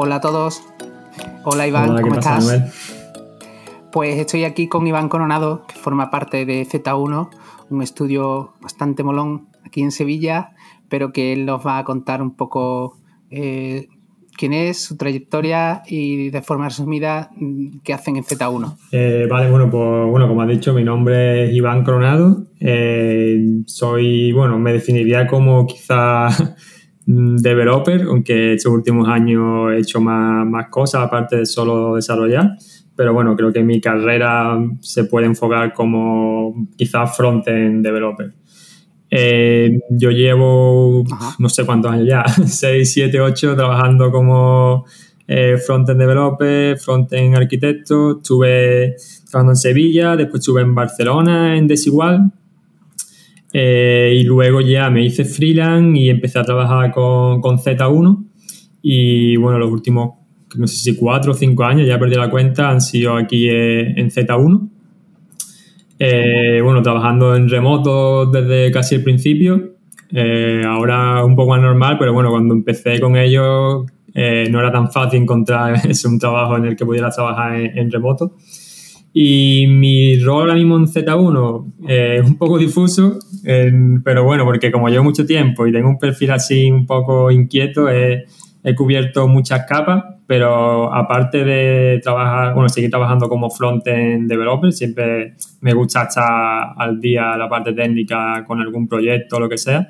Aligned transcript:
Hola 0.00 0.14
a 0.14 0.20
todos. 0.20 0.62
Hola 1.42 1.66
Iván, 1.66 1.90
Hola, 1.90 1.98
¿qué 1.98 2.02
¿cómo 2.04 2.14
pasa, 2.14 2.38
estás? 2.38 2.46
Manuel? 2.46 2.72
Pues 3.90 4.16
estoy 4.16 4.44
aquí 4.44 4.68
con 4.68 4.86
Iván 4.86 5.08
Coronado, 5.08 5.64
que 5.66 5.74
forma 5.74 6.08
parte 6.08 6.46
de 6.46 6.64
Z1, 6.64 7.28
un 7.70 7.82
estudio 7.82 8.52
bastante 8.60 9.02
molón 9.02 9.48
aquí 9.66 9.82
en 9.82 9.90
Sevilla, 9.90 10.52
pero 10.88 11.10
que 11.10 11.32
él 11.32 11.46
nos 11.46 11.66
va 11.66 11.78
a 11.78 11.84
contar 11.84 12.22
un 12.22 12.36
poco 12.36 12.96
eh, 13.32 13.88
quién 14.36 14.52
es, 14.52 14.84
su 14.84 14.96
trayectoria 14.96 15.82
y 15.88 16.30
de 16.30 16.42
forma 16.42 16.68
resumida 16.68 17.32
qué 17.82 17.92
hacen 17.92 18.14
en 18.14 18.22
Z1. 18.22 18.76
Eh, 18.92 19.26
vale, 19.28 19.50
bueno, 19.50 19.68
pues 19.68 20.08
bueno, 20.08 20.28
como 20.28 20.42
has 20.42 20.48
dicho, 20.48 20.72
mi 20.74 20.84
nombre 20.84 21.46
es 21.46 21.54
Iván 21.56 21.82
Coronado. 21.82 22.46
Eh, 22.60 23.62
soy, 23.66 24.30
bueno, 24.30 24.60
me 24.60 24.72
definiría 24.72 25.26
como 25.26 25.66
quizá 25.66 26.28
developer, 27.08 28.02
aunque 28.02 28.52
estos 28.52 28.70
últimos 28.70 29.08
años 29.08 29.72
he 29.72 29.78
hecho 29.78 29.98
más, 30.00 30.46
más 30.46 30.68
cosas 30.68 31.02
aparte 31.06 31.36
de 31.36 31.46
solo 31.46 31.96
desarrollar. 31.96 32.56
Pero 32.94 33.14
bueno, 33.14 33.34
creo 33.34 33.52
que 33.52 33.62
mi 33.62 33.80
carrera 33.80 34.58
se 34.80 35.04
puede 35.04 35.26
enfocar 35.26 35.72
como 35.72 36.68
quizás 36.76 37.16
front-end 37.16 37.82
developer. 37.82 38.34
Eh, 39.10 39.78
yo 39.90 40.10
llevo 40.10 41.02
Ajá. 41.10 41.34
no 41.38 41.48
sé 41.48 41.64
cuántos 41.64 41.92
años 41.92 42.06
ya, 42.06 42.24
6, 42.28 42.92
7, 42.92 43.20
8 43.20 43.56
trabajando 43.56 44.10
como 44.10 44.84
eh, 45.26 45.56
front-end 45.56 46.00
developer, 46.00 46.76
front-end 46.76 47.36
arquitecto. 47.36 48.18
Estuve 48.18 48.96
trabajando 49.30 49.52
en 49.52 49.56
Sevilla, 49.56 50.14
después 50.14 50.40
estuve 50.40 50.60
en 50.60 50.74
Barcelona, 50.74 51.56
en 51.56 51.66
Desigual. 51.66 52.32
Eh, 53.52 54.14
y 54.20 54.24
luego 54.24 54.60
ya 54.60 54.90
me 54.90 55.04
hice 55.04 55.24
freelance 55.24 55.98
y 55.98 56.10
empecé 56.10 56.38
a 56.38 56.44
trabajar 56.44 56.92
con, 56.92 57.40
con 57.40 57.58
Z1. 57.58 58.24
Y 58.82 59.36
bueno, 59.36 59.58
los 59.58 59.70
últimos, 59.70 60.14
no 60.56 60.66
sé 60.66 60.76
si 60.76 60.96
4 60.96 61.32
o 61.32 61.34
5 61.34 61.64
años, 61.64 61.86
ya 61.86 61.98
perdí 61.98 62.16
la 62.16 62.30
cuenta, 62.30 62.70
han 62.70 62.80
sido 62.80 63.16
aquí 63.16 63.48
eh, 63.48 63.94
en 63.96 64.10
Z1. 64.10 64.68
Eh, 65.98 66.60
bueno, 66.62 66.80
trabajando 66.80 67.34
en 67.34 67.48
remoto 67.48 68.26
desde 68.26 68.70
casi 68.70 68.96
el 68.96 69.02
principio. 69.02 69.74
Eh, 70.10 70.62
ahora 70.64 71.24
un 71.24 71.36
poco 71.36 71.50
más 71.50 71.60
normal, 71.60 71.96
pero 71.98 72.12
bueno, 72.12 72.30
cuando 72.30 72.54
empecé 72.54 73.00
con 73.00 73.16
ellos 73.16 73.84
eh, 74.14 74.48
no 74.50 74.58
era 74.58 74.72
tan 74.72 74.90
fácil 74.90 75.22
encontrar 75.22 75.74
ese, 75.88 76.08
un 76.08 76.18
trabajo 76.18 76.56
en 76.56 76.66
el 76.66 76.76
que 76.76 76.84
pudiera 76.84 77.10
trabajar 77.10 77.56
en, 77.56 77.78
en 77.78 77.90
remoto. 77.90 78.36
Y 79.20 79.66
mi 79.66 80.16
rol 80.20 80.42
ahora 80.42 80.54
mismo 80.54 80.76
en 80.76 80.86
Z1 80.86 81.72
eh, 81.88 82.18
es 82.22 82.24
un 82.24 82.36
poco 82.38 82.56
difuso, 82.56 83.18
en- 83.44 84.00
pero 84.04 84.22
bueno, 84.22 84.44
porque 84.44 84.70
como 84.70 84.88
llevo 84.88 85.02
mucho 85.02 85.26
tiempo 85.26 85.66
y 85.66 85.72
tengo 85.72 85.88
un 85.88 85.98
perfil 85.98 86.30
así 86.30 86.70
un 86.70 86.86
poco 86.86 87.28
inquieto, 87.32 87.88
he, 87.90 88.26
he 88.62 88.74
cubierto 88.76 89.26
muchas 89.26 89.66
capas, 89.66 90.04
pero 90.28 90.94
aparte 90.94 91.42
de 91.42 91.98
trabajar, 92.00 92.54
bueno, 92.54 92.68
seguir 92.68 92.90
trabajando 92.90 93.28
como 93.28 93.50
front-end 93.50 94.28
developer, 94.30 94.72
siempre 94.72 95.34
me 95.62 95.72
gusta 95.74 96.02
estar 96.04 96.74
al 96.76 97.00
día 97.00 97.36
la 97.36 97.48
parte 97.48 97.72
técnica 97.72 98.44
con 98.46 98.60
algún 98.60 98.86
proyecto 98.86 99.38
o 99.38 99.40
lo 99.40 99.48
que 99.48 99.58
sea. 99.58 99.88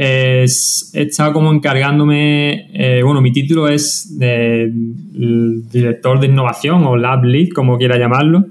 Es- 0.00 0.92
he 0.94 1.02
estado 1.02 1.32
como 1.32 1.52
encargándome, 1.52 2.68
eh, 2.72 3.02
bueno, 3.02 3.20
mi 3.20 3.32
título 3.32 3.66
es 3.66 4.16
de 4.16 4.62
l- 4.62 5.62
director 5.72 6.20
de 6.20 6.28
innovación 6.28 6.84
o 6.84 6.96
lab 6.96 7.24
lead, 7.24 7.48
como 7.48 7.76
quiera 7.76 7.98
llamarlo, 7.98 8.44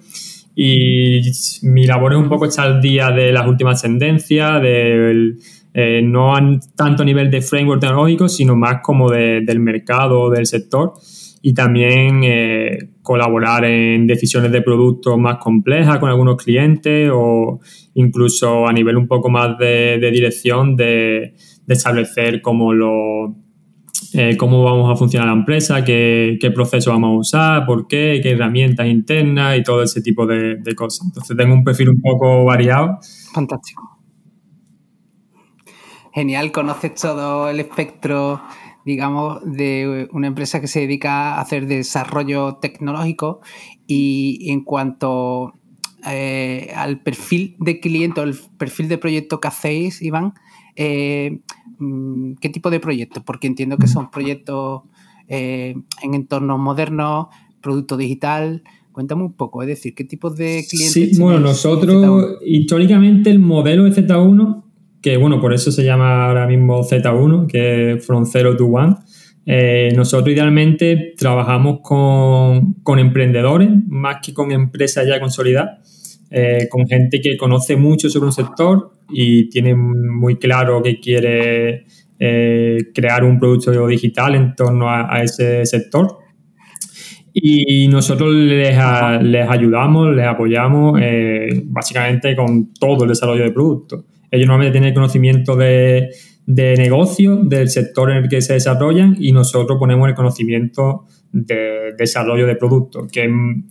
y 0.57 1.21
mi 1.61 1.85
labor 1.87 2.11
es 2.11 2.19
un 2.19 2.27
poco 2.27 2.47
estar 2.47 2.67
al 2.67 2.81
día 2.81 3.11
de 3.11 3.31
las 3.31 3.47
últimas 3.47 3.81
tendencias, 3.81 4.61
del, 4.61 5.37
eh, 5.73 6.01
no 6.03 6.33
tanto 6.75 7.03
a 7.03 7.05
nivel 7.05 7.31
de 7.31 7.41
framework 7.41 7.79
tecnológico, 7.79 8.27
sino 8.27 8.57
más 8.57 8.81
como 8.83 9.09
de- 9.09 9.39
del 9.39 9.61
mercado, 9.61 10.29
del 10.29 10.47
sector, 10.47 10.95
y 11.47 11.53
también 11.53 12.25
eh, 12.25 12.89
colaborar 13.01 13.63
en 13.63 14.05
decisiones 14.05 14.51
de 14.51 14.61
productos 14.61 15.17
más 15.17 15.37
complejas 15.37 15.97
con 15.97 16.09
algunos 16.09 16.35
clientes 16.35 17.09
o 17.13 17.61
incluso 17.93 18.67
a 18.67 18.73
nivel 18.73 18.97
un 18.97 19.07
poco 19.07 19.29
más 19.29 19.57
de, 19.57 19.97
dirección 20.11 20.75
de, 20.75 21.35
establecer 21.65 22.41
cómo 22.41 22.73
lo 22.73 23.33
eh, 24.13 24.35
cómo 24.35 24.61
vamos 24.61 24.91
a 24.91 24.97
funcionar 24.97 25.29
la 25.29 25.35
empresa, 25.35 25.85
qué, 25.85 26.51
proceso 26.53 26.91
vamos 26.91 27.11
a 27.11 27.19
usar, 27.19 27.65
por 27.65 27.87
qué, 27.87 28.19
qué 28.21 28.31
herramientas 28.31 28.85
internas 28.85 29.57
y 29.57 29.63
todo 29.63 29.83
ese 29.83 30.01
tipo 30.01 30.27
de 30.27 30.75
cosas. 30.75 31.07
Entonces 31.07 31.37
tengo 31.37 31.53
un 31.53 31.63
perfil 31.63 31.91
un 31.91 32.01
poco 32.01 32.43
variado. 32.43 32.99
Fantástico. 33.33 33.97
Genial, 36.17 36.51
conoces 36.51 36.95
todo 36.95 37.47
el 37.47 37.59
espectro, 37.59 38.41
digamos, 38.87 39.41
de 39.43 40.07
una 40.13 40.27
empresa 40.27 40.61
que 40.61 40.67
se 40.67 40.79
dedica 40.79 41.33
a 41.33 41.41
hacer 41.41 41.67
desarrollo 41.67 42.55
tecnológico 42.61 43.41
y 43.85 44.49
en 44.49 44.63
cuanto 44.63 45.51
eh, 46.09 46.71
al 46.73 47.01
perfil 47.01 47.57
de 47.59 47.81
cliente 47.81 48.21
o 48.21 48.23
el 48.23 48.33
perfil 48.57 48.87
de 48.87 48.97
proyecto 48.97 49.41
que 49.41 49.49
hacéis, 49.49 50.01
Iván, 50.01 50.35
eh, 50.77 51.41
mm, 51.79 52.35
¿qué 52.39 52.47
tipo 52.47 52.69
de 52.69 52.79
proyectos? 52.79 53.23
Porque 53.25 53.47
entiendo 53.47 53.77
que 53.77 53.87
son 53.87 54.09
proyectos 54.09 54.83
eh, 55.27 55.75
en 56.01 56.13
entornos 56.13 56.57
modernos, 56.57 57.27
producto 57.59 57.97
digital. 57.97 58.63
Cuéntame 58.93 59.23
un 59.23 59.33
poco, 59.33 59.63
es 59.63 59.67
decir, 59.67 59.95
¿qué 59.95 60.05
tipos 60.05 60.37
de 60.37 60.65
clientes? 60.69 60.93
Sí, 60.93 61.19
bueno, 61.19 61.41
nosotros 61.41 61.93
Z1? 61.93 62.37
históricamente 62.45 63.31
el 63.31 63.39
modelo 63.39 63.83
de 63.83 63.91
Z1, 63.91 64.63
que 65.07 65.15
bueno, 65.15 65.39
por 65.39 65.53
eso 65.53 65.71
se 65.71 65.85
llama 65.85 66.25
ahora 66.25 66.45
mismo 66.45 66.83
Z1, 66.83 67.47
que 67.47 67.93
es 67.93 68.05
From 68.05 68.25
Zero 68.25 68.57
to 68.57 68.65
One, 68.65 68.97
eh, 69.45 69.93
nosotros 69.95 70.35
idealmente 70.35 71.13
trabajamos 71.17 71.79
con, 71.81 72.73
con 72.83 72.99
emprendedores 72.99 73.69
más 73.87 74.17
que 74.21 74.33
con 74.33 74.51
empresas 74.51 75.07
ya 75.07 75.21
consolidadas, 75.21 76.25
eh, 76.29 76.67
con 76.69 76.85
gente 76.85 77.21
que 77.21 77.37
conoce 77.37 77.77
mucho 77.77 78.09
sobre 78.09 78.25
un 78.25 78.33
sector 78.33 78.91
y 79.09 79.47
tiene 79.47 79.75
muy 79.75 80.35
claro 80.35 80.83
que 80.83 80.99
quiere 80.99 81.85
eh, 82.19 82.77
crear 82.93 83.23
un 83.23 83.39
producto 83.39 83.87
digital 83.87 84.35
en 84.35 84.55
torno 84.55 84.89
a, 84.89 85.21
ese 85.23 85.65
sector. 85.65 86.17
Y 87.31 87.87
nosotros 87.87 88.35
les, 88.35 88.77
les 89.21 89.49
ayudamos, 89.49 90.13
les 90.13 90.27
apoyamos 90.27 90.99
básicamente 91.63 92.35
con 92.35 92.73
todo 92.73 93.03
el 93.05 93.09
desarrollo 93.09 93.45
de 93.45 93.51
productos. 93.51 94.03
Ellos 94.31 94.47
normalmente 94.47 94.73
tienen 94.73 94.89
el 94.89 94.93
conocimiento 94.93 95.55
de, 95.55 96.09
de 96.47 96.77
negocio, 96.77 97.35
del 97.43 97.69
sector 97.69 98.09
en 98.09 98.17
el 98.23 98.29
que 98.29 98.41
se 98.41 98.53
desarrollan 98.53 99.17
y 99.19 99.33
nosotros 99.33 99.77
ponemos 99.77 100.07
el 100.07 100.15
conocimiento 100.15 101.03
de 101.31 101.93
desarrollo 101.97 102.47
de 102.47 102.55
productos, 102.55 103.11
que 103.11 103.27
mm, 103.27 103.67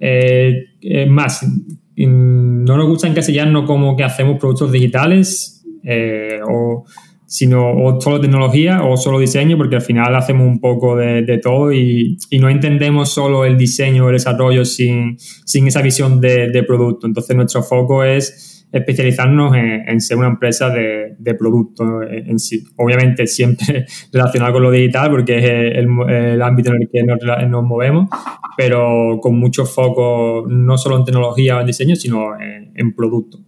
eh, 0.00 0.64
es 0.80 1.08
más, 1.08 1.44
mm, 1.44 2.64
no 2.64 2.76
nos 2.76 2.88
gusta 2.88 3.06
encasillarnos 3.06 3.64
como 3.64 3.96
que 3.96 4.02
hacemos 4.02 4.38
productos 4.38 4.72
digitales 4.72 5.64
eh, 5.84 6.40
o 6.46 6.84
sino 7.28 7.72
o 7.72 8.00
solo 8.00 8.20
tecnología 8.20 8.84
o 8.84 8.96
solo 8.96 9.18
diseño, 9.18 9.56
porque 9.56 9.76
al 9.76 9.82
final 9.82 10.14
hacemos 10.14 10.46
un 10.46 10.60
poco 10.60 10.96
de, 10.96 11.40
todo 11.42 11.72
y, 11.72 12.16
no 12.40 12.48
entendemos 12.48 13.10
solo 13.10 13.44
el 13.44 13.56
diseño 13.56 14.04
o 14.04 14.08
el 14.08 14.14
desarrollo 14.14 14.64
sin, 14.64 15.16
sin 15.18 15.66
esa 15.66 15.82
visión 15.82 16.20
de 16.20 16.64
producto. 16.64 17.06
Entonces 17.06 17.34
nuestro 17.34 17.64
foco 17.64 18.04
es 18.04 18.55
especializarnos 18.72 19.54
en, 19.56 20.00
ser 20.00 20.18
una 20.18 20.28
empresa 20.28 20.70
de, 20.70 21.14
de 21.18 21.34
producto 21.34 22.02
en, 22.02 22.30
en 22.30 22.38
sí. 22.38 22.64
Obviamente 22.76 23.26
siempre 23.26 23.86
relacionado 24.12 24.54
con 24.54 24.62
lo 24.62 24.70
digital, 24.70 25.10
porque 25.10 25.38
es 25.38 25.44
el, 25.44 25.88
el 26.08 26.42
ámbito 26.42 26.70
en 26.70 26.82
el 26.82 26.88
que 26.90 27.02
nos, 27.02 27.18
nos 27.48 27.64
movemos, 27.64 28.08
pero 28.56 29.18
con 29.20 29.38
mucho 29.38 29.64
foco 29.64 30.44
no 30.48 30.76
solo 30.78 30.96
en 30.96 31.04
tecnología 31.04 31.56
o 31.56 31.60
en 31.60 31.66
diseño, 31.66 31.96
sino 31.96 32.38
en, 32.38 32.72
en 32.74 32.94
producto. 32.94 33.38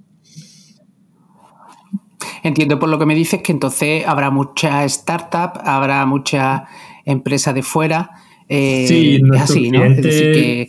Entiendo 2.43 2.79
por 2.79 2.89
lo 2.89 2.99
que 2.99 3.07
me 3.07 3.15
dices 3.15 3.43
que 3.43 3.53
entonces 3.53 4.07
habrá 4.07 4.31
mucha 4.31 4.85
startup, 4.85 5.61
habrá 5.65 6.07
mucha 6.07 6.67
empresa 7.05 7.53
de 7.53 7.63
fuera. 7.63 8.11
Eh, 8.49 8.85
Sí, 8.89 9.21
es 9.35 9.41
así, 9.41 9.71
¿no? 9.71 9.85
Es 9.85 9.97
decir, 9.97 10.33
cliente- 10.33 10.69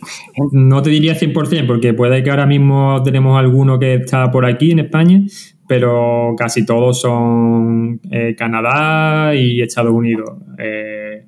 No 0.52 0.82
te 0.82 0.90
diría 0.90 1.14
100%, 1.14 1.66
porque 1.66 1.94
puede 1.94 2.22
que 2.22 2.30
ahora 2.30 2.46
mismo 2.46 3.02
tenemos 3.02 3.38
alguno 3.38 3.78
que 3.78 3.94
está 3.94 4.30
por 4.30 4.44
aquí 4.46 4.70
en 4.72 4.80
España, 4.80 5.22
pero 5.68 6.34
casi 6.36 6.66
todos 6.66 7.00
son 7.00 8.00
eh, 8.10 8.34
Canadá 8.36 9.34
y 9.34 9.60
Estados 9.62 9.92
Unidos. 9.92 10.30
Eh, 10.58 11.26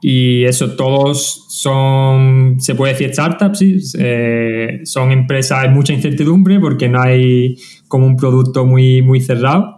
y 0.00 0.44
eso, 0.44 0.76
todos 0.76 1.46
son, 1.48 2.56
se 2.60 2.74
puede 2.76 2.92
decir 2.92 3.12
startups, 3.12 3.58
sí, 3.58 3.80
son 4.84 5.10
empresas, 5.10 5.58
hay 5.64 5.70
mucha 5.70 5.92
incertidumbre 5.92 6.60
porque 6.60 6.88
no 6.88 7.00
hay 7.00 7.56
como 7.88 8.06
un 8.06 8.16
producto 8.16 8.64
muy, 8.64 9.02
muy 9.02 9.20
cerrado. 9.20 9.77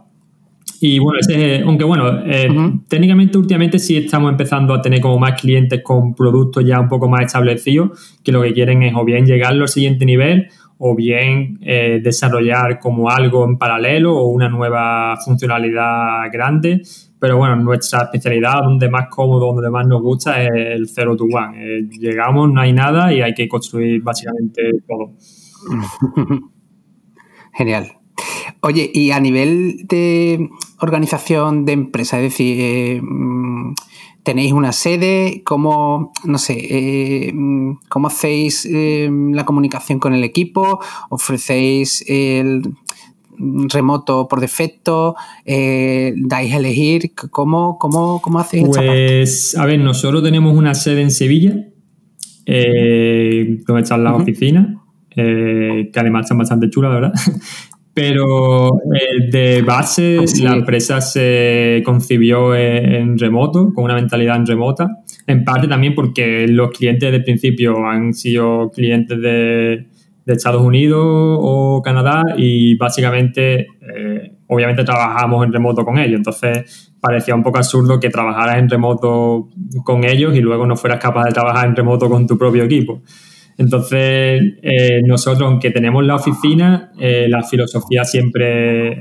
Y 0.82 0.99
bueno, 0.99 1.19
ese 1.21 1.56
es- 1.56 1.62
aunque 1.62 1.85
bueno, 1.85 2.09
eh, 2.25 2.49
técnicamente 2.88 3.37
últimamente 3.37 3.79
sí 3.79 3.99
estamos 3.99 4.31
empezando 4.31 4.73
a 4.75 4.81
tener 4.81 5.00
como 5.00 5.19
más 5.19 5.41
clientes 5.41 5.82
con 5.82 6.15
productos 6.15 6.65
ya 6.65 6.81
un 6.81 6.88
poco 6.88 7.09
más 7.09 7.23
establecidos, 7.27 8.19
que 8.25 8.32
lo 8.32 8.43
que 8.43 8.53
quieren 8.55 8.82
es 8.82 8.94
o 8.97 9.05
bien 9.05 9.27
llegar 9.27 9.53
al 9.53 9.69
siguiente 9.69 10.06
nivel 10.06 10.49
o 10.79 10.97
bien 10.97 11.59
eh, 11.61 12.00
desarrollar 12.03 12.79
como 12.79 13.11
algo 13.11 13.44
en 13.44 13.59
paralelo 13.59 14.17
o 14.17 14.29
una 14.29 14.49
nueva 14.49 15.17
funcionalidad 15.25 16.32
grande 16.32 16.81
pero 17.19 17.37
bueno, 17.37 17.55
nuestra 17.56 18.05
especialidad, 18.05 18.62
donde 18.62 18.88
más 18.88 19.09
cómodo, 19.11 19.53
donde 19.53 19.69
más 19.69 19.87
nos 19.87 20.00
gusta 20.00 20.43
es 20.43 20.49
el 20.55 20.88
zero 20.88 21.15
to 21.17 21.25
one. 21.25 21.53
Eh, 21.62 21.87
llegamos, 21.99 22.50
no 22.50 22.62
hay 22.62 22.73
nada 22.73 23.12
y 23.12 23.21
hay 23.21 23.35
que 23.35 23.47
construir 23.47 24.00
básicamente 24.03 24.62
todo. 24.88 25.12
Genial. 27.53 28.00
Oye, 28.62 28.91
y 28.93 29.11
a 29.11 29.21
nivel 29.21 29.87
de 29.87 30.51
organización 30.81 31.65
de 31.65 31.73
empresa, 31.73 32.19
es 32.19 32.25
decir, 32.25 32.59
eh, 32.61 33.01
mm, 33.03 33.75
tenéis 34.23 34.53
una 34.53 34.73
sede, 34.73 35.43
¿cómo, 35.45 36.12
no 36.25 36.39
sé, 36.39 36.59
eh, 36.59 37.33
mm, 37.33 37.79
cómo 37.89 38.09
hacéis 38.09 38.69
la 38.71 39.45
comunicación 39.45 39.99
con 39.99 40.12
el 40.12 40.25
equipo? 40.25 40.81
¿Ofrecéis 41.09 42.05
el 42.07 42.62
remoto 43.73 44.29
por 44.29 44.41
defecto? 44.41 45.17
Eh, 45.45 46.12
¿Dais 46.17 46.53
a 46.53 46.59
elegir? 46.59 47.12
¿Cómo, 47.31 47.79
cómo, 47.79 48.21
cómo 48.21 48.39
hacéis 48.39 48.69
Pues, 48.69 49.57
a 49.57 49.65
ver, 49.65 49.81
nosotros 49.81 50.23
tenemos 50.23 50.57
una 50.57 50.75
sede 50.75 51.03
en 51.03 51.11
Sevilla, 51.11 51.55
eh, 52.47 53.59
donde 53.67 53.83
están 53.83 54.05
las 54.05 54.15
oficinas, 54.15 54.77
que 55.09 55.91
además 55.97 56.27
están 56.27 56.39
bastante 56.39 56.69
chulas, 56.71 56.93
¿verdad? 56.93 57.12
Pero 58.00 58.70
de 59.31 59.62
base 59.62 60.25
la 60.43 60.55
empresa 60.55 61.02
se 61.02 61.82
concibió 61.85 62.55
en, 62.55 63.19
remoto, 63.19 63.73
con 63.75 63.85
una 63.85 63.94
mentalidad 63.94 64.37
en 64.37 64.47
remota, 64.47 64.88
en 65.26 65.44
parte 65.44 65.69
también 65.69 65.94
porque 65.94 66.47
los 66.49 66.70
clientes 66.70 67.12
de 67.12 67.20
principio 67.20 67.87
han 67.87 68.14
sido 68.14 68.70
clientes 68.70 69.20
de, 69.20 69.87
de 70.25 70.32
Estados 70.32 70.62
Unidos 70.62 71.05
o 71.05 71.82
Canadá 71.85 72.23
y 72.37 72.75
básicamente, 72.76 73.67
eh, 73.81 74.32
obviamente 74.47 74.82
trabajamos 74.82 75.44
en 75.44 75.52
remoto 75.52 75.85
con 75.85 75.99
ellos. 75.99 76.17
Entonces 76.17 76.94
parecía 77.00 77.35
un 77.35 77.43
poco 77.43 77.58
absurdo 77.58 78.00
que 78.00 78.08
trabajaras 78.08 78.58
en 78.58 78.69
remoto 78.69 79.49
con 79.85 80.05
ellos 80.05 80.35
y 80.35 80.41
luego 80.41 80.67
no 80.67 80.76
fueras 80.76 81.00
capaz 81.00 81.26
de 81.26 81.32
trabajar 81.32 81.69
en 81.69 81.76
remoto 81.76 82.08
con 82.08 82.26
tu 82.26 82.38
propio 82.38 82.64
equipo. 82.64 83.02
Entonces, 83.61 84.43
eh, 84.62 85.03
nosotros, 85.07 85.49
aunque 85.49 85.71
tenemos 85.71 86.05
la 86.05 86.17
oficina, 86.17 86.93
eh, 86.99 87.27
la 87.29 87.43
filosofía 87.45 88.05
siempre 88.05 88.99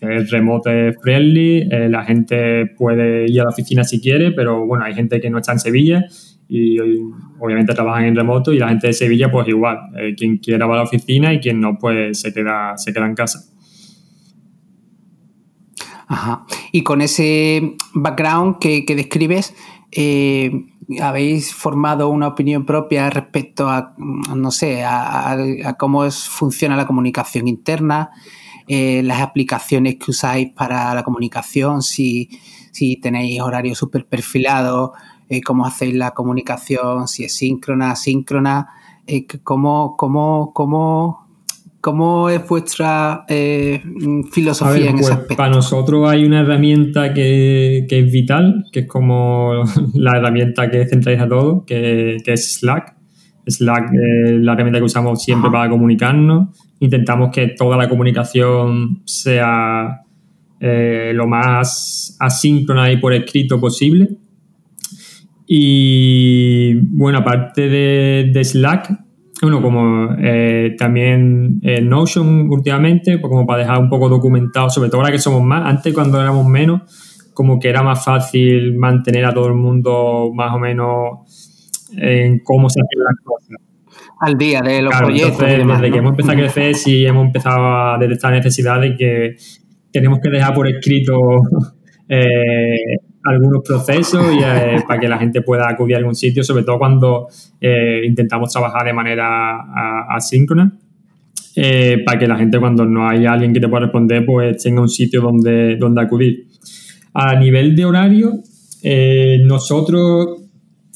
es 0.00 0.30
remoto 0.30 0.70
friendly, 1.02 1.68
la 1.88 2.04
gente 2.04 2.66
puede 2.66 3.30
ir 3.30 3.40
a 3.40 3.44
la 3.44 3.50
oficina 3.50 3.84
si 3.84 4.00
quiere, 4.00 4.32
pero 4.32 4.64
bueno, 4.64 4.84
hay 4.84 4.94
gente 4.94 5.20
que 5.20 5.28
no 5.28 5.38
está 5.38 5.52
en 5.52 5.58
Sevilla 5.58 6.04
y 6.48 6.78
obviamente 7.38 7.74
trabajan 7.74 8.06
en 8.06 8.16
remoto 8.16 8.52
y 8.52 8.58
la 8.58 8.68
gente 8.68 8.86
de 8.86 8.92
Sevilla 8.94 9.30
pues 9.30 9.46
igual, 9.48 9.78
eh, 9.98 10.14
quien 10.16 10.38
quiera 10.38 10.66
va 10.66 10.74
a 10.74 10.76
la 10.78 10.82
oficina 10.84 11.32
y 11.34 11.40
quien 11.40 11.60
no 11.60 11.76
pues 11.78 12.20
se 12.20 12.32
queda, 12.32 12.76
se 12.78 12.92
queda 12.92 13.06
en 13.06 13.14
casa. 13.14 13.40
Ajá. 16.06 16.46
Y 16.72 16.82
con 16.82 17.02
ese 17.02 17.76
background 17.92 18.58
que, 18.58 18.82
describes, 18.96 19.54
eh, 19.92 20.50
¿habéis 21.02 21.54
formado 21.54 22.08
una 22.08 22.28
opinión 22.28 22.64
propia 22.64 23.10
respecto 23.10 23.68
a, 23.68 23.94
no 23.98 24.50
sé, 24.50 24.84
a, 24.84 25.36
cómo 25.78 26.10
funciona 26.10 26.76
la 26.76 26.86
comunicación 26.86 27.46
interna, 27.48 28.10
eh, 28.66 29.02
las 29.02 29.20
aplicaciones 29.20 29.96
que 29.96 30.10
usáis 30.10 30.50
para 30.52 30.94
la 30.94 31.02
comunicación, 31.02 31.82
si, 31.82 32.30
si 32.72 32.96
tenéis 32.96 33.40
horarios 33.40 33.78
súper 33.78 34.06
perfilados, 34.06 34.90
eh, 35.28 35.42
cómo 35.42 35.66
hacéis 35.66 35.94
la 35.94 36.12
comunicación, 36.12 37.06
si 37.06 37.24
es 37.24 37.36
síncrona, 37.36 37.90
asíncrona, 37.90 38.68
eh, 39.06 39.26
cómo, 39.42 39.96
cómo, 39.96 40.52
cómo, 40.54 41.27
cómo 41.80 42.28
es 42.28 42.46
vuestra 42.46 43.24
eh, 43.28 43.82
filosofía 44.32 44.90
en 44.90 44.98
ese 44.98 45.08
pues, 45.08 45.10
aspecto. 45.10 45.36
Para 45.36 45.50
nosotros 45.50 46.08
hay 46.08 46.24
una 46.24 46.40
herramienta 46.40 47.12
que, 47.14 47.86
es 47.88 48.12
vital, 48.12 48.64
que 48.72 48.80
es 48.80 48.86
como 48.86 49.64
la 49.94 50.18
herramienta 50.18 50.70
que 50.70 50.86
centraliza 50.86 51.28
todo, 51.28 51.64
que, 51.64 52.18
que 52.24 52.32
es 52.32 52.58
Slack. 52.58 52.94
Slack 53.46 53.92
es 53.94 54.40
la 54.40 54.52
herramienta 54.52 54.78
que 54.78 54.84
usamos 54.84 55.22
siempre 55.22 55.50
para 55.50 55.70
comunicarnos. 55.70 56.48
Intentamos 56.80 57.30
que 57.32 57.48
toda 57.48 57.76
la 57.76 57.88
comunicación 57.88 59.02
sea 59.04 60.02
lo 60.60 61.26
más 61.28 62.16
asíncrona 62.18 62.90
y 62.90 62.96
por 62.96 63.14
escrito 63.14 63.60
posible. 63.60 64.18
Y 65.50 66.74
bueno, 66.74 67.20
aparte 67.20 67.68
de, 67.68 68.44
Slack, 68.44 69.00
bueno, 69.42 69.62
como 69.62 70.16
eh, 70.18 70.74
también 70.78 71.60
eh, 71.62 71.80
Notion 71.80 72.48
últimamente, 72.50 73.18
pues 73.18 73.30
como 73.30 73.46
para 73.46 73.60
dejar 73.62 73.78
un 73.78 73.88
poco 73.88 74.08
documentado, 74.08 74.70
sobre 74.70 74.88
todo 74.90 75.00
ahora 75.00 75.12
que 75.12 75.18
somos 75.18 75.42
más, 75.42 75.64
antes 75.66 75.94
cuando 75.94 76.20
éramos 76.20 76.46
menos, 76.46 77.30
como 77.34 77.58
que 77.58 77.68
era 77.68 77.82
más 77.82 78.04
fácil 78.04 78.76
mantener 78.76 79.24
a 79.24 79.32
todo 79.32 79.46
el 79.46 79.54
mundo 79.54 80.30
más 80.34 80.54
o 80.54 80.58
menos 80.58 81.88
en 81.96 82.40
cómo 82.40 82.68
se 82.68 82.80
hacen 82.80 83.04
las 83.04 83.14
cosas. 83.24 83.56
Al 84.20 84.36
día 84.36 84.60
de 84.60 84.82
los 84.82 84.94
proyectos. 84.96 85.38
desde 85.38 85.90
que 85.92 85.98
hemos 85.98 86.10
empezado 86.10 86.32
a 86.36 86.40
crecer, 86.40 86.74
sí 86.74 87.06
hemos 87.06 87.26
empezado 87.26 87.64
a 87.64 87.98
detectar 87.98 88.32
necesidad 88.32 88.80
de 88.80 88.96
que 88.96 89.36
tenemos 89.92 90.18
que 90.20 90.30
dejar 90.30 90.54
por 90.54 90.66
escrito 90.66 91.16
eh, 92.08 92.76
algunos 93.28 93.62
procesos 93.62 94.22
y 94.32 94.38
eh, 94.38 94.82
para 94.88 95.00
que 95.00 95.08
la 95.08 95.18
gente 95.18 95.42
pueda 95.42 95.68
acudir 95.68 95.96
a 95.96 95.98
algún 95.98 96.14
sitio, 96.14 96.42
sobre 96.42 96.64
todo 96.64 96.78
cuando 96.78 97.28
eh, 97.60 98.02
intentamos 98.04 98.52
trabajar 98.52 98.84
de 98.84 98.92
manera 98.92 100.06
asíncrona, 100.08 100.72
eh, 101.56 102.02
para 102.04 102.18
que 102.18 102.26
la 102.26 102.36
gente 102.36 102.58
cuando 102.58 102.84
no 102.84 103.08
hay 103.08 103.26
alguien 103.26 103.52
que 103.52 103.60
te 103.60 103.68
pueda 103.68 103.84
responder, 103.84 104.24
pues 104.24 104.62
tenga 104.62 104.80
un 104.80 104.88
sitio 104.88 105.20
donde, 105.20 105.76
donde 105.76 106.00
acudir. 106.00 106.46
A 107.14 107.34
nivel 107.34 107.74
de 107.74 107.84
horario, 107.84 108.32
nosotros 109.44 110.42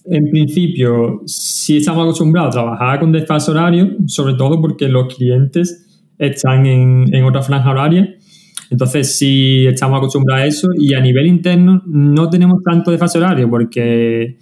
en 0.05 0.31
principio 0.31 1.23
sí 1.26 1.79
estamos 1.79 2.05
acostumbrados 2.05 2.56
a 2.56 2.61
trabajar 2.61 3.00
con 3.00 3.11
desfase 3.11 3.50
horario, 3.50 3.96
sobre 4.06 4.34
todo 4.34 4.61
porque 4.61 4.88
los 4.88 5.12
clientes 5.12 6.05
están 6.19 6.67
en, 6.67 7.12
en 7.12 7.25
otra 7.25 7.43
franja 7.43 7.70
horaria 7.70 8.17
entonces 8.72 9.19
sí 9.19 9.66
estamos 9.66 9.98
acostumbrados 9.98 10.44
a 10.44 10.46
eso 10.46 10.69
y 10.74 10.94
a 10.94 11.00
nivel 11.00 11.26
interno 11.26 11.82
no 11.84 12.30
tenemos 12.30 12.62
tanto 12.62 12.90
de 12.90 12.96
fase 12.96 13.19
horario 13.19 13.50
porque 13.50 14.38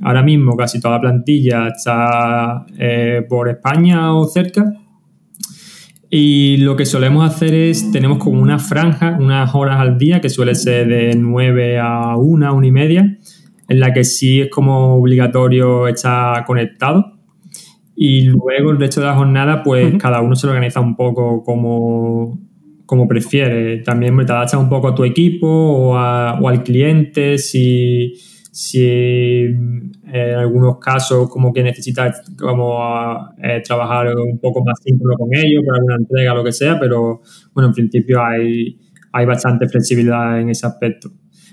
ahora 0.00 0.22
mismo 0.22 0.56
casi 0.56 0.80
toda 0.80 0.94
la 0.94 1.00
plantilla 1.00 1.66
está 1.66 2.64
eh, 2.78 3.26
por 3.28 3.48
España 3.48 4.14
o 4.14 4.24
cerca. 4.26 4.72
Y 6.08 6.58
lo 6.58 6.76
que 6.76 6.86
solemos 6.86 7.28
hacer 7.28 7.54
es, 7.54 7.90
tenemos 7.90 8.18
como 8.18 8.40
una 8.40 8.60
franja, 8.60 9.16
unas 9.18 9.52
horas 9.52 9.80
al 9.80 9.98
día, 9.98 10.20
que 10.20 10.28
suele 10.28 10.54
ser 10.54 10.86
de 10.86 11.16
9 11.16 11.80
a 11.80 12.16
1, 12.16 12.54
1 12.54 12.66
y 12.66 12.70
media, 12.70 13.18
en 13.68 13.80
la 13.80 13.92
que 13.92 14.04
sí 14.04 14.42
es 14.42 14.48
como 14.48 14.94
obligatorio 14.94 15.88
estar 15.88 16.44
conectado. 16.44 17.18
Y 17.96 18.26
luego 18.26 18.70
el 18.70 18.78
resto 18.78 19.00
de 19.00 19.06
la 19.06 19.14
jornada, 19.14 19.64
pues 19.64 19.96
cada 19.98 20.20
uno 20.20 20.36
se 20.36 20.46
organiza 20.46 20.78
un 20.80 20.94
poco 20.94 21.42
como, 21.42 22.38
como 22.86 23.08
prefieres. 23.08 23.84
También 23.84 24.16
te 24.24 24.32
adaptas 24.32 24.60
un 24.60 24.68
poco 24.68 24.88
a 24.88 24.94
tu 24.94 25.04
equipo 25.04 25.46
o, 25.46 25.96
al 25.96 26.62
cliente 26.62 27.38
si, 27.38 28.14
si 28.50 28.80
en 28.84 30.34
algunos 30.36 30.78
casos 30.78 31.28
como 31.28 31.52
que 31.52 31.62
necesitas 31.62 32.22
como 32.38 32.78
eh, 33.42 33.62
trabajar 33.64 34.14
un 34.16 34.38
poco 34.38 34.62
más 34.64 34.78
síncrono 34.82 35.16
con 35.16 35.28
ellos 35.34 35.62
por 35.64 35.76
alguna 35.76 35.96
entrega 35.96 36.32
o 36.32 36.36
lo 36.36 36.44
que 36.44 36.52
sea, 36.52 36.78
pero 36.78 37.22
bueno, 37.54 37.68
en 37.68 37.74
principio 37.74 38.22
hay, 38.22 38.78
hay 39.12 39.26
bastante 39.26 39.68
flexibilidad 39.68 40.40
en 40.40 40.50
ese 40.50 40.66
aspecto. 40.66 41.10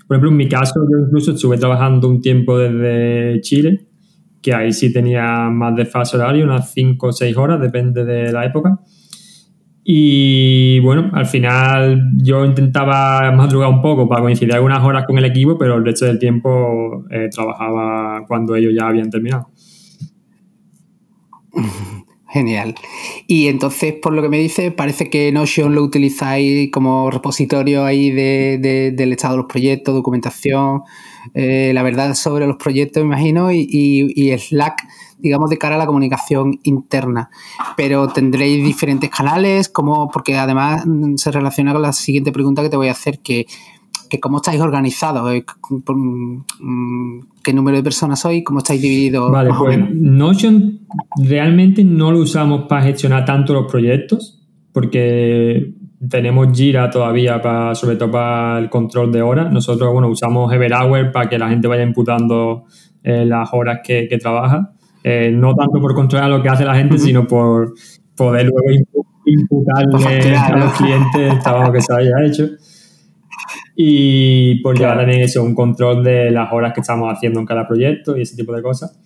Por 0.10 0.16
ejemplo, 0.16 0.32
en 0.32 0.38
mi 0.38 0.50
caso, 0.50 0.88
yo 0.92 1.06
incluso 1.06 1.34
estuve 1.34 1.58
trabajando 1.60 2.08
un 2.10 2.20
tiempo 2.20 2.58
desde 2.58 3.42
Chile, 3.42 3.86
que 4.42 4.56
ahí 4.56 4.74
sí 4.74 4.92
tenía 4.92 5.50
más 5.52 5.76
de 5.76 5.86
fase 5.86 6.18
horario, 6.18 6.46
unas 6.46 6.72
5 6.74 7.08
o 7.08 7.12
6 7.12 7.38
horas, 7.38 7.62
depende 7.62 8.04
de 8.04 8.32
la 8.32 8.44
época. 8.44 8.80
Y 9.92 10.80
bueno, 10.82 11.10
al 11.14 11.26
final 11.26 12.12
yo 12.16 12.46
intentaba 12.46 13.32
madrugar 13.32 13.70
un 13.70 13.82
poco 13.82 14.08
para 14.08 14.22
coincidir 14.22 14.54
algunas 14.54 14.84
horas 14.84 15.04
con 15.08 15.18
el 15.18 15.26
equipo, 15.26 15.58
pero 15.58 15.78
el 15.78 15.84
resto 15.84 16.06
del 16.06 16.20
tiempo 16.20 17.06
eh, 17.10 17.28
trabajaba 17.32 18.24
cuando 18.28 18.56
ellos 18.56 18.72
ya 18.78 18.88
habían 18.88 19.10
terminado. 19.10 19.50
Genial. 22.28 22.76
Y 23.26 23.48
entonces, 23.48 23.96
por 24.00 24.14
lo 24.14 24.22
que 24.22 24.30
me 24.30 24.38
dice, 24.38 24.70
parece 24.70 25.10
que 25.10 25.32
Notion 25.32 25.74
lo 25.74 25.82
utilizáis 25.82 26.70
como 26.72 27.10
repositorio 27.10 27.84
ahí 27.84 28.12
de, 28.12 28.94
del 28.96 29.12
estado 29.12 29.34
de 29.34 29.38
los 29.40 29.48
proyectos, 29.48 29.96
documentación, 29.96 30.84
eh, 31.34 31.72
la 31.74 31.82
verdad 31.82 32.14
sobre 32.14 32.46
los 32.46 32.58
proyectos, 32.58 33.02
me 33.02 33.08
imagino, 33.08 33.52
y, 33.52 33.68
y 33.68 34.38
Slack 34.38 34.84
digamos, 35.20 35.50
de 35.50 35.58
cara 35.58 35.76
a 35.76 35.78
la 35.78 35.86
comunicación 35.86 36.60
interna. 36.64 37.30
Pero 37.78 38.08
tendréis 38.08 38.64
diferentes 38.66 39.10
canales, 39.10 39.70
como, 39.70 40.10
porque 40.10 40.38
además 40.38 40.86
mm, 40.86 41.16
se 41.16 41.32
relaciona 41.32 41.74
con 41.74 41.82
la 41.82 41.94
siguiente 41.94 42.32
pregunta 42.32 42.62
que 42.62 42.70
te 42.70 42.78
voy 42.78 42.88
a 42.88 42.92
hacer, 42.92 43.20
que, 43.20 43.46
cómo 44.22 44.38
estáis 44.38 44.60
organizados, 44.60 45.32
eh, 45.34 45.46
mm, 45.70 47.20
qué 47.44 47.54
número 47.54 47.78
de 47.78 47.84
personas 47.84 48.20
sois, 48.20 48.44
cómo 48.44 48.60
estáis 48.60 48.82
divididos. 48.82 49.32
Vale, 49.32 49.52
pues 49.58 49.80
Notion 49.94 50.80
realmente 51.18 51.84
no 51.84 52.12
lo 52.12 52.20
usamos 52.20 52.64
para 52.68 52.84
gestionar 52.84 53.26
tanto 53.26 53.54
los 53.54 53.72
proyectos, 53.72 54.42
porque 54.72 55.74
tenemos 56.08 56.58
Jira 56.58 56.90
todavía, 56.90 57.42
para, 57.42 57.76
sobre 57.76 57.98
todo 57.98 58.12
para 58.12 58.60
el 58.60 58.70
control 58.70 59.12
de 59.12 59.22
horas. 59.22 59.52
Nosotros, 59.52 59.92
bueno, 59.92 60.08
usamos 60.08 60.52
Everhour 60.52 61.12
para 61.12 61.30
que 61.30 61.38
la 61.38 61.50
gente 61.50 61.68
vaya 61.68 61.84
imputando 61.84 62.66
eh, 63.04 63.26
las 63.26 63.50
horas 63.52 63.80
que, 63.84 64.08
trabaja. 64.22 64.74
Eh, 65.12 65.32
no 65.32 65.56
tanto 65.56 65.82
por 65.82 65.96
controlar 65.96 66.30
lo 66.30 66.44
que 66.44 66.50
hace 66.50 66.64
la 66.64 66.76
gente, 66.76 67.00
sino 67.00 67.26
por 67.26 67.74
poder 68.16 68.46
luego 68.46 68.86
imputarle 69.26 70.38
a 70.38 70.56
los 70.58 70.74
clientes 70.74 71.34
el 71.34 71.40
trabajo 71.40 71.72
que 71.72 71.82
se 71.82 71.92
haya 71.92 72.12
hecho. 72.28 72.48
Y 73.76 74.62
por 74.62 74.78
llevar 74.78 74.98
también 74.98 75.22
eso, 75.22 75.42
un 75.42 75.56
control 75.56 76.04
de 76.04 76.30
las 76.30 76.54
horas 76.54 76.74
que 76.74 76.82
estamos 76.82 77.12
haciendo 77.12 77.40
en 77.40 77.48
cada 77.48 77.68
proyecto 77.68 78.16
y 78.16 78.22
ese 78.22 78.36
tipo 78.36 78.54
de 78.54 78.62
cosas. 78.62 79.00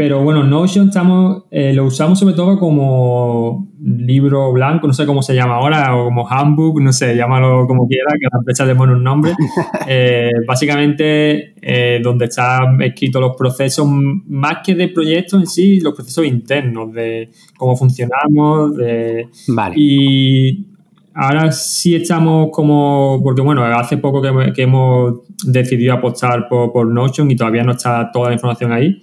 Pero 0.00 0.22
bueno, 0.22 0.42
Notion 0.42 0.88
estamos, 0.88 1.42
eh, 1.50 1.74
lo 1.74 1.84
usamos 1.84 2.18
sobre 2.18 2.32
todo 2.32 2.58
como 2.58 3.68
libro 3.84 4.50
blanco, 4.50 4.86
no 4.86 4.94
sé 4.94 5.04
cómo 5.04 5.22
se 5.22 5.34
llama 5.34 5.56
ahora, 5.56 5.94
o 5.94 6.04
como 6.06 6.26
handbook, 6.26 6.80
no 6.80 6.90
sé, 6.90 7.14
llámalo 7.14 7.66
como 7.66 7.86
quiera, 7.86 8.10
que 8.12 8.26
la 8.32 8.38
empresa 8.38 8.64
le 8.64 8.74
pone 8.74 8.94
un 8.94 9.04
nombre. 9.04 9.34
Eh, 9.86 10.30
básicamente, 10.46 11.54
eh, 11.60 12.00
donde 12.02 12.26
están 12.26 12.80
escritos 12.80 13.20
los 13.20 13.36
procesos, 13.36 13.86
más 13.88 14.58
que 14.64 14.74
de 14.74 14.88
proyectos 14.88 15.40
en 15.40 15.46
sí, 15.46 15.80
los 15.80 15.94
procesos 15.94 16.24
internos, 16.24 16.92
de 16.94 17.28
cómo 17.58 17.76
funcionamos. 17.76 18.76
De, 18.76 19.28
vale. 19.48 19.74
Y 19.76 20.66
ahora 21.12 21.52
sí 21.52 21.96
estamos 21.96 22.48
como, 22.52 23.20
porque 23.22 23.42
bueno, 23.42 23.64
hace 23.64 23.98
poco 23.98 24.22
que, 24.22 24.62
hemos 24.62 25.20
decidido 25.44 25.92
apostar 25.92 26.48
por, 26.48 26.72
por 26.72 26.86
Notion 26.86 27.30
y 27.30 27.36
todavía 27.36 27.64
no 27.64 27.72
está 27.72 28.10
toda 28.10 28.28
la 28.28 28.34
información 28.34 28.72
ahí 28.72 28.98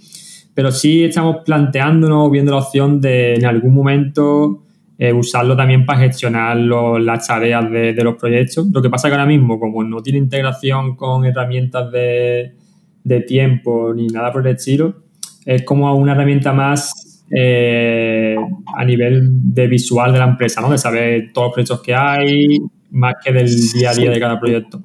pero 0.57 0.71
sí 0.71 1.03
estamos 1.03 1.43
planteándonos, 1.45 2.31
viendo 2.31 2.51
la 2.51 2.57
opción 2.57 2.99
de 2.99 3.35
en 3.35 3.45
algún 3.45 3.75
momento 3.75 4.63
eh, 4.97 5.13
usarlo 5.13 5.55
también 5.55 5.85
para 5.85 5.99
gestionar 5.99 6.57
las 6.57 7.27
tareas 7.27 7.69
de, 7.69 7.93
los 8.03 8.15
proyectos. 8.15 8.65
Lo 8.73 8.81
que 8.81 8.89
pasa 8.89 9.07
que 9.07 9.13
ahora 9.13 9.27
mismo, 9.27 9.59
como 9.59 9.83
no 9.83 10.01
tiene 10.01 10.17
integración 10.17 10.95
con 10.95 11.25
herramientas 11.25 11.91
de, 11.91 12.55
tiempo 13.27 13.93
ni 13.93 14.07
nada 14.07 14.31
por 14.31 14.47
el 14.47 14.55
estilo, 14.55 15.03
es 15.45 15.61
como 15.61 15.93
una 15.93 16.13
herramienta 16.13 16.51
más 16.53 17.23
eh, 17.29 18.35
a 18.75 18.83
nivel 18.83 19.53
de 19.53 19.67
visual 19.67 20.11
de 20.11 20.17
la 20.17 20.25
empresa, 20.25 20.59
¿no? 20.59 20.71
De 20.71 20.79
saber 20.79 21.31
todos 21.31 21.49
los 21.49 21.53
proyectos 21.53 21.83
que 21.83 21.93
hay, 21.93 22.57
más 22.89 23.13
que 23.23 23.31
del 23.31 23.47
día 23.73 23.91
a 23.91 23.93
día 23.93 24.09
de 24.09 24.19
cada 24.19 24.39
proyecto. 24.39 24.81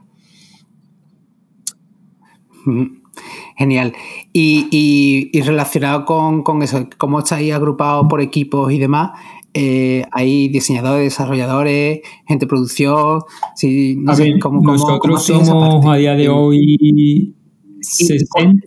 Genial. 3.63 3.93
Y, 4.33 5.41
relacionado 5.45 6.05
con, 6.05 6.63
eso, 6.63 6.89
cómo 6.99 7.21
estáis 7.21 7.53
agrupados 7.53 8.07
por 8.11 8.21
equipos 8.21 8.73
y 8.73 8.79
demás, 8.81 9.13
eh, 9.55 10.05
hay 10.11 10.49
diseñadores, 10.49 11.05
desarrolladores, 11.05 12.01
gente 12.27 12.47
de 12.47 12.49
producción. 12.49 13.21
Sí, 13.55 13.95
no 14.01 14.17
sé, 14.17 14.37
¿cómo, 14.41 14.61
nosotros 14.63 15.25
somos 15.25 15.87
a 15.87 15.95
día 15.95 16.17
de 16.17 16.29
hoy 16.29 17.37
60, 17.81 18.67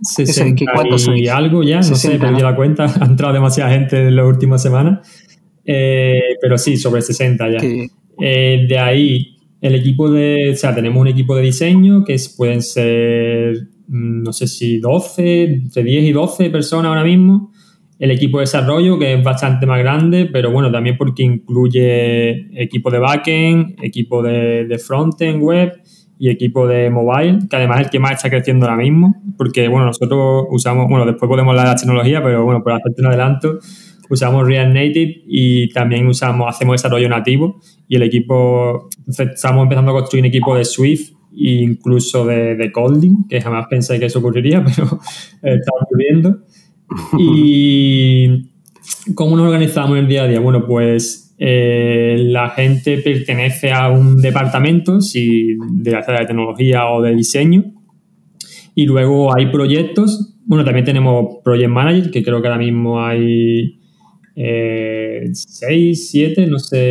60 0.00 0.64
y 1.14 1.28
algo 1.28 1.62
ya, 1.62 1.78
no 1.78 1.82
sé, 1.82 2.18
perdí 2.18 2.40
la 2.40 2.56
cuenta, 2.56 2.86
ha 3.00 3.04
entrado 3.04 3.34
demasiada 3.34 3.72
gente 3.72 4.08
en 4.08 4.16
las 4.16 4.26
últimas 4.26 4.62
semanas, 4.62 5.06
eh, 5.66 6.18
pero 6.40 6.56
sí, 6.56 6.78
sobre 6.78 7.02
60 7.02 7.44
ya. 7.50 7.58
Eh, 8.22 8.66
de 8.66 8.78
ahí, 8.78 9.36
el 9.60 9.74
equipo 9.74 10.10
de, 10.10 10.52
o 10.54 10.56
sea, 10.56 10.74
tenemos 10.74 10.98
un 10.98 11.08
equipo 11.08 11.36
de 11.36 11.42
diseño 11.42 12.04
que 12.04 12.16
pueden 12.38 12.62
ser 12.62 13.73
no 13.88 14.32
sé 14.32 14.46
si 14.46 14.78
12, 14.78 15.44
entre 15.44 15.82
10 15.82 16.04
y 16.04 16.12
12 16.12 16.50
personas 16.50 16.86
ahora 16.86 17.04
mismo. 17.04 17.52
El 17.98 18.10
equipo 18.10 18.38
de 18.38 18.42
desarrollo, 18.42 18.98
que 18.98 19.14
es 19.14 19.22
bastante 19.22 19.66
más 19.66 19.78
grande, 19.78 20.28
pero 20.30 20.50
bueno, 20.50 20.70
también 20.70 20.96
porque 20.98 21.22
incluye 21.22 22.60
equipo 22.60 22.90
de 22.90 22.98
backend, 22.98 23.76
equipo 23.82 24.22
de, 24.22 24.66
de 24.66 24.78
frontend 24.78 25.42
web 25.42 25.72
y 26.18 26.28
equipo 26.28 26.66
de 26.66 26.90
mobile, 26.90 27.40
que 27.48 27.56
además 27.56 27.80
es 27.80 27.86
el 27.86 27.90
que 27.90 27.98
más 27.98 28.12
está 28.12 28.30
creciendo 28.30 28.66
ahora 28.66 28.82
mismo, 28.82 29.22
porque 29.36 29.68
bueno, 29.68 29.86
nosotros 29.86 30.46
usamos, 30.50 30.88
bueno, 30.88 31.06
después 31.06 31.28
podemos 31.28 31.50
hablar 31.50 31.66
de 31.66 31.72
la 31.72 31.76
tecnología, 31.76 32.22
pero 32.22 32.44
bueno, 32.44 32.62
por 32.62 32.72
hacerte 32.72 33.02
un 33.02 33.08
adelanto, 33.08 33.58
usamos 34.10 34.46
React 34.46 34.74
Native 34.74 35.22
y 35.26 35.68
también 35.70 36.06
usamos, 36.06 36.48
hacemos 36.48 36.74
desarrollo 36.74 37.08
nativo 37.08 37.60
y 37.88 37.96
el 37.96 38.02
equipo, 38.02 38.88
estamos 39.06 39.62
empezando 39.62 39.90
a 39.90 39.94
construir 39.94 40.22
un 40.22 40.28
equipo 40.28 40.56
de 40.56 40.64
Swift 40.64 41.13
incluso 41.36 42.26
de, 42.26 42.54
de 42.56 42.72
Colding, 42.72 43.28
que 43.28 43.40
jamás 43.40 43.66
pensé 43.68 43.98
que 43.98 44.06
eso 44.06 44.18
ocurriría, 44.20 44.64
pero 44.76 45.00
está 45.42 45.70
ocurriendo. 45.82 46.38
¿Y 47.18 48.50
cómo 49.14 49.36
nos 49.36 49.46
organizamos 49.46 49.92
en 49.92 50.04
el 50.04 50.08
día 50.08 50.24
a 50.24 50.28
día? 50.28 50.40
Bueno, 50.40 50.66
pues 50.66 51.34
eh, 51.38 52.16
la 52.18 52.50
gente 52.50 52.98
pertenece 52.98 53.72
a 53.72 53.88
un 53.90 54.20
departamento, 54.20 55.00
si 55.00 55.56
de 55.72 55.90
la 55.90 56.00
de 56.00 56.26
tecnología 56.26 56.88
o 56.88 57.02
de 57.02 57.14
diseño, 57.14 57.64
y 58.74 58.86
luego 58.86 59.34
hay 59.34 59.46
proyectos. 59.46 60.36
Bueno, 60.46 60.64
también 60.64 60.84
tenemos 60.84 61.38
Project 61.42 61.70
Manager, 61.70 62.10
que 62.10 62.22
creo 62.22 62.40
que 62.40 62.48
ahora 62.48 62.58
mismo 62.58 63.04
hay 63.04 63.80
eh, 64.36 65.30
6, 65.32 66.10
7, 66.10 66.46
no 66.46 66.58
sé 66.58 66.90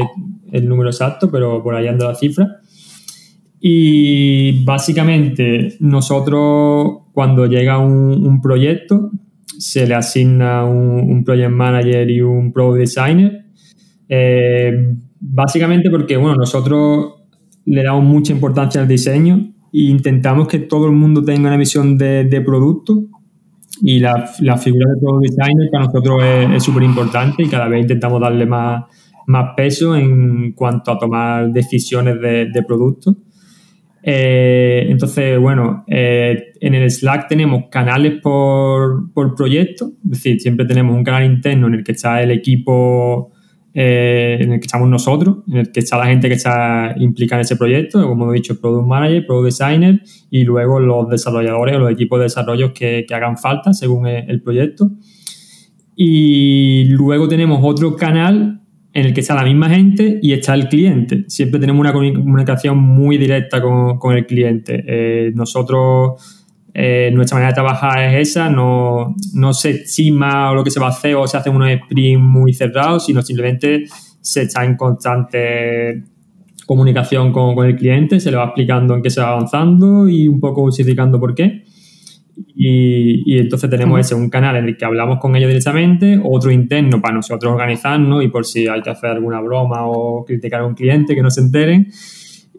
el 0.51 0.67
número 0.67 0.89
exacto, 0.89 1.31
pero 1.31 1.63
por 1.63 1.75
ahí 1.75 1.87
anda 1.87 2.07
la 2.07 2.15
cifra. 2.15 2.61
Y 3.65 4.65
básicamente 4.65 5.77
nosotros 5.79 7.03
cuando 7.13 7.45
llega 7.45 7.77
un, 7.77 8.41
proyecto 8.41 9.09
se 9.57 9.87
le 9.87 9.95
asigna 9.95 10.65
un, 10.65 11.23
project 11.23 11.49
manager 11.49 12.09
y 12.09 12.19
un 12.19 12.51
pro 12.51 12.73
designer. 12.73 13.45
Eh, 14.09 14.97
básicamente 15.17 15.89
porque 15.89 16.17
bueno, 16.17 16.35
nosotros 16.35 17.13
le 17.63 17.83
damos 17.83 18.03
mucha 18.03 18.33
importancia 18.33 18.81
al 18.81 18.87
diseño 18.89 19.53
e 19.71 19.83
intentamos 19.83 20.49
que 20.49 20.59
todo 20.59 20.87
el 20.87 20.91
mundo 20.91 21.23
tenga 21.23 21.47
una 21.47 21.55
visión 21.55 21.97
de, 21.97 22.43
producto 22.45 23.05
y 23.81 23.99
la, 23.99 24.27
figura 24.57 24.87
de 24.93 24.99
product 24.99 25.29
designer 25.29 25.69
para 25.71 25.85
nosotros 25.85 26.21
es 26.53 26.61
súper 26.61 26.83
importante 26.83 27.43
y 27.43 27.47
cada 27.47 27.69
vez 27.69 27.83
intentamos 27.83 28.19
darle 28.19 28.45
más, 28.45 28.83
más 29.25 29.51
peso 29.55 29.95
en 29.95 30.51
cuanto 30.51 30.91
a 30.91 30.99
tomar 30.99 31.49
decisiones 31.53 32.19
de, 32.19 32.47
de 32.51 32.63
producto. 32.63 33.15
Eh, 34.05 34.87
entonces, 34.89 35.39
bueno, 35.39 35.85
eh, 35.87 36.51
en 36.59 36.75
el 36.75 36.91
Slack 36.91 37.29
tenemos 37.29 37.63
canales 37.71 38.19
por, 38.21 39.13
por, 39.13 39.33
proyecto, 39.33 39.93
es 40.03 40.09
decir, 40.09 40.41
siempre 40.41 40.65
tenemos 40.65 40.93
un 40.93 41.05
canal 41.05 41.23
interno 41.23 41.67
en 41.67 41.75
el 41.75 41.83
que 41.85 41.93
está 41.93 42.21
el 42.21 42.31
equipo, 42.31 43.31
eh, 43.73 44.39
en 44.41 44.51
el 44.51 44.59
que 44.59 44.65
estamos 44.65 44.89
nosotros, 44.89 45.37
en 45.47 45.57
el 45.57 45.71
que 45.71 45.79
está 45.79 45.97
la 45.97 46.07
gente 46.07 46.27
que 46.27 46.35
está 46.35 46.93
implicada 46.97 47.39
en 47.39 47.45
ese 47.45 47.55
proyecto, 47.55 48.05
como 48.05 48.29
he 48.33 48.35
dicho, 48.35 48.59
Product 48.59 48.85
Manager, 48.85 49.25
Product 49.25 49.45
Designer 49.45 50.01
y 50.29 50.43
luego 50.43 50.81
los 50.81 51.07
desarrolladores 51.07 51.77
o 51.77 51.79
los 51.79 51.91
equipos 51.91 52.19
de 52.19 52.23
desarrollo 52.23 52.73
que, 52.73 53.05
que 53.07 53.15
hagan 53.15 53.37
falta 53.37 53.71
según 53.71 54.07
el 54.07 54.41
proyecto. 54.41 54.91
Y 55.95 56.85
luego 56.89 57.29
tenemos 57.29 57.59
otro 57.63 57.95
canal 57.95 58.62
en 58.93 59.05
el 59.07 59.13
que 59.13 59.21
está 59.21 59.33
la 59.33 59.43
misma 59.43 59.69
gente 59.69 60.19
y 60.21 60.33
está 60.33 60.53
el 60.53 60.69
cliente. 60.69 61.25
Siempre 61.27 61.59
tenemos 61.59 61.79
una 61.79 61.91
comunicación 61.91 62.77
muy 62.77 63.17
directa 63.17 63.59
con, 63.59 64.15
el 64.15 64.25
cliente. 64.27 64.83
Eh, 64.87 65.31
nosotros, 65.33 66.45
eh, 66.73 67.09
nuestra 67.11 67.35
manera 67.35 67.49
de 67.49 67.55
trabajar 67.55 68.03
es 68.03 68.29
esa, 68.29 68.49
no, 68.49 69.15
no 69.33 69.53
se 69.53 69.71
estima 69.71 70.51
o 70.51 70.55
lo 70.55 70.63
que 70.63 70.69
se 70.69 70.79
va 70.79 70.87
a 70.87 70.89
hacer 70.89 71.15
o 71.15 71.25
se 71.25 71.37
hace 71.37 71.49
unos 71.49 71.69
sprints 71.71 72.21
muy 72.21 72.53
cerrados, 72.53 73.07
sino 73.07 73.23
simplemente 73.23 73.85
se 74.21 74.43
está 74.43 74.63
en 74.63 74.77
constante 74.77 76.03
comunicación 76.67 77.33
con, 77.33 77.55
con, 77.55 77.65
el 77.65 77.75
cliente, 77.75 78.19
se 78.19 78.29
le 78.29 78.37
va 78.37 78.45
explicando 78.45 78.93
en 78.95 79.01
qué 79.01 79.09
se 79.09 79.21
va 79.21 79.29
avanzando 79.29 80.07
y 80.07 80.27
un 80.27 80.39
poco 80.39 80.61
justificando 80.61 81.19
por 81.19 81.33
qué. 81.33 81.63
Y, 82.35 83.37
entonces 83.37 83.69
tenemos 83.69 83.99
ese, 83.99 84.15
un 84.15 84.29
canal 84.29 84.55
en 84.55 84.65
el 84.65 84.77
que 84.77 84.85
hablamos 84.85 85.19
con 85.19 85.35
ellos 85.35 85.49
directamente, 85.49 86.19
otro 86.23 86.51
interno 86.51 87.01
para 87.01 87.15
nosotros 87.15 87.51
organizarnos 87.51 88.23
y 88.23 88.27
por 88.27 88.45
si 88.45 88.67
hay 88.67 88.81
que 88.81 88.89
hacer 88.89 89.11
alguna 89.11 89.39
broma 89.41 89.85
o 89.87 90.23
criticar 90.25 90.61
a 90.61 90.65
un 90.65 90.73
cliente 90.73 91.15
que 91.15 91.21
no 91.21 91.29
se 91.29 91.41
enteren. 91.41 91.87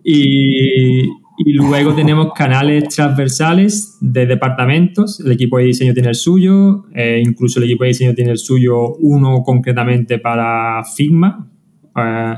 Y, 0.02 1.09
luego 1.47 1.95
tenemos 1.97 2.33
canales 2.35 2.88
transversales 2.88 3.99
de 4.00 4.26
departamentos. 4.26 5.21
El 5.21 5.33
equipo 5.33 5.59
de 5.59 5.64
diseño 5.64 5.93
tiene 5.95 6.11
el 6.11 6.14
suyo, 6.14 6.85
eh, 6.95 7.21
incluso 7.25 7.59
el 7.59 7.64
equipo 7.64 7.85
de 7.85 7.88
diseño 7.88 8.14
tiene 8.14 8.31
el 8.33 8.38
suyo, 8.38 8.95
uno 8.97 9.43
concretamente 9.43 10.19
para 10.19 10.83
Figma. 10.85 11.50
Eh, 11.97 12.35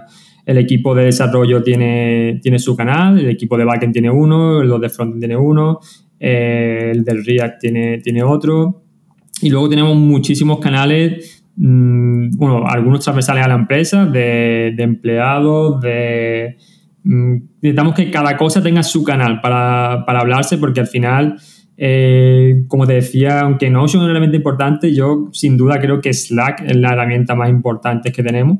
el 0.46 0.58
equipo 0.58 0.94
de 0.94 1.06
desarrollo 1.06 1.60
tiene, 1.62 2.38
tiene 2.40 2.60
su 2.60 2.76
canal, 2.76 3.18
el 3.18 3.28
equipo 3.28 3.58
de 3.58 3.64
backend 3.64 3.92
tiene 3.92 4.10
uno, 4.10 4.62
los 4.62 4.80
de 4.80 4.88
frontend 4.88 5.20
tiene 5.20 5.36
uno, 5.36 5.80
eh, 6.18 6.92
el 6.92 7.04
del 7.04 7.24
React 7.24 7.60
tiene, 7.60 7.98
tiene 7.98 8.22
otro. 8.22 8.82
Y 9.42 9.50
luego 9.50 9.68
tenemos 9.68 9.96
muchísimos 9.96 10.58
canales, 10.60 11.44
mm, 11.56 12.30
bueno, 12.36 12.66
algunos 12.66 13.00
transversales 13.00 13.44
a 13.44 13.48
la 13.48 13.54
empresa, 13.54 14.06
de, 14.06 14.74
empleados, 14.78 15.80
de... 15.80 16.56
Mm, 17.04 17.36
necesitamos 17.62 17.94
que 17.94 18.10
cada 18.10 18.36
cosa 18.36 18.62
tenga 18.62 18.82
su 18.82 19.04
canal 19.04 19.40
para, 19.40 20.02
hablarse 20.02 20.58
porque 20.58 20.80
al 20.80 20.86
final, 20.86 21.36
eh, 21.76 22.64
como 22.68 22.86
te 22.86 22.94
decía, 22.94 23.40
aunque 23.40 23.70
no 23.70 23.86
son 23.88 24.04
un 24.04 24.10
elemento 24.10 24.36
importante, 24.36 24.94
yo 24.94 25.28
sin 25.32 25.56
duda 25.56 25.80
creo 25.80 26.00
que 26.00 26.12
Slack 26.12 26.62
es 26.66 26.76
la 26.76 26.92
herramienta 26.92 27.34
más 27.34 27.50
importante 27.50 28.10
que 28.10 28.22
tenemos 28.22 28.58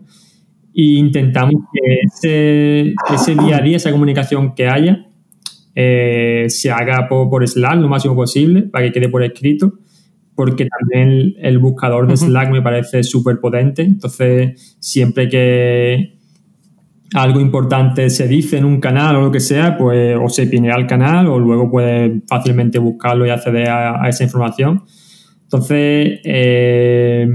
e 0.77 0.99
intentamos 0.99 1.55
que 1.73 2.95
ese 3.15 3.35
día 3.35 3.57
a 3.57 3.61
día, 3.63 3.79
esa 3.79 3.91
comunicación 3.91 4.55
que 4.55 4.69
haya, 4.69 5.07
eh, 5.79 6.47
se 6.49 6.71
haga 6.71 7.07
por, 7.07 7.29
por, 7.29 7.47
Slack 7.47 7.77
lo 7.77 7.89
máximo 7.89 8.17
posible 8.17 8.63
para 8.63 8.87
que 8.87 8.93
quede 8.93 9.11
por 9.11 9.23
escrito, 9.23 9.75
porque 10.35 10.67
también 10.67 11.35
el, 11.39 11.59
buscador 11.59 12.09
de 12.09 12.17
Slack 12.17 12.51
me 12.51 12.63
parece 12.63 13.03
súper 13.03 13.41
potente. 13.41 13.83
Entonces, 13.83 14.77
siempre 14.81 15.29
que 15.29 16.17
algo 17.15 17.41
importante 17.41 18.09
se 18.09 18.27
dice 18.27 18.57
en 18.57 18.65
un 18.65 18.81
canal 18.81 19.17
o 19.17 19.21
lo 19.21 19.31
que 19.31 19.41
sea, 19.41 19.77
pues 19.77 20.17
o 20.19 20.31
se 20.31 20.47
pinea 20.47 20.75
al 20.75 20.87
canal 20.87 21.27
o 21.27 21.39
luego 21.39 21.71
puede 21.71 22.23
fácilmente 22.27 22.79
buscarlo 22.79 23.27
y 23.27 23.31
acceder 23.31 23.69
a, 23.69 24.09
esa 24.09 24.25
información. 24.25 24.83
Entonces, 25.43 26.21
eh, 26.25 27.29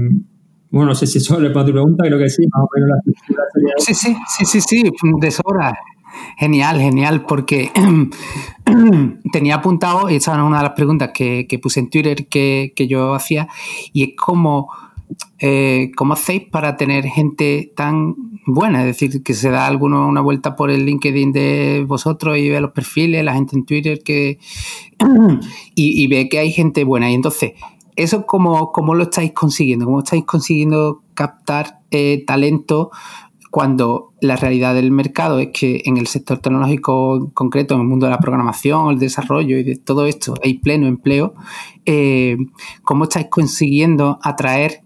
bueno, 0.68 0.88
no 0.88 0.94
sé 0.96 1.06
si 1.06 1.18
eso 1.18 1.38
responde 1.38 1.62
a 1.62 1.66
tu 1.66 1.72
pregunta, 1.72 2.04
creo 2.08 2.18
que 2.18 2.28
sí, 2.28 2.44
más 2.52 2.64
o 2.64 2.68
menos 2.74 2.90
la 2.90 2.96
estructura 2.98 3.42
sería... 3.52 3.72
Sí, 3.78 3.94
sí, 3.94 4.16
sí, 4.26 4.44
sí, 4.44 4.60
sí, 4.60 4.90
de 5.20 5.30
sobra. 5.30 5.72
Genial, 6.38 6.80
genial, 6.80 7.24
porque 7.26 7.70
tenía 9.32 9.56
apuntado, 9.56 10.10
y 10.10 10.16
esa 10.16 10.32
es 10.32 10.38
una 10.38 10.58
de 10.58 10.62
las 10.64 10.72
preguntas 10.72 11.10
que, 11.14 11.46
puse 11.62 11.80
en 11.80 11.90
Twitter 11.90 12.26
que, 12.28 12.72
yo 12.88 13.14
hacía, 13.14 13.48
y 13.92 14.02
es 14.02 14.10
cómo, 14.16 14.70
eh, 15.38 15.90
cómo 15.96 16.14
hacéis 16.14 16.44
para 16.50 16.76
tener 16.76 17.04
gente 17.06 17.72
tan 17.76 18.14
buena, 18.46 18.80
es 18.80 18.86
decir, 18.86 19.22
que 19.22 19.34
se 19.34 19.50
da 19.50 19.66
alguno 19.66 20.06
una 20.08 20.20
vuelta 20.20 20.56
por 20.56 20.70
el 20.70 20.84
LinkedIn 20.84 21.32
de 21.32 21.84
vosotros 21.86 22.38
y 22.38 22.48
ve 22.48 22.60
los 22.60 22.72
perfiles, 22.72 23.24
la 23.24 23.34
gente 23.34 23.56
en 23.56 23.64
Twitter 23.64 24.00
que 24.04 24.38
y, 25.74 26.02
y 26.02 26.06
ve 26.06 26.28
que 26.28 26.38
hay 26.38 26.52
gente 26.52 26.84
buena. 26.84 27.10
Y 27.10 27.14
entonces, 27.14 27.52
¿Eso 27.94 28.24
cómo, 28.24 28.72
cómo, 28.72 28.94
lo 28.94 29.04
estáis 29.04 29.32
consiguiendo? 29.32 29.84
¿Cómo 29.84 29.98
estáis 29.98 30.24
consiguiendo 30.24 31.02
captar 31.14 31.80
eh, 31.90 32.24
talento 32.26 32.90
cuando 33.52 34.14
la 34.22 34.36
realidad 34.36 34.74
del 34.74 34.90
mercado 34.90 35.38
es 35.38 35.50
que 35.52 35.82
en 35.84 35.98
el 35.98 36.06
sector 36.06 36.38
tecnológico 36.38 37.30
concreto, 37.34 37.74
en 37.74 37.82
el 37.82 37.86
mundo 37.86 38.06
de 38.06 38.12
la 38.12 38.18
programación, 38.18 38.88
el 38.88 38.98
desarrollo 38.98 39.58
y 39.58 39.62
de 39.62 39.76
todo 39.76 40.06
esto 40.06 40.36
hay 40.42 40.54
pleno 40.54 40.86
empleo? 40.86 41.34
Eh, 41.84 42.38
¿Cómo 42.82 43.04
estáis 43.04 43.26
consiguiendo 43.28 44.18
atraer 44.22 44.80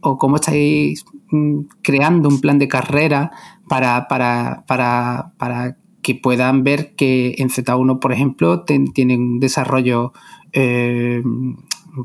o 0.00 0.18
cómo 0.18 0.36
estáis 0.36 1.04
mm, 1.30 1.60
creando 1.82 2.28
un 2.28 2.40
plan 2.40 2.58
de 2.58 2.66
carrera 2.66 3.30
para, 3.68 4.08
para, 4.08 4.64
para, 4.66 5.32
para 5.38 5.76
que 6.02 6.16
puedan 6.16 6.64
ver 6.64 6.96
que 6.96 7.36
en 7.38 7.48
Z1, 7.48 8.00
por 8.00 8.12
ejemplo, 8.12 8.64
tienen 8.64 9.20
un 9.20 9.38
desarrollo 9.38 10.12
eh, 10.52 11.22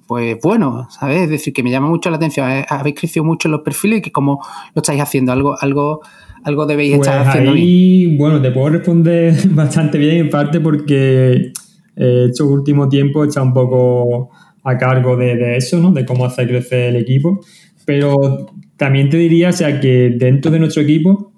pues 0.07 0.37
bueno, 0.41 0.87
¿sabes? 0.89 1.23
Es 1.23 1.29
decir, 1.29 1.53
que 1.53 1.63
me 1.63 1.71
llama 1.71 1.87
mucho 1.87 2.09
la 2.09 2.17
atención. 2.17 2.49
Eh, 2.49 2.65
habéis 2.69 2.95
crecido 2.95 3.23
mucho 3.23 3.47
en 3.47 3.53
los 3.53 3.61
perfiles 3.61 3.99
y 3.99 4.01
que 4.01 4.11
cómo 4.11 4.41
lo 4.73 4.81
estáis 4.81 5.01
haciendo, 5.01 5.31
algo, 5.31 5.55
algo, 5.59 6.01
algo 6.43 6.65
debéis 6.65 6.97
pues 6.97 7.07
estar 7.07 7.27
haciendo 7.27 7.51
ahí, 7.51 8.15
Bueno, 8.17 8.41
te 8.41 8.51
puedo 8.51 8.69
responder 8.69 9.35
bastante 9.49 9.97
bien, 9.97 10.17
en 10.17 10.29
parte 10.29 10.59
porque 10.59 11.51
eh, 11.95 12.25
estos 12.29 12.47
últimos 12.47 12.89
tiempos 12.89 13.25
he 13.25 13.29
estado 13.29 13.47
un 13.47 13.53
poco 13.53 14.29
a 14.63 14.77
cargo 14.77 15.15
de, 15.15 15.57
eso, 15.57 15.79
¿no? 15.79 15.91
De 15.91 16.05
cómo 16.05 16.25
hacer 16.25 16.47
crecer 16.47 16.89
el 16.89 16.95
equipo. 16.97 17.39
Pero 17.85 18.47
también 18.77 19.09
te 19.09 19.17
diría, 19.17 19.49
o 19.49 19.53
sea, 19.53 19.79
que 19.79 20.15
dentro 20.17 20.51
de 20.51 20.59
nuestro 20.59 20.81
equipo, 20.81 21.33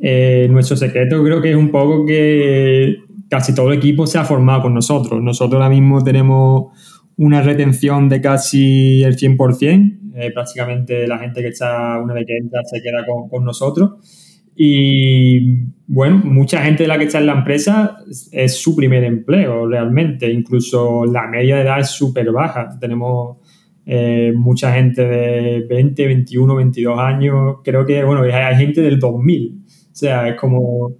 eh, 0.00 0.48
nuestro 0.50 0.76
secreto 0.76 1.22
creo 1.22 1.40
que 1.40 1.50
es 1.50 1.56
un 1.56 1.70
poco 1.70 2.04
que 2.04 2.96
casi 3.28 3.54
todo 3.54 3.70
el 3.72 3.78
equipo 3.78 4.06
se 4.06 4.18
ha 4.18 4.24
formado 4.24 4.62
con 4.62 4.74
nosotros. 4.74 5.22
Nosotros 5.22 5.60
ahora 5.60 5.72
mismo 5.72 6.02
tenemos 6.02 6.72
una 7.16 7.42
retención 7.42 8.08
de 8.08 8.20
casi 8.20 9.02
el 9.02 9.16
100%. 9.16 10.00
Eh, 10.16 10.30
prácticamente 10.32 11.06
la 11.06 11.18
gente 11.18 11.42
que 11.42 11.48
está, 11.48 12.00
una 12.00 12.14
vez 12.14 12.24
que 12.26 12.36
entra, 12.36 12.60
se 12.64 12.80
queda 12.82 13.04
con, 13.30 13.44
nosotros. 13.44 14.42
Y 14.56 15.64
bueno, 15.86 16.20
mucha 16.24 16.62
gente 16.62 16.84
de 16.84 16.88
la 16.88 16.98
que 16.98 17.04
está 17.04 17.18
en 17.18 17.26
la 17.26 17.32
empresa 17.32 17.98
es 18.30 18.56
su 18.56 18.76
primer 18.76 19.02
empleo 19.02 19.66
realmente. 19.66 20.30
Incluso 20.30 21.04
la 21.04 21.26
media 21.26 21.56
de 21.56 21.62
edad 21.62 21.80
es 21.80 21.88
súper 21.88 22.30
baja. 22.30 22.68
Tenemos 22.80 23.38
eh, 23.84 24.32
mucha 24.36 24.72
gente 24.72 25.04
de 25.04 25.66
20, 25.68 26.06
21, 26.06 26.54
22 26.54 26.98
años. 26.98 27.56
Creo 27.64 27.84
que, 27.84 28.04
bueno, 28.04 28.22
hay 28.22 28.56
gente 28.56 28.80
del 28.80 29.00
2000. 29.00 29.64
O 29.66 29.96
sea, 29.96 30.28
es 30.28 30.40
como 30.40 30.92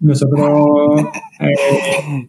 nosotros 0.00 1.02
eh, 1.40 2.28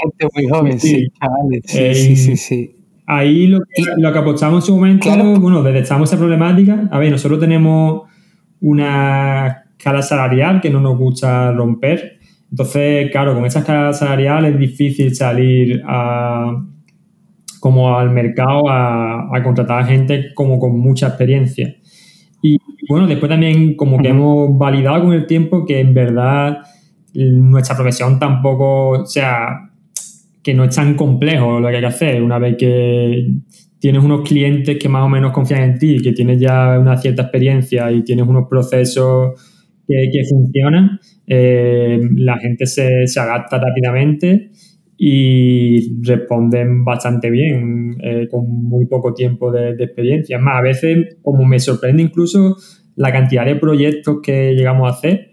Gente 0.00 0.28
muy 0.34 0.48
joven, 0.48 0.80
sí, 0.80 1.08
chavales. 1.20 1.62
Sí, 1.64 2.16
sí, 2.16 2.36
sí, 2.36 2.76
Ahí 3.06 3.48
lo 3.48 3.58
que, 3.60 3.82
lo 3.96 4.12
que, 4.12 4.18
apostamos 4.18 4.62
en 4.62 4.66
su 4.66 4.74
momento, 4.76 5.40
bueno, 5.40 5.62
detectamos 5.62 6.08
esa 6.08 6.18
problemática. 6.18 6.88
A 6.92 6.98
ver, 6.98 7.10
nosotros 7.10 7.40
tenemos 7.40 8.02
una 8.60 9.64
escala 9.76 10.02
salarial 10.02 10.60
que 10.60 10.70
no 10.70 10.80
nos 10.80 10.96
gusta 10.96 11.50
romper. 11.52 12.18
Entonces, 12.50 13.10
claro, 13.10 13.34
con 13.34 13.44
esa 13.46 13.60
escala 13.60 13.92
salarial 13.92 14.44
es 14.44 14.58
difícil 14.58 15.14
salir 15.14 15.82
a, 15.86 16.64
como 17.58 17.96
al 17.96 18.10
mercado 18.10 18.68
a, 18.68 19.36
a, 19.36 19.42
contratar 19.42 19.82
a 19.82 19.86
gente 19.86 20.32
como 20.34 20.58
con 20.58 20.78
mucha 20.78 21.08
experiencia. 21.08 21.76
Y 22.42 22.58
bueno, 22.88 23.06
después 23.06 23.28
también 23.28 23.74
como 23.76 23.98
que 23.98 24.08
hemos 24.08 24.56
validado 24.56 25.02
con 25.02 25.12
el 25.12 25.26
tiempo 25.26 25.64
que 25.66 25.80
en 25.80 25.94
verdad 25.94 26.58
nuestra 27.14 27.76
profesión 27.76 28.18
tampoco, 28.18 28.90
o 28.90 29.06
sea, 29.06 29.69
que 30.42 30.54
no 30.54 30.64
es 30.64 30.74
tan 30.74 30.94
complejo 30.94 31.60
lo 31.60 31.68
que 31.68 31.76
hay 31.76 31.80
que 31.80 31.86
hacer. 31.86 32.22
Una 32.22 32.38
vez 32.38 32.56
que 32.56 33.34
tienes 33.78 34.04
unos 34.04 34.28
clientes 34.28 34.78
que 34.78 34.88
más 34.88 35.04
o 35.04 35.08
menos 35.08 35.32
confían 35.32 35.62
en 35.62 35.78
ti, 35.78 36.00
que 36.02 36.12
tienes 36.12 36.40
ya 36.40 36.78
una 36.78 36.96
cierta 36.96 37.22
experiencia 37.22 37.90
y 37.90 38.02
tienes 38.02 38.26
unos 38.26 38.46
procesos 38.48 39.34
que, 39.86 40.22
funcionan, 40.28 41.00
eh, 41.26 41.98
la 42.14 42.38
gente 42.38 42.66
se, 42.66 43.08
se, 43.08 43.18
adapta 43.18 43.58
rápidamente 43.58 44.50
y 44.96 46.00
responden 46.02 46.84
bastante 46.84 47.28
bien 47.28 47.96
eh, 48.00 48.28
con 48.30 48.46
muy 48.46 48.86
poco 48.86 49.12
tiempo 49.14 49.50
de, 49.50 49.74
de 49.74 49.84
experiencia. 49.84 50.38
Más, 50.38 50.58
a 50.58 50.62
veces, 50.62 51.16
como 51.22 51.44
me 51.44 51.58
sorprende 51.58 52.02
incluso 52.02 52.56
la 52.94 53.10
cantidad 53.10 53.44
de 53.44 53.56
proyectos 53.56 54.18
que 54.22 54.54
llegamos 54.54 54.86
a 54.86 54.94
hacer 54.94 55.30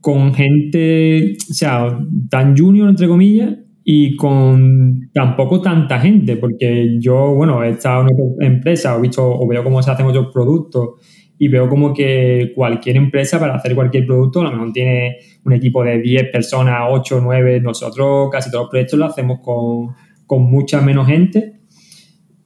con 0.00 0.32
gente, 0.32 1.36
o 1.50 1.54
sea, 1.54 1.98
tan 2.30 2.56
junior, 2.56 2.88
entre 2.88 3.06
comillas, 3.06 3.58
y 3.92 4.14
con 4.14 5.10
tampoco 5.12 5.60
tanta 5.60 5.98
gente, 5.98 6.36
porque 6.36 6.96
yo, 7.00 7.34
bueno, 7.34 7.64
he 7.64 7.70
estado 7.70 8.02
en 8.02 8.14
otra 8.14 8.46
empresa, 8.46 8.94
he 8.96 9.00
visto 9.00 9.28
o 9.28 9.48
veo 9.48 9.64
cómo 9.64 9.82
se 9.82 9.90
hacen 9.90 10.06
otros 10.06 10.28
productos 10.32 10.90
y 11.36 11.48
veo 11.48 11.68
como 11.68 11.92
que 11.92 12.52
cualquier 12.54 12.98
empresa 12.98 13.40
para 13.40 13.56
hacer 13.56 13.74
cualquier 13.74 14.06
producto 14.06 14.42
a 14.42 14.44
lo 14.44 14.52
mejor 14.52 14.72
tiene 14.72 15.16
un 15.44 15.54
equipo 15.54 15.82
de 15.82 16.00
10 16.00 16.30
personas, 16.30 16.82
8, 16.88 17.20
9, 17.20 17.62
nosotros 17.62 18.28
casi 18.30 18.48
todos 18.48 18.66
los 18.66 18.70
proyectos 18.70 18.96
lo 18.96 19.06
hacemos 19.06 19.40
con, 19.42 19.88
con 20.24 20.42
mucha 20.48 20.80
menos 20.80 21.08
gente 21.08 21.54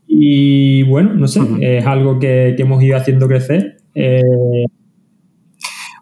y 0.07 0.83
bueno, 0.85 1.13
no 1.13 1.29
sé, 1.29 1.43
es 1.61 1.85
algo 1.85 2.19
que, 2.19 2.55
que, 2.57 2.63
hemos 2.63 2.83
ido 2.83 2.97
haciendo 2.97 3.29
crecer. 3.29 3.83
Eh, 3.95 4.65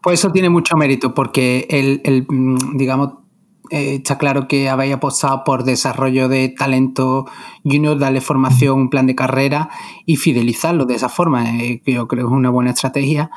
pues 0.05 0.21
eso 0.21 0.31
tiene 0.31 0.51
mucho 0.51 0.77
mérito 0.77 1.15
porque 1.15 1.67
el, 1.69 2.01
el 2.05 2.27
mm, 2.29 2.77
digamos, 2.77 3.22
eh, 3.73 3.95
está 3.95 4.19
claro 4.19 4.49
que 4.49 4.69
habéis 4.69 4.93
apostado 4.93 5.45
por 5.45 5.65
desarrollo 5.65 6.29
de 6.29 6.51
talento 6.51 7.25
junior, 7.65 7.99
darle 7.99 8.21
formación, 8.21 8.79
un 8.79 8.91
plan 8.91 9.07
de 9.07 9.15
carrera 9.15 9.71
y 10.05 10.17
fidelizarlo 10.17 10.85
de 10.85 10.97
esa 10.97 11.09
forma. 11.09 11.59
Eh, 11.59 11.81
yo 11.87 12.07
creo 12.07 12.27
que 12.27 12.31
es 12.31 12.37
una 12.37 12.51
buena 12.51 12.73
estrategia 12.73 13.31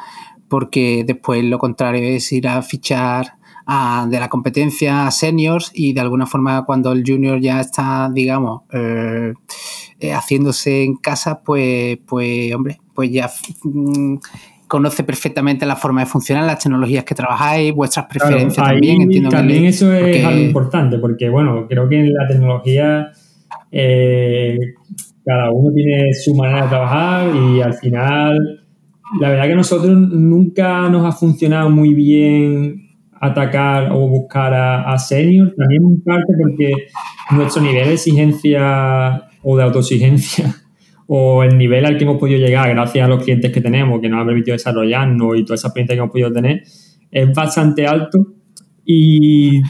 porque 0.50 1.06
después 1.08 1.42
lo 1.46 1.58
contrario 1.58 2.04
es 2.04 2.34
ir 2.34 2.50
a 2.50 2.62
fichar 2.62 3.38
de 3.66 4.20
la 4.20 4.30
competencia 4.30 5.08
a 5.08 5.12
seniors 5.12 5.72
y 5.74 5.94
de 5.94 6.02
alguna 6.02 6.28
forma 6.28 6.66
cuando 6.66 6.92
el 6.92 7.04
junior 7.08 7.40
ya 7.40 7.62
está, 7.62 8.12
digamos, 8.14 8.64
eh, 8.74 9.34
haciéndose 10.14 10.84
en 10.84 10.98
casa, 10.98 11.42
pues, 11.44 11.98
pues 12.06 12.54
hombre, 12.54 12.80
pues 12.94 13.10
ya 13.10 13.32
mm, 13.64 14.18
conoce 14.68 15.04
perfectamente 15.04 15.66
la 15.66 15.76
forma 15.76 16.02
de 16.02 16.08
funcionar, 16.08 16.46
las 16.46 16.60
tecnologías 16.60 17.04
que 17.04 17.16
trabajáis, 17.16 17.74
vuestras 17.74 18.06
preferencias 18.08 18.66
también. 18.66 19.02
Entiendo 19.02 19.30
también 19.30 19.66
eso 19.66 19.94
es 19.94 20.24
algo 20.26 20.42
importante, 20.42 20.98
porque 20.98 21.30
bueno, 21.30 21.68
creo 21.68 21.88
que 21.88 22.00
en 22.00 22.14
la 22.14 22.28
tecnología 22.28 23.12
eh, 23.72 24.58
cada 25.24 25.52
uno 25.52 25.74
tiene 25.74 26.14
su 26.14 26.36
manera 26.36 26.64
de 26.64 26.70
trabajar 26.70 27.36
y 27.36 27.62
al 27.62 27.74
final, 27.74 28.66
la 29.20 29.30
verdad 29.30 29.48
que 29.48 29.56
nosotros 29.56 29.96
nunca 29.96 30.90
nos 30.90 31.06
ha 31.06 31.12
funcionado 31.12 31.70
muy 31.70 31.94
bien 31.94 32.82
atacar 33.22 33.92
o 33.92 34.08
buscar 34.08 34.54
a, 34.54 34.92
a 34.92 34.98
seniors, 34.98 35.56
también 35.56 35.84
en 35.84 36.02
parte 36.04 36.34
porque 36.40 36.74
nuestro 37.32 37.62
nivel 37.62 37.88
de 37.88 37.94
exigencia 37.94 39.24
o 39.42 39.58
de 39.58 39.64
autoexigencia 39.64 40.54
o 41.08 41.44
el 41.44 41.58
nivel 41.58 41.86
al 41.86 41.98
que 41.98 42.04
hemos 42.04 42.18
podido 42.18 42.40
llegar 42.40 42.70
gracias 42.70 43.06
a 43.06 43.08
los 43.08 43.24
clientes 43.24 43.52
que 43.52 43.62
tenemos, 43.62 44.02
que 44.02 44.10
nos 44.10 44.22
han 44.22 44.28
permitido 44.28 44.54
desarrollarnos 44.54 45.38
y 45.38 45.44
toda 45.44 45.56
esa 45.56 45.68
experiencia 45.68 45.96
que 45.96 46.00
hemos 46.00 46.12
podido 46.12 46.32
tener, 46.32 46.64
es 47.12 47.34
bastante 47.34 47.86
alto 47.86 48.20
y, 48.84 49.62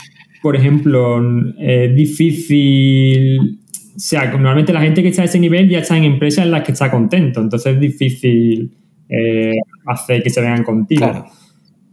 por 0.41 0.55
ejemplo, 0.55 1.21
es 1.59 1.93
difícil, 1.95 3.59
o 3.95 3.99
sea, 3.99 4.31
normalmente 4.31 4.73
la 4.73 4.81
gente 4.81 5.01
que 5.01 5.09
está 5.09 5.23
a 5.23 5.25
ese 5.25 5.39
nivel 5.39 5.69
ya 5.69 5.79
está 5.79 5.97
en 5.97 6.05
empresas 6.05 6.45
en 6.45 6.51
las 6.51 6.63
que 6.63 6.71
está 6.71 6.89
contento, 6.89 7.41
entonces 7.41 7.73
es 7.73 7.79
difícil 7.79 8.71
eh, 9.09 9.53
hacer 9.85 10.23
que 10.23 10.29
se 10.29 10.41
vean 10.41 10.63
contigo. 10.63 11.25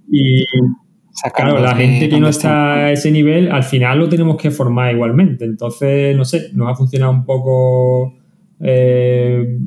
Y 0.09 0.45
claro, 1.35 1.59
la 1.59 1.75
gente 1.75 2.09
que 2.09 2.21
no 2.21 2.29
está 2.29 2.75
a 2.75 2.93
ese 2.93 3.11
nivel, 3.11 3.51
al 3.51 3.65
final 3.65 3.99
lo 3.99 4.09
tenemos 4.09 4.37
que 4.37 4.51
formar 4.51 4.95
igualmente. 4.95 5.45
Entonces, 5.45 6.17
no 6.17 6.25
sé, 6.25 6.51
nos 6.55 6.71
ha 6.71 6.75
funcionado 6.75 7.13
un 7.13 7.25
poco... 7.25 8.22
Eh, 8.63 9.59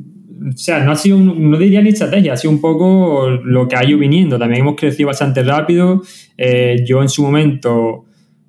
o 0.48 0.56
sea, 0.56 0.84
no 0.84 0.92
ha 0.92 0.96
sido, 0.96 1.18
no 1.18 1.58
diría 1.58 1.82
ni 1.82 1.90
estrategia, 1.90 2.32
ha 2.32 2.36
sido 2.36 2.52
un 2.52 2.60
poco 2.60 3.28
lo 3.28 3.68
que 3.68 3.76
ha 3.76 3.84
ido 3.84 3.98
viniendo. 3.98 4.38
También 4.38 4.62
hemos 4.62 4.76
crecido 4.76 5.08
bastante 5.08 5.42
rápido. 5.42 6.02
Eh, 6.36 6.84
yo 6.86 7.02
en 7.02 7.08
su 7.08 7.22
momento, 7.22 8.04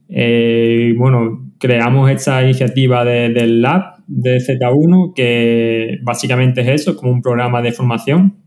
eh, 0.09 0.93
bueno, 0.97 1.51
creamos 1.59 2.09
esta 2.11 2.43
iniciativa 2.43 3.03
del 3.03 3.61
Lab 3.61 3.97
de 4.07 4.37
Z1, 4.37 5.13
que 5.15 5.97
básicamente 6.03 6.61
es 6.61 6.81
eso, 6.81 6.95
como 6.95 7.11
un 7.11 7.21
programa 7.21 7.61
de 7.61 7.71
formación. 7.71 8.37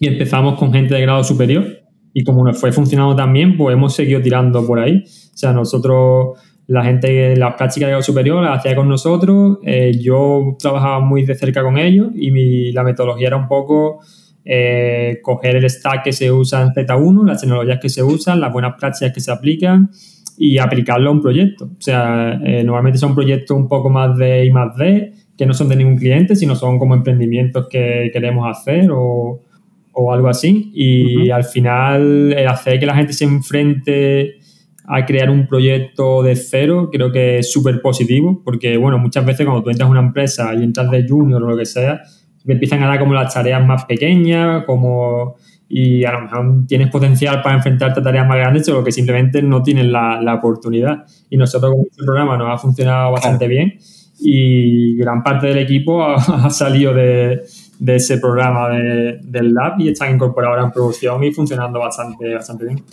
Y 0.00 0.08
empezamos 0.08 0.58
con 0.58 0.72
gente 0.72 0.94
de 0.94 1.00
grado 1.00 1.24
superior. 1.24 1.64
Y 2.12 2.22
como 2.22 2.44
nos 2.44 2.60
fue 2.60 2.70
funcionando 2.70 3.16
también, 3.16 3.56
pues 3.56 3.74
hemos 3.74 3.94
seguido 3.94 4.20
tirando 4.22 4.64
por 4.66 4.78
ahí. 4.78 5.02
O 5.04 5.36
sea, 5.36 5.52
nosotros 5.52 6.38
la 6.66 6.82
gente, 6.82 7.36
las 7.36 7.54
prácticas 7.54 7.86
de 7.86 7.90
grado 7.90 8.02
superior 8.02 8.42
las 8.42 8.58
hacía 8.58 8.74
con 8.74 8.88
nosotros, 8.88 9.58
eh, 9.64 9.98
yo 10.00 10.56
trabajaba 10.58 11.00
muy 11.00 11.24
de 11.24 11.34
cerca 11.34 11.62
con 11.62 11.76
ellos 11.76 12.08
y 12.14 12.72
la 12.72 12.82
metodología 12.82 13.28
era 13.28 13.36
un 13.36 13.48
poco 13.48 14.00
eh, 14.44 15.18
coger 15.22 15.56
el 15.56 15.68
stack 15.68 16.04
que 16.04 16.12
se 16.12 16.32
usa 16.32 16.62
en 16.62 16.68
Z1, 16.70 17.26
las 17.26 17.40
tecnologías 17.40 17.78
que 17.80 17.90
se 17.90 18.02
usan, 18.02 18.40
las 18.40 18.52
buenas 18.52 18.74
prácticas 18.78 19.12
que 19.12 19.20
se 19.20 19.30
aplican 19.30 19.90
y 20.38 20.58
aplicarlo 20.58 21.10
a 21.10 21.12
un 21.12 21.20
proyecto. 21.20 21.66
O 21.66 21.80
sea, 21.80 22.40
eh, 22.44 22.64
normalmente 22.64 22.98
son 22.98 23.14
proyectos 23.14 23.56
un 23.56 23.68
poco 23.68 23.90
más 23.90 24.16
de 24.16 24.46
I 24.46 24.50
más 24.50 24.74
D, 24.76 25.12
que 25.36 25.46
no 25.46 25.52
son 25.52 25.68
de 25.68 25.76
ningún 25.76 25.96
cliente, 25.96 26.34
sino 26.34 26.56
son 26.56 26.78
como 26.78 26.94
emprendimientos 26.94 27.68
que 27.68 28.10
queremos 28.12 28.48
hacer 28.48 28.90
o, 28.90 29.40
o 29.92 30.12
algo 30.12 30.28
así. 30.28 30.70
Y 30.74 31.30
al 31.30 31.44
final, 31.44 32.34
hacer 32.48 32.80
que 32.80 32.86
la 32.86 32.94
gente 32.94 33.12
se 33.12 33.24
enfrente 33.24 34.43
a 34.86 35.06
crear 35.06 35.30
un 35.30 35.46
proyecto 35.46 36.22
de 36.22 36.36
cero, 36.36 36.90
creo 36.92 37.10
que 37.10 37.38
es 37.38 37.52
súper 37.52 37.80
positivo, 37.80 38.42
porque 38.44 38.76
bueno, 38.76 38.98
muchas 38.98 39.24
veces 39.24 39.46
cuando 39.46 39.62
tú 39.62 39.70
entras 39.70 39.86
a 39.86 39.90
una 39.90 40.00
empresa 40.00 40.54
y 40.54 40.62
entras 40.62 40.90
de 40.90 41.06
junior 41.08 41.42
o 41.42 41.50
lo 41.50 41.56
que 41.56 41.64
sea, 41.64 42.02
te 42.44 42.52
empiezan 42.52 42.82
a 42.82 42.88
dar 42.88 42.98
como 42.98 43.14
las 43.14 43.32
tareas 43.32 43.64
más 43.64 43.84
pequeñas, 43.86 44.64
como 44.64 45.36
y 45.68 46.04
a 46.04 46.12
lo 46.12 46.20
mejor 46.20 46.66
tienes 46.68 46.88
potencial 46.88 47.40
para 47.42 47.56
enfrentarte 47.56 48.00
a 48.00 48.02
tareas 48.02 48.28
más 48.28 48.36
grandes, 48.36 48.64
pero 48.66 48.84
que 48.84 48.92
simplemente 48.92 49.42
no 49.42 49.62
tienes 49.62 49.86
la, 49.86 50.20
la 50.20 50.34
oportunidad. 50.34 51.04
Y 51.30 51.36
nosotros 51.36 51.72
con 51.72 51.80
este 51.80 52.04
programa 52.04 52.36
nos 52.36 52.54
ha 52.54 52.58
funcionado 52.58 53.10
bastante 53.10 53.48
bien 53.48 53.78
y 54.20 54.96
gran 54.96 55.22
parte 55.22 55.48
del 55.48 55.58
equipo 55.58 56.04
ha, 56.06 56.50
salido 56.50 56.92
de, 56.94 57.42
de, 57.78 57.96
ese 57.96 58.18
programa 58.18 58.68
de, 58.68 59.18
del 59.22 59.52
lab 59.52 59.80
y 59.80 59.88
están 59.88 60.14
incorporados 60.14 60.64
en 60.64 60.70
producción 60.70 61.24
y 61.24 61.32
funcionando 61.32 61.80
bastante, 61.80 62.34
bastante 62.34 62.66
bien. 62.66 62.84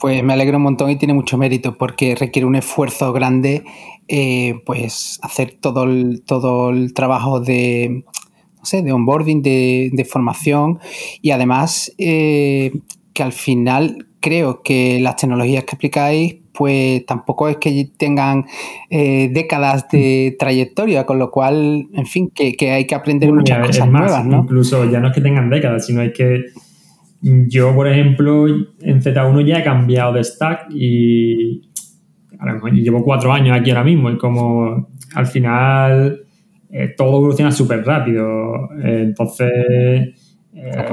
Pues 0.00 0.22
me 0.22 0.32
alegro 0.32 0.56
un 0.56 0.62
montón 0.62 0.90
y 0.90 0.96
tiene 0.96 1.14
mucho 1.14 1.36
mérito 1.36 1.76
porque 1.76 2.14
requiere 2.14 2.46
un 2.46 2.56
esfuerzo 2.56 3.12
grande 3.12 3.64
eh, 4.08 4.54
pues 4.64 5.20
hacer 5.22 5.56
todo 5.60 5.84
el, 5.84 6.22
todo 6.26 6.70
el 6.70 6.94
trabajo 6.94 7.40
de, 7.40 8.04
no 8.58 8.64
sé, 8.64 8.82
de 8.82 8.92
onboarding, 8.92 9.42
de, 9.42 10.08
formación 10.10 10.80
y 11.20 11.30
además 11.32 11.92
eh, 11.98 12.72
que 13.12 13.22
al 13.22 13.32
final 13.32 14.08
creo 14.20 14.62
que 14.62 15.00
las 15.00 15.16
tecnologías 15.16 15.64
que 15.64 15.76
aplicáis 15.76 16.36
pues 16.52 17.06
tampoco 17.06 17.48
es 17.48 17.56
que 17.56 17.90
tengan 17.96 18.46
eh, 18.90 19.30
décadas 19.32 19.88
de 19.88 20.36
trayectoria, 20.38 21.06
con 21.06 21.18
lo 21.18 21.30
cual, 21.30 21.88
en 21.94 22.06
fin, 22.06 22.30
que, 22.34 22.54
hay 22.70 22.86
que 22.86 22.94
aprender 22.94 23.32
muchas 23.32 23.66
cosas 23.66 23.88
nuevas, 23.88 24.26
¿no? 24.26 24.40
Incluso 24.40 24.84
ya 24.90 25.00
no 25.00 25.08
es 25.08 25.14
que 25.14 25.22
tengan 25.22 25.48
décadas, 25.48 25.86
sino 25.86 26.02
es 26.02 26.12
que 26.12 26.44
yo, 27.22 27.74
por 27.74 27.86
ejemplo, 27.86 28.46
en 28.48 29.02
Z1 29.02 29.44
ya 29.44 29.58
he 29.58 29.64
cambiado 29.64 30.14
de 30.14 30.24
stack 30.24 30.70
y 30.70 31.70
llevo 32.72 33.04
cuatro 33.04 33.32
años 33.32 33.56
aquí 33.56 33.70
ahora 33.70 33.84
mismo 33.84 34.10
y 34.10 34.16
como 34.16 34.88
al 35.14 35.26
final 35.26 36.22
eh, 36.70 36.94
todo 36.96 37.18
evoluciona 37.18 37.52
súper 37.52 37.84
rápido. 37.84 38.70
Eh, 38.82 39.02
entonces 39.02 39.50
eh, 40.54 40.86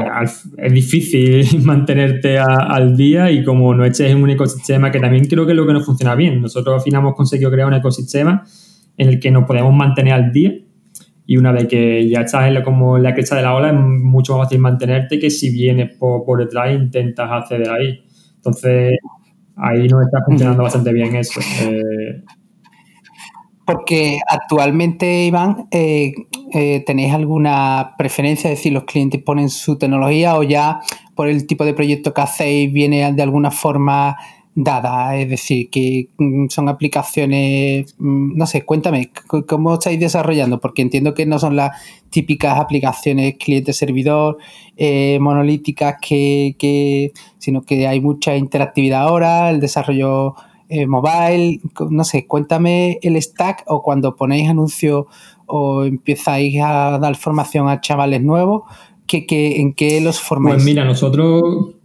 es 0.58 0.74
difícil 0.74 1.46
mantenerte 1.64 2.38
al 2.40 2.98
día 2.98 3.32
y 3.32 3.44
como 3.44 3.74
no 3.74 3.86
eches 3.86 4.12
en 4.12 4.22
un 4.22 4.30
ecosistema 4.30 4.92
que 4.92 5.00
también 5.00 5.26
creo 5.26 5.46
que 5.46 5.54
es 5.54 5.58
lo 5.58 5.66
que 5.66 5.74
nos 5.74 5.86
funciona 5.86 6.16
bien. 6.16 6.42
Nosotros 6.42 6.76
al 6.76 6.82
final 6.82 7.02
hemos 7.02 7.16
conseguido 7.16 7.50
crear 7.52 7.68
un 7.68 7.76
ecosistema 7.76 8.44
en 8.98 9.10
el 9.10 9.20
que 9.20 9.32
nos 9.32 9.46
podemos 9.46 9.74
mantener 9.74 10.14
al 10.14 10.32
día 10.34 10.52
y 11.30 11.36
una 11.36 11.52
vez 11.52 11.68
que 11.68 12.10
ya 12.10 12.22
estás 12.22 12.48
en 12.48 12.54
la, 12.54 12.64
como 12.64 12.98
la 12.98 13.14
cresta 13.14 13.36
de 13.36 13.42
la 13.42 13.54
ola 13.54 13.68
es 13.68 13.76
mucho 13.76 14.38
más 14.38 14.46
fácil 14.46 14.60
mantenerte 14.60 15.20
que 15.20 15.30
si 15.30 15.52
vienes 15.52 15.94
por, 16.00 16.24
por 16.24 16.40
detrás 16.40 16.70
e 16.70 16.74
intentas 16.74 17.30
acceder 17.30 17.70
ahí. 17.70 18.02
Entonces, 18.38 18.98
ahí 19.58 19.90
nos 19.90 20.06
está 20.06 20.20
funcionando 20.26 20.64
bastante 20.64 20.94
bien 20.94 21.14
eso. 21.18 21.42
Eh. 21.64 22.24
Porque 23.66 24.20
actualmente, 24.26 25.26
Iván, 25.26 25.68
eh, 25.72 26.14
eh, 26.54 26.86
¿tenéis 26.86 27.14
alguna 27.14 27.96
preferencia? 27.98 28.50
Es 28.50 28.60
decir, 28.60 28.72
los 28.72 28.86
clientes 28.86 29.22
ponen 29.22 29.50
su 29.50 29.78
tecnología 29.78 30.38
o 30.38 30.44
ya 30.44 30.80
por 31.14 31.28
el 31.28 31.46
tipo 31.46 31.66
de 31.66 31.74
proyecto 31.74 32.14
que 32.14 32.22
hacéis 32.22 32.72
viene 32.72 33.12
de 33.12 33.22
alguna 33.22 33.52
forma 33.52 34.16
dada, 34.60 35.16
es 35.16 35.30
decir, 35.30 35.70
que 35.70 36.10
mm, 36.18 36.48
son 36.50 36.68
aplicaciones, 36.68 37.96
mm, 38.00 38.36
no 38.36 38.48
sé, 38.48 38.66
cuéntame, 38.66 39.12
¿cómo 39.48 39.76
estáis 39.76 40.00
desarrollando? 40.00 40.60
Porque 40.60 40.82
entiendo 40.82 41.14
que 41.14 41.28
no 41.28 41.38
son 41.38 41.56
las 41.56 41.80
típicas 42.10 42.60
aplicaciones 42.60 43.36
cliente-servidor 43.38 44.38
eh, 44.76 45.20
monolíticas, 45.22 45.98
que, 46.02 47.12
sino 47.38 47.62
que 47.62 47.88
hay 47.88 48.02
mucha 48.02 48.36
interactividad 48.36 49.04
ahora, 49.04 49.52
el 49.52 49.60
desarrollo 49.60 50.34
eh, 50.70 50.88
mobile, 50.88 51.62
no 51.92 52.04
sé, 52.04 52.26
cuéntame 52.26 52.98
el 53.04 53.22
stack 53.22 53.64
o 53.68 53.84
cuando 53.84 54.16
ponéis 54.16 54.50
anuncios 54.50 55.06
o 55.46 55.84
empezáis 55.84 56.60
a 56.64 56.98
dar 56.98 57.16
formación 57.16 57.70
a 57.70 57.80
chavales 57.80 58.24
nuevos, 58.24 58.64
que, 59.06 59.62
¿en 59.62 59.74
qué 59.74 60.02
los 60.02 60.20
formáis? 60.20 60.56
Pues 60.56 60.66
mira, 60.66 60.84
nosotros 60.84 61.76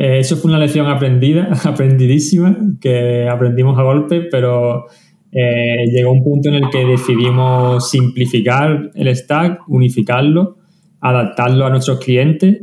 eh, 0.00 0.20
eso 0.20 0.36
fue 0.36 0.50
una 0.50 0.60
lección 0.60 0.86
aprendida, 0.86 1.48
aprendidísima, 1.64 2.56
que 2.80 3.28
aprendimos 3.28 3.76
a 3.80 3.82
golpe, 3.82 4.28
pero 4.30 4.86
eh, 5.32 5.86
llegó 5.92 6.12
un 6.12 6.22
punto 6.22 6.50
en 6.50 6.54
el 6.54 6.70
que 6.70 6.84
decidimos 6.84 7.90
simplificar 7.90 8.92
el 8.94 9.16
stack, 9.16 9.68
unificarlo, 9.68 10.58
adaptarlo 11.00 11.66
a 11.66 11.70
nuestros 11.70 11.98
clientes 11.98 12.62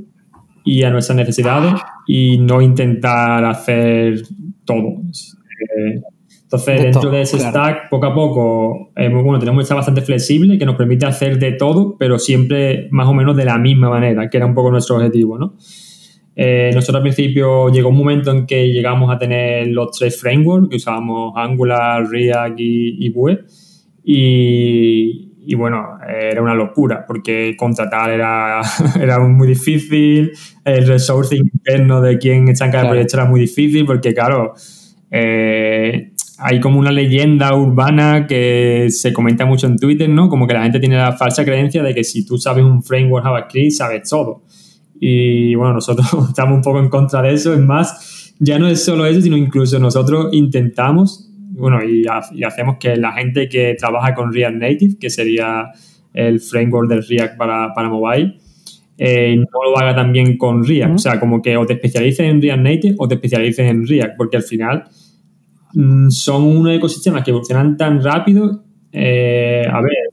y 0.64 0.84
a 0.84 0.90
nuestras 0.90 1.18
necesidades 1.18 1.74
y 2.08 2.38
no 2.38 2.62
intentar 2.62 3.44
hacer 3.44 4.22
todo. 4.64 4.88
Eh, 4.88 6.02
entonces, 6.44 6.84
dentro 6.84 7.12
de 7.12 7.22
ese 7.22 7.38
stack, 7.38 7.90
poco 7.90 8.06
a 8.06 8.16
poco, 8.16 8.92
bueno, 8.96 9.40
tenemos 9.40 9.60
que 9.60 9.64
estar 9.64 9.76
bastante 9.76 10.02
flexible, 10.04 10.58
que 10.58 10.66
nos 10.66 10.78
permite 10.78 11.06
hacer 11.06 11.38
de 11.38 11.52
todo, 11.52 11.98
pero 12.00 12.18
siempre 12.18 12.88
más 12.92 13.08
o 13.10 13.14
menos 13.14 13.36
de 13.36 13.44
la 13.44 13.58
misma 13.58 13.90
manera, 13.90 14.30
que 14.30 14.38
era 14.38 14.46
un 14.46 14.54
poco 14.54 14.72
nuestro 14.72 14.96
objetivo, 14.96 15.38
¿no? 15.38 15.56
Eh, 16.36 16.72
nosotros 16.74 16.98
al 16.98 17.04
principio 17.04 17.70
llegó 17.70 17.90
un 17.90 17.98
momento 17.98 18.32
en 18.32 18.46
que 18.46 18.68
llegamos 18.68 19.14
a 19.14 19.18
tener 19.18 19.68
los 19.68 19.98
tres 19.98 20.20
frameworks, 20.20 20.70
que 20.70 20.76
usábamos 20.76 21.34
Angular, 21.36 22.06
React 22.08 22.56
y, 22.58 23.10
Vue. 23.10 23.46
Y, 24.04 25.54
bueno, 25.56 25.98
era 26.08 26.42
una 26.42 26.56
locura 26.56 27.06
porque 27.08 27.56
contratar 27.58 28.12
era, 28.12 28.62
era 29.02 29.20
muy 29.20 29.48
difícil, 29.48 30.32
el 30.66 30.88
resourcing 30.88 31.50
interno 31.54 32.02
de 32.02 32.18
quien 32.18 32.50
está 32.50 32.66
en 32.66 32.72
cada 32.72 32.90
proyecto 32.90 33.18
era 33.18 33.26
muy 33.26 33.40
difícil 33.40 33.86
porque, 33.86 34.14
claro, 34.14 34.54
eh, 35.12 36.12
hay 36.38 36.60
como 36.60 36.80
una 36.80 36.92
leyenda 36.92 37.56
urbana 37.56 38.28
que 38.28 38.88
se 38.90 39.14
comenta 39.14 39.46
mucho 39.46 39.68
en 39.68 39.78
Twitter, 39.78 40.10
¿no? 40.10 40.28
Como 40.28 40.48
que 40.48 40.54
la 40.54 40.64
gente 40.64 40.80
tiene 40.80 40.98
la 40.98 41.14
falsa 41.14 41.46
creencia 41.46 41.82
de 41.82 41.94
que 41.94 42.04
si 42.04 42.26
tú 42.26 42.38
sabes 42.38 42.66
un 42.66 42.84
framework 42.84 43.24
JavaScript, 43.24 43.72
sabes 43.72 44.10
todo. 44.10 44.44
Y 45.00 45.56
bueno, 45.56 45.74
nosotros 45.74 46.08
estamos 46.30 46.56
un 46.56 46.62
poco 46.62 46.80
en 46.80 46.90
contra 46.90 47.22
de 47.22 47.34
eso. 47.34 47.54
Es 47.54 47.60
más, 47.60 48.34
ya 48.40 48.60
no 48.60 48.68
es 48.68 48.84
solo 48.84 49.06
eso, 49.06 49.22
sino 49.22 49.38
incluso 49.38 49.80
nosotros 49.80 50.30
intentamos, 50.34 51.30
bueno, 51.52 51.84
y, 51.84 52.06
hacemos 52.44 52.78
que 52.80 52.96
la 52.96 53.14
gente 53.14 53.48
que 53.48 53.76
trabaja 53.78 54.14
con 54.14 54.34
React 54.34 54.58
Native, 54.58 54.96
que 55.00 55.10
sería 55.10 55.72
el 56.14 56.40
framework 56.40 56.90
del 56.90 57.06
React 57.06 57.38
para, 57.38 57.74
para 57.74 57.90
mobile, 57.90 58.38
eh, 58.98 59.36
no 59.36 59.70
lo 59.70 59.78
haga 59.78 59.96
también 59.96 60.38
con 60.38 60.66
React. 60.66 60.96
O 60.96 60.98
sea, 60.98 61.20
como 61.20 61.42
que 61.42 61.58
o 61.58 61.66
te 61.66 61.74
especialices 61.74 62.28
en 62.28 62.42
React 62.42 62.62
Native 62.62 62.96
o 62.98 63.08
te 63.08 63.16
especialices 63.16 63.70
en 63.70 63.86
React, 63.86 64.18
porque 64.18 64.38
al 64.38 64.44
final 64.44 64.86
mm, 65.74 66.10
son 66.10 66.44
unos 66.44 66.76
ecosistemas 66.76 67.24
que 67.24 67.32
evolucionan 67.32 67.78
tan 67.78 68.04
rápido. 68.04 68.64
Eh, 68.92 69.66
a 69.70 69.82
ver, 69.82 70.05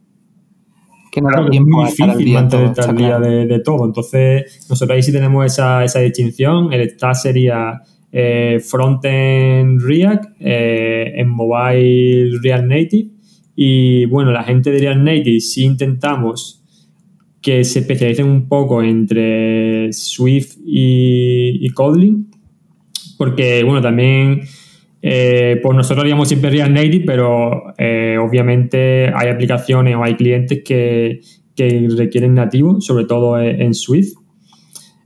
que 1.13 1.21
no 1.21 1.29
es 1.29 1.61
muy 1.61 1.85
difícil 1.85 2.33
mantener 2.33 2.73
al 2.81 2.97
día 2.97 3.21
de, 3.21 3.61
todo. 3.61 3.85
Entonces, 3.85 4.65
nosotros 4.71 4.97
ahí 4.97 5.03
sí 5.03 5.13
tenemos 5.13 5.45
esa, 5.45 5.85
esa 5.85 6.01
distinción. 6.01 6.73
El 6.73 6.89
stack 6.89 7.15
sería 7.15 7.83
eh, 8.11 8.61
frontend 8.65 9.83
React, 9.83 10.25
eh, 10.41 11.13
en 11.17 11.29
mobile 11.29 12.39
React 12.43 12.65
Native. 12.65 13.11
Y 13.55 14.07
bueno, 14.07 14.33
la 14.33 14.43
gente 14.43 14.71
de 14.71 14.79
React 14.79 15.01
Native 15.01 15.41
sí 15.41 15.65
intentamos 15.65 16.65
que 17.43 17.63
se 17.65 17.81
especialicen 17.81 18.27
un 18.27 18.49
poco 18.49 18.83
entre 18.83 19.93
Swift 19.93 20.57
y, 20.65 21.59
y 21.61 21.69
Kotlin, 21.71 22.31
porque, 23.19 23.63
bueno, 23.65 23.83
también 23.83 24.45
eh, 25.05 25.59
pues 25.61 25.77
nosotros 25.77 26.05
haríamos 26.05 26.29
siempre 26.29 26.51
React 26.51 26.71
Native, 26.71 27.05
pero 27.05 27.75
eh, 27.77 28.17
obviamente 28.19 29.13
hay 29.13 29.29
aplicaciones 29.29 29.97
o 29.97 30.05
hay 30.05 30.15
clientes 30.15 30.63
que, 30.65 31.21
requieren 31.97 32.35
nativo, 32.35 32.81
sobre 32.81 33.05
todo 33.05 33.39
en 33.41 33.73
Swift. 33.73 34.15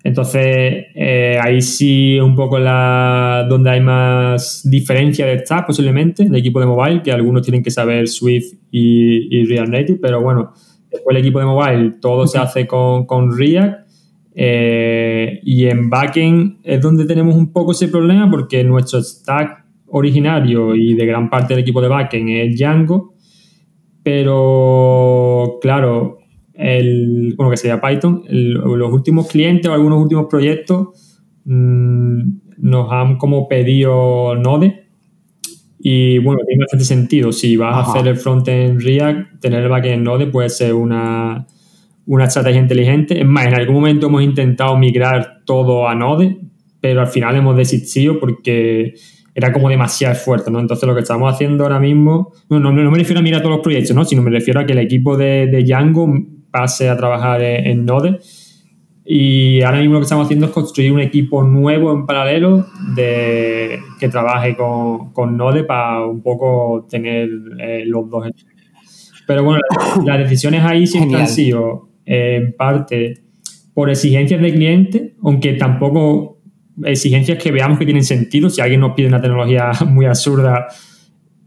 Entonces, 0.05 0.87
eh, 0.95 1.39
ahí 1.43 1.61
sí 1.61 2.19
un 2.19 2.35
poco 2.35 2.59
la, 2.59 3.45
donde 3.47 3.71
hay 3.71 3.81
más 3.81 4.63
diferencia 4.65 5.27
de 5.27 5.41
stack 5.41 5.67
posiblemente, 5.67 6.23
el 6.23 6.35
equipo 6.35 6.61
de 6.61 6.67
mobile, 6.67 7.03
que 7.03 7.13
algunos 7.13 7.43
tienen 7.43 7.63
que 7.63 7.71
saber 7.71 8.09
Swift 8.09 8.55
y, 8.71 9.45
React 9.45 9.69
Native, 9.69 9.99
pero 10.01 10.23
bueno, 10.23 10.53
después 10.91 11.15
el 11.15 11.21
equipo 11.21 11.41
de 11.41 11.45
mobile 11.47 11.95
todo 12.01 12.27
se 12.27 12.39
hace 12.39 12.67
con, 12.67 13.05
con 13.05 13.37
React. 13.37 13.87
y 14.35 15.67
en 15.67 15.91
backend 15.91 16.59
es 16.63 16.81
donde 16.81 17.05
tenemos 17.05 17.35
un 17.35 17.53
poco 17.53 17.73
ese 17.73 17.89
problema 17.89 18.31
porque 18.31 18.65
nuestro 18.65 19.03
stack 19.03 19.66
originario 19.99 20.75
y 20.75 20.95
de 20.95 21.07
gran 21.07 21.31
parte 21.31 21.55
del 21.55 21.63
equipo 21.63 21.81
de 21.81 21.89
backend 21.89 22.29
es 22.29 22.59
Django, 22.59 23.15
pero 24.03 25.59
claro, 25.61 26.19
el, 26.55 27.35
bueno, 27.37 27.51
que 27.51 27.57
sería 27.57 27.81
Python, 27.81 28.23
los 28.29 28.93
últimos 28.93 29.29
clientes 29.29 29.71
o 29.71 29.75
algunos 29.75 30.03
últimos 30.03 30.27
proyectos 30.29 31.21
mm, 31.45 32.21
nos 32.59 32.93
han 32.93 33.17
como 33.17 33.49
pedido 33.49 34.35
Node 34.37 34.87
y 35.79 36.19
bueno, 36.19 36.41
tiene 36.47 36.65
bastante 36.65 36.85
sentido. 36.85 37.33
Si 37.33 37.57
vas 37.57 37.77
a 37.77 37.91
hacer 37.91 38.09
el 38.09 38.17
frontend 38.17 38.81
React, 38.81 39.41
tener 39.41 39.63
el 39.63 39.69
backend 39.69 40.03
Node 40.03 40.27
puede 40.27 40.49
ser 40.49 40.75
una, 40.75 41.47
una 42.07 42.25
estrategia 42.25 42.61
inteligente. 42.61 43.21
Es 43.21 43.27
más, 43.27 43.47
en 43.47 43.55
algún 43.55 43.77
momento 43.77 44.07
hemos 44.07 44.23
intentado 44.23 44.77
migrar 44.77 45.43
todo 45.45 45.89
a 45.89 45.95
Node, 45.95 46.39
pero 46.81 47.01
al 47.01 47.07
final 47.09 47.37
hemos 47.37 47.57
desistido 47.57 48.19
porque 48.19 48.95
era 49.37 49.53
como 49.53 49.69
demasiado 49.69 50.15
esfuerzo, 50.15 50.51
¿no? 50.51 50.59
Entonces 50.59 50.89
lo 50.89 50.95
que 50.95 51.03
estamos 51.03 51.31
haciendo 51.31 51.65
ahora 51.65 51.79
mismo, 51.79 52.33
no, 52.49 52.59
no, 52.59 52.73
me 52.73 52.99
refiero 52.99 53.21
a 53.21 53.23
mirar 53.23 53.43
todos 53.43 53.57
los 53.57 53.63
proyectos, 53.63 53.95
¿no? 53.95 54.03
Sino 54.03 54.23
me 54.23 54.31
refiero 54.31 54.61
a 54.61 54.65
que 54.65 54.73
el 54.73 54.79
equipo 54.79 55.15
de, 55.15 55.47
de 55.47 55.63
Django 55.63 56.09
pase 56.51 56.89
a 56.89 56.97
trabajar 56.97 57.43
en, 57.43 57.85
Node. 57.85 58.19
Y 59.05 59.61
ahora 59.61 59.81
mismo 59.81 59.93
lo 59.93 60.01
que 60.01 60.05
estamos 60.05 60.25
haciendo 60.25 60.47
es 60.47 60.53
construir 60.53 60.91
un 60.91 61.01
equipo 61.01 61.45
nuevo 61.45 61.93
en 61.93 62.07
paralelo 62.07 62.65
de, 62.95 63.79
que 64.01 64.09
trabaje 64.09 64.57
con, 64.57 65.13
con 65.13 65.37
Node 65.37 65.65
para 65.65 66.07
un 66.07 66.23
poco 66.23 66.87
tener 66.89 67.29
eh, 67.61 67.85
los 67.85 68.09
dos. 68.09 68.29
Pero 69.27 69.45
bueno, 69.45 69.61
las 70.07 70.19
decisiones 70.19 70.65
ahí 70.65 70.87
siempre 70.87 71.21
han 71.21 71.29
sido 71.29 71.91
eh, 72.07 72.37
en 72.37 72.57
parte 72.57 73.23
por 73.75 73.91
exigencias 73.91 74.41
de 74.41 74.51
cliente, 74.55 75.15
aunque 75.23 75.53
tampoco 75.53 76.36
exigencias 76.85 77.43
que 77.43 77.51
veamos 77.51 77.79
que 77.79 77.85
tienen 77.85 78.05
sentido. 78.05 78.51
Si 78.51 78.61
alguien 78.61 78.81
nos 78.81 78.93
pide 78.95 79.09
una 79.09 79.21
tecnología 79.21 79.71
muy 79.87 80.07
absurda, 80.07 80.67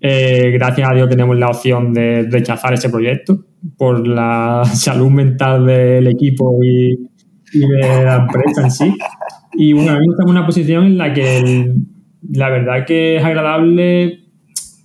eh, 0.02 0.52
gracias 0.54 0.90
a 0.90 0.94
Dios 0.94 1.10
tenemos 1.10 1.38
la 1.38 1.48
opción 1.48 1.94
de 1.94 2.28
rechazar 2.30 2.74
ese 2.74 2.90
proyecto 2.90 3.46
por 3.78 4.08
la 4.08 4.64
salud 4.74 5.10
mental 5.10 5.66
del 5.66 6.08
equipo 6.08 6.58
y, 6.64 7.10
de 7.52 8.04
la 8.04 8.16
empresa 8.16 8.62
en 8.64 8.72
sí. 8.72 8.96
Y 9.54 9.74
bueno, 9.74 9.92
a 9.92 10.00
mí 10.00 10.06
estamos 10.10 10.32
en 10.32 10.38
una 10.38 10.46
posición 10.46 10.86
en 10.86 10.98
la 10.98 11.14
que 11.14 11.74
la 12.32 12.50
verdad 12.50 12.86
que 12.86 13.18
es 13.18 13.24
agradable 13.24 14.20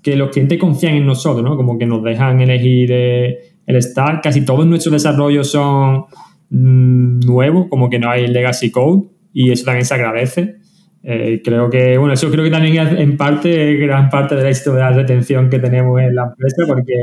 que 0.02 0.16
los 0.16 0.30
clientes 0.30 0.59
confían 0.59 0.94
en 0.94 1.07
nosotros, 1.07 1.44
¿no? 1.44 1.57
Como 1.57 1.78
que 1.78 1.87
nos 1.87 2.02
dejan 2.02 2.40
elegir 2.40 2.90
eh, 2.92 3.38
el 3.66 3.83
stack. 3.83 4.22
Casi 4.22 4.44
todos 4.44 4.66
nuestros 4.66 4.92
desarrollos 4.92 5.50
son 5.50 6.04
mm, 6.50 7.20
nuevos, 7.20 7.66
como 7.68 7.88
que 7.88 7.98
no 7.98 8.11
hay 8.11 8.26
legacy 8.26 8.70
code 8.70 9.13
y 9.35 9.53
eso 9.53 9.66
también 9.66 9.85
se 9.85 9.94
agradece. 9.94 10.57
Eh, 11.03 11.42
creo 11.44 11.68
que, 11.68 11.99
bueno, 11.99 12.14
eso 12.14 12.31
creo 12.31 12.44
que 12.44 12.51
también 12.51 12.87
es 12.87 12.99
en 12.99 13.18
parte, 13.18 13.75
gran 13.77 14.09
parte 14.09 14.37
del 14.37 14.47
éxito 14.47 14.73
de 14.73 14.81
la 14.81 14.90
retención 14.90 15.51
que 15.51 15.59
tenemos 15.59 16.01
en 16.01 16.14
la 16.14 16.23
empresa, 16.23 16.62
porque 16.66 16.94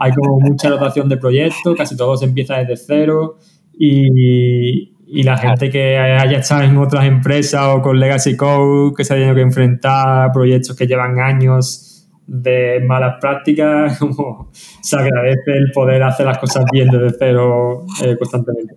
hay 0.00 0.10
como 0.10 0.40
mucha 0.40 0.70
rotación 0.70 1.08
de 1.08 1.18
proyectos, 1.18 1.76
casi 1.76 1.96
todo 1.96 2.16
se 2.16 2.24
empieza 2.24 2.56
desde 2.56 2.76
cero 2.76 3.38
y, 3.78 4.92
y 5.06 5.22
la 5.22 5.36
gente 5.36 5.70
que 5.70 5.96
haya 5.96 6.38
estado 6.38 6.64
en 6.64 6.76
otras 6.78 7.04
empresas 7.04 7.62
o 7.68 7.80
con 7.80 8.00
Legacy 8.00 8.36
Code, 8.36 8.94
que 8.96 9.04
se 9.04 9.12
ha 9.12 9.16
tenido 9.16 9.36
que 9.36 9.42
enfrentar 9.42 10.24
a 10.24 10.32
proyectos 10.32 10.74
que 10.74 10.88
llevan 10.88 11.20
años 11.20 12.08
de 12.26 12.82
malas 12.84 13.16
prácticas, 13.20 13.98
como 14.00 14.50
se 14.52 14.96
agradece 14.96 15.52
el 15.52 15.70
poder 15.72 16.02
hacer 16.02 16.26
las 16.26 16.38
cosas 16.38 16.64
bien 16.72 16.88
desde 16.88 17.16
cero 17.18 17.86
eh, 18.02 18.16
constantemente. 18.18 18.74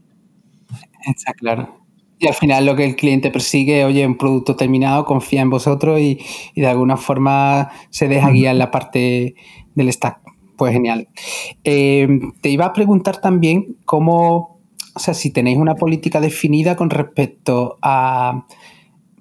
Está 1.08 1.34
claro. 1.34 1.77
Y 2.20 2.28
al 2.28 2.34
final 2.34 2.66
lo 2.66 2.76
que 2.76 2.86
el 2.86 2.96
cliente 2.96 3.30
persigue, 3.30 3.86
oye, 3.86 4.06
un 4.06 4.18
producto 4.18 4.56
terminado, 4.56 5.06
confía 5.06 5.42
en 5.42 5.50
vosotros 5.50 6.00
y, 6.00 6.20
de 6.56 6.68
alguna 6.68 6.98
forma 6.98 7.70
se 7.90 8.08
deja 8.08 8.32
guiar 8.32 8.56
la 8.56 8.72
parte 8.72 9.36
del 9.76 9.94
stack. 9.94 10.20
Pues 10.58 10.74
genial. 10.74 11.08
Eh, 11.64 12.08
te 12.42 12.50
iba 12.50 12.66
a 12.66 12.74
preguntar 12.74 13.22
también 13.22 13.78
cómo, 13.86 14.60
o 14.96 15.00
sea, 15.00 15.14
si 15.14 15.30
tenéis 15.30 15.60
una 15.60 15.76
política 15.76 16.20
definida 16.20 16.76
con 16.76 16.90
respecto 16.90 17.78
a, 17.84 18.48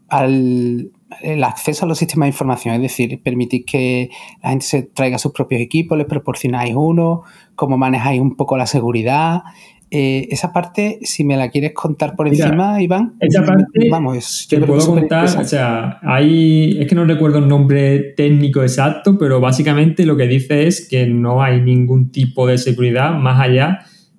al 0.09 0.91
el 1.23 1.45
acceso 1.45 1.85
a 1.85 1.89
los 1.89 1.99
sistemas 1.99 2.27
de 2.27 2.31
información, 2.31 2.75
es 2.77 2.83
decir, 2.83 3.21
permitís 3.23 3.65
que 3.65 4.11
la 4.43 4.51
gente 4.51 4.67
se 4.67 4.83
traiga 4.83 5.19
sus 5.19 5.33
propios 5.33 5.61
equipos, 5.61 5.97
les 5.97 6.07
proporcionáis 6.07 6.75
uno, 6.75 7.23
cómo 7.55 7.79
manejáis 7.79 8.21
un 8.21 8.37
poco 8.37 8.57
la 8.57 8.67
seguridad, 8.67 9.43
eh, 9.89 10.27
esa 10.31 10.53
parte, 10.53 10.99
si 11.03 11.23
me 11.23 11.37
la 11.37 11.49
quieres 11.49 11.73
contar 11.73 12.17
por 12.17 12.27
encima, 12.27 12.83
Iván. 12.83 13.15
Esa 13.21 13.45
parte, 13.45 13.89
vamos, 13.89 14.47
te 14.51 14.61
puedo 14.61 14.85
contar, 14.85 15.27
o 15.39 15.45
sea, 15.45 16.01
hay, 16.03 16.77
es 16.81 16.89
que 16.89 16.95
no 16.97 17.05
recuerdo 17.05 17.39
el 17.39 17.47
nombre 17.47 18.15
técnico 18.17 18.63
exacto, 18.63 19.17
pero 19.17 19.41
básicamente 19.41 20.05
lo 20.05 20.17
que 20.17 20.27
dice 20.27 20.67
es 20.67 20.89
que 20.89 21.07
no 21.07 21.41
hay 21.41 21.61
ningún 21.61 22.11
tipo 22.11 22.49
de 22.49 22.59
seguridad 22.59 23.13
más 23.13 23.41
allá 23.41 23.79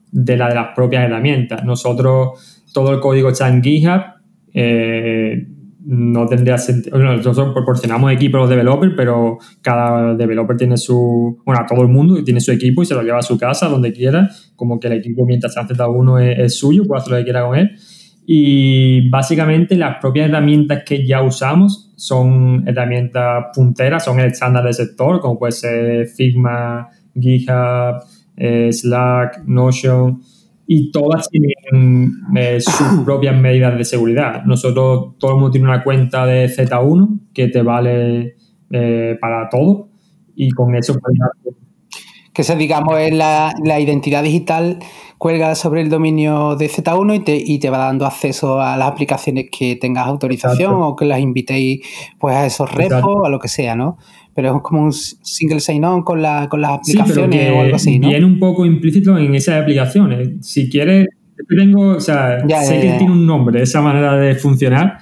de 0.10 0.38
la 0.38 0.48
de 0.48 0.56
las 0.56 0.68
propias 0.74 1.04
herramientas. 1.04 1.66
Nosotros, 1.66 2.64
todo 2.74 2.94
el 2.94 3.02
código 3.02 3.30
está 3.30 3.50
en 3.50 3.62
GitHub. 3.62 4.02
Eh, 4.54 5.48
no 5.90 6.26
tendría 6.26 6.58
sentido. 6.58 6.98
nosotros 6.98 7.54
proporcionamos 7.54 8.12
equipos 8.12 8.40
a 8.40 8.42
los 8.42 8.50
developers, 8.50 8.94
pero 8.98 9.38
cada 9.62 10.16
developer 10.16 10.58
tiene 10.58 10.76
su. 10.76 11.42
Bueno, 11.46 11.62
a 11.62 11.66
todo 11.66 11.82
el 11.82 11.88
mundo 11.88 12.22
tiene 12.26 12.42
su 12.42 12.52
equipo 12.52 12.82
y 12.82 12.86
se 12.86 12.94
lo 12.94 13.04
lleva 13.04 13.20
a 13.20 13.22
su 13.22 13.38
casa, 13.38 13.70
donde 13.70 13.94
quiera. 13.94 14.30
Como 14.58 14.82
que 14.82 14.88
el 14.88 14.94
equipo, 14.94 15.26
mientras 15.26 15.54
se 15.54 15.62
hace 15.62 15.74
uno, 15.88 16.20
es, 16.20 16.60
suyo, 16.60 16.84
puede 16.86 17.00
hacer 17.00 17.12
lo 17.14 17.18
que 17.20 17.24
quiera 17.24 17.46
con 17.46 17.58
él. 17.58 17.72
Y 18.26 19.10
básicamente 19.10 19.78
las 19.78 20.00
propias 20.02 20.28
herramientas 20.28 20.84
que 20.86 21.08
ya 21.08 21.24
usamos 21.24 21.94
son 21.96 22.68
herramientas 22.68 23.46
punteras, 23.56 24.04
son 24.04 24.20
el 24.20 24.26
estándar 24.32 24.66
del 24.66 24.74
sector, 24.74 25.22
como 25.22 25.40
puede 25.40 25.54
ser 25.54 26.08
Figma, 26.08 26.90
GitHub, 27.18 28.04
eh, 28.36 28.74
Slack, 28.74 29.44
Notion 29.46 30.20
y 30.68 30.92
todas 30.92 31.30
tienen 31.30 32.12
eh, 32.36 32.60
sus 32.60 33.00
propias 33.06 33.40
medidas 33.40 33.78
de 33.78 33.86
seguridad. 33.86 34.44
Nosotros, 34.44 35.16
todo 35.18 35.32
el 35.32 35.38
mundo 35.38 35.52
tiene 35.52 35.68
una 35.68 35.84
cuenta 35.84 36.26
de 36.26 36.48
Z1 36.48 37.32
que 37.34 37.48
te 37.48 37.62
vale 37.62 38.36
eh, 38.70 39.18
para 39.20 39.48
todo 39.50 39.90
y 40.36 40.52
con 40.52 40.76
eso 40.76 40.94
que 42.34 42.44
se 42.44 42.56
digamos 42.56 43.00
es 43.00 43.12
la, 43.14 43.52
identidad 43.80 44.22
digital 44.22 44.78
cuelga 45.18 45.56
sobre 45.56 45.82
el 45.82 45.90
dominio 45.90 46.56
de 46.56 46.70
Z1 46.70 47.16
y 47.16 47.20
te, 47.22 47.36
y 47.36 47.58
te 47.58 47.72
va 47.72 47.80
dando 47.80 48.06
acceso 48.06 48.62
a 48.62 48.78
las 48.78 48.90
aplicaciones 48.90 49.48
que 49.52 49.76
tengas 49.76 50.06
autorización 50.06 50.76
o 50.76 50.96
que 50.96 51.06
las 51.06 51.20
invitéis 51.20 51.84
pues 52.20 52.36
a 52.36 52.46
esos 52.46 52.72
repos 52.72 53.04
o 53.04 53.26
a 53.26 53.30
lo 53.30 53.40
que 53.40 53.48
sea, 53.48 53.76
¿no? 53.76 53.98
Pero 54.38 54.58
es 54.58 54.62
como 54.62 54.84
un 54.84 54.94
single 54.94 55.60
sign-on 55.60 56.04
con, 56.04 56.22
la, 56.22 56.48
con 56.48 56.62
las 56.62 56.74
aplicaciones 56.74 57.52
o 57.52 57.60
algo 57.60 57.76
así, 57.76 57.98
¿no? 57.98 58.10
Viene 58.10 58.24
un 58.24 58.38
poco 58.38 58.68
implícito 58.68 59.18
en 59.18 59.34
esas 59.34 59.64
aplicaciones. 59.64 60.46
Si 60.46 60.70
quieres, 60.70 61.08
tengo, 61.50 61.96
o 61.96 62.00
sea, 62.00 62.48
sé 62.48 62.80
que 62.80 62.98
tiene 63.00 63.14
un 63.14 63.26
nombre, 63.26 63.64
esa 63.64 63.82
manera 63.82 64.16
de 64.16 64.36
funcionar, 64.36 65.00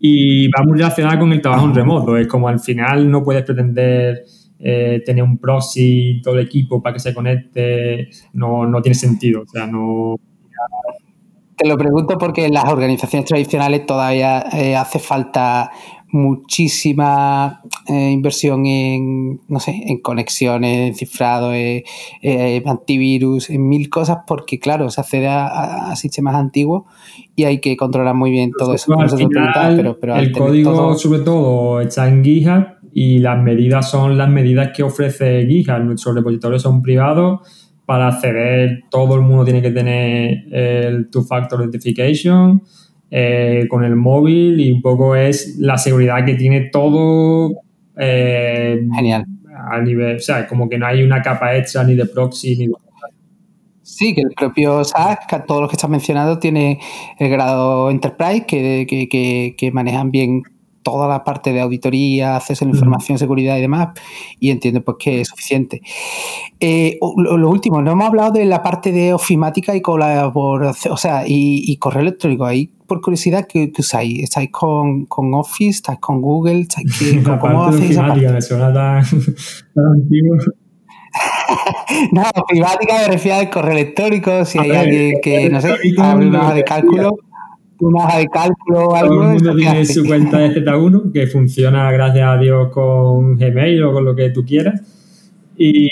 y 0.00 0.48
va 0.48 0.64
muy 0.64 0.78
relacionada 0.78 1.16
con 1.16 1.30
el 1.30 1.40
trabajo 1.40 1.64
en 1.66 1.76
remoto. 1.76 2.16
Es 2.16 2.26
como 2.26 2.48
al 2.48 2.58
final 2.58 3.08
no 3.08 3.22
puedes 3.22 3.44
pretender 3.44 4.24
eh, 4.58 5.00
tener 5.06 5.22
un 5.22 5.38
proxy 5.38 6.20
todo 6.20 6.34
el 6.40 6.46
equipo 6.46 6.82
para 6.82 6.94
que 6.94 6.98
se 6.98 7.14
conecte, 7.14 8.08
no, 8.32 8.66
no 8.66 8.82
tiene 8.82 8.96
sentido. 8.96 9.42
O 9.42 9.46
sea, 9.46 9.64
no. 9.68 10.16
Te 11.56 11.68
lo 11.68 11.78
pregunto 11.78 12.18
porque 12.18 12.46
en 12.46 12.54
las 12.54 12.64
organizaciones 12.64 13.28
tradicionales 13.28 13.86
todavía 13.86 14.44
eh, 14.52 14.74
hace 14.74 14.98
falta 14.98 15.70
muchísima 16.12 17.62
eh, 17.88 18.10
inversión 18.10 18.66
en, 18.66 19.40
no 19.48 19.58
sé, 19.58 19.82
en 19.86 19.98
conexiones, 20.00 20.88
en 20.90 20.94
cifrado, 20.94 21.54
en, 21.54 21.82
eh, 22.20 22.62
antivirus, 22.66 23.48
en 23.48 23.66
mil 23.66 23.88
cosas, 23.88 24.18
porque 24.26 24.58
claro, 24.58 24.90
se 24.90 25.00
accede 25.00 25.26
a, 25.28 25.96
sistemas 25.96 26.34
antiguos 26.34 26.84
y 27.34 27.44
hay 27.44 27.60
que 27.60 27.76
controlar 27.76 28.14
muy 28.14 28.30
bien 28.30 28.52
todo 28.56 28.74
eso. 28.74 28.94
pero, 29.98 30.16
el 30.16 30.32
código 30.32 30.96
sobre 30.98 31.20
todo 31.20 31.80
está 31.80 32.06
en 32.08 32.22
GitHub 32.22 32.66
y 32.92 33.18
las 33.18 33.42
medidas 33.42 33.90
son 33.90 34.18
las 34.18 34.28
medidas 34.28 34.70
que 34.76 34.82
ofrece 34.82 35.46
GitHub. 35.46 35.80
Nuestros 35.80 36.14
repositorios 36.14 36.62
son 36.62 36.82
privados 36.82 37.40
para 37.86 38.08
acceder 38.08 38.84
todo 38.90 39.16
el 39.16 39.22
mundo 39.22 39.44
tiene 39.44 39.62
que 39.62 39.70
tener 39.70 40.44
el 40.52 41.10
two-factor 41.10 41.62
authentication 41.62 42.62
eh, 43.14 43.66
con 43.68 43.84
el 43.84 43.94
móvil 43.94 44.58
y 44.58 44.72
un 44.72 44.80
poco 44.80 45.14
es 45.14 45.56
la 45.58 45.76
seguridad 45.76 46.24
que 46.24 46.34
tiene 46.34 46.70
todo. 46.72 47.52
Eh, 47.98 48.80
Genial. 48.94 49.26
A 49.70 49.82
nivel, 49.82 50.16
o 50.16 50.20
sea, 50.20 50.46
como 50.48 50.66
que 50.66 50.78
no 50.78 50.86
hay 50.86 51.02
una 51.02 51.20
capa 51.20 51.54
extra 51.54 51.84
ni 51.84 51.94
de 51.94 52.06
proxy 52.06 52.56
ni 52.56 52.66
de 52.68 52.72
Sí, 53.82 54.14
que 54.14 54.22
el 54.22 54.30
propio 54.34 54.82
SaaS, 54.82 55.18
todos 55.46 55.60
los 55.60 55.68
que 55.68 55.76
estás 55.76 55.90
mencionando, 55.90 56.38
tiene 56.38 56.80
el 57.18 57.28
grado 57.28 57.90
Enterprise, 57.90 58.46
que, 58.46 58.86
que, 58.88 59.54
que 59.58 59.72
manejan 59.72 60.10
bien 60.10 60.42
toda 60.82 61.08
la 61.08 61.24
parte 61.24 61.52
de 61.52 61.60
auditoría, 61.60 62.36
acceso 62.36 62.64
a 62.64 62.68
la 62.68 62.74
información, 62.74 63.18
seguridad 63.18 63.56
y 63.56 63.60
demás, 63.60 63.88
y 64.38 64.50
entiendo 64.50 64.82
pues 64.82 64.96
que 64.98 65.20
es 65.20 65.28
suficiente. 65.28 65.80
Eh, 66.60 66.98
lo, 67.16 67.50
último, 67.50 67.82
no 67.82 67.92
hemos 67.92 68.06
hablado 68.06 68.32
de 68.32 68.44
la 68.44 68.62
parte 68.62 68.92
de 68.92 69.12
ofimática 69.12 69.74
y 69.74 69.80
colaboración, 69.80 70.94
o 70.94 70.96
sea, 70.96 71.24
y, 71.26 71.76
correo 71.76 72.02
electrónico. 72.02 72.44
Ahí, 72.44 72.70
por 72.86 73.00
curiosidad, 73.00 73.46
¿qué, 73.48 73.72
usáis? 73.78 74.22
¿Estáis 74.22 74.50
con, 74.50 75.06
Office? 75.10 75.70
¿Estáis 75.70 75.98
con 75.98 76.20
Google? 76.20 76.60
¿Estáis 76.60 76.86
¿Cómo 77.40 77.64
hacéis 77.64 77.90
esa 77.92 78.06
parte? 78.06 78.42
suena 78.42 78.72
tan, 78.72 78.96
antiguo. 79.96 80.36
no, 82.12 82.22
ofimática 82.34 82.98
me 83.00 83.08
refiero 83.08 83.38
al 83.38 83.50
correo 83.50 83.72
electrónico, 83.72 84.44
si 84.44 84.58
hay 84.58 84.70
alguien 84.70 85.20
que, 85.22 85.50
no 85.50 85.60
sé, 85.60 85.74
abre 85.98 86.26
una 86.26 86.54
de 86.54 86.64
cálculo 86.64 87.16
una 87.82 88.04
hoja 88.04 88.18
de 88.18 88.28
cálculo. 88.28 88.88
Todo 88.88 89.04
el 89.04 89.32
mundo 89.32 89.54
tiene 89.56 89.84
su 89.84 90.04
cuenta 90.04 90.38
de 90.38 90.64
Z1 90.64 91.12
que 91.12 91.26
funciona, 91.26 91.90
gracias 91.90 92.28
a 92.28 92.36
Dios, 92.38 92.68
con 92.70 93.36
Gmail 93.36 93.82
o 93.84 93.92
con 93.92 94.04
lo 94.04 94.14
que 94.14 94.30
tú 94.30 94.44
quieras. 94.44 94.80
Y 95.56 95.88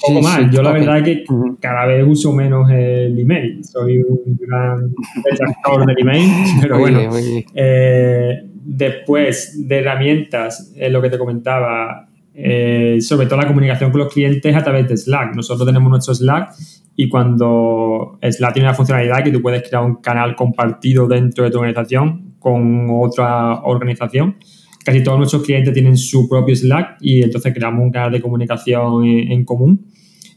poco 0.00 0.22
más. 0.22 0.50
Yo 0.50 0.62
la 0.62 0.72
verdad 0.72 0.98
es 0.98 1.04
que 1.04 1.24
cada 1.60 1.86
vez 1.86 2.04
uso 2.06 2.32
menos 2.32 2.70
el 2.70 3.18
email. 3.18 3.64
Soy 3.64 3.98
un 3.98 4.38
gran 4.38 4.92
detractor 5.24 5.86
del 5.86 5.98
email, 5.98 6.30
pero 6.62 6.78
bueno. 6.78 7.10
Eh, 7.54 8.42
después 8.64 9.66
de 9.68 9.78
herramientas, 9.78 10.72
es 10.76 10.92
lo 10.92 11.02
que 11.02 11.10
te 11.10 11.18
comentaba, 11.18 12.08
eh, 12.34 12.98
sobre 13.00 13.26
todo 13.26 13.40
la 13.40 13.46
comunicación 13.46 13.90
con 13.90 14.00
los 14.00 14.12
clientes 14.12 14.54
a 14.56 14.62
través 14.62 14.88
de 14.88 14.96
Slack. 14.96 15.34
Nosotros 15.36 15.66
tenemos 15.66 15.90
nuestro 15.90 16.14
Slack 16.14 16.54
y 16.96 17.08
cuando 17.08 18.18
Slack 18.22 18.54
tiene 18.54 18.68
la 18.68 18.74
funcionalidad 18.74 19.22
que 19.22 19.30
tú 19.30 19.42
puedes 19.42 19.62
crear 19.68 19.84
un 19.84 19.96
canal 19.96 20.34
compartido 20.34 21.06
dentro 21.06 21.44
de 21.44 21.50
tu 21.50 21.58
organización 21.58 22.34
con 22.38 22.88
otra 22.90 23.60
organización. 23.62 24.36
Casi 24.84 25.02
todos 25.02 25.18
nuestros 25.18 25.42
clientes 25.42 25.72
tienen 25.72 25.96
su 25.96 26.28
propio 26.28 26.56
Slack 26.56 26.96
y 27.00 27.22
entonces 27.22 27.52
creamos 27.54 27.84
un 27.84 27.92
canal 27.92 28.10
de 28.12 28.20
comunicación 28.20 29.04
en, 29.04 29.44
común 29.44 29.86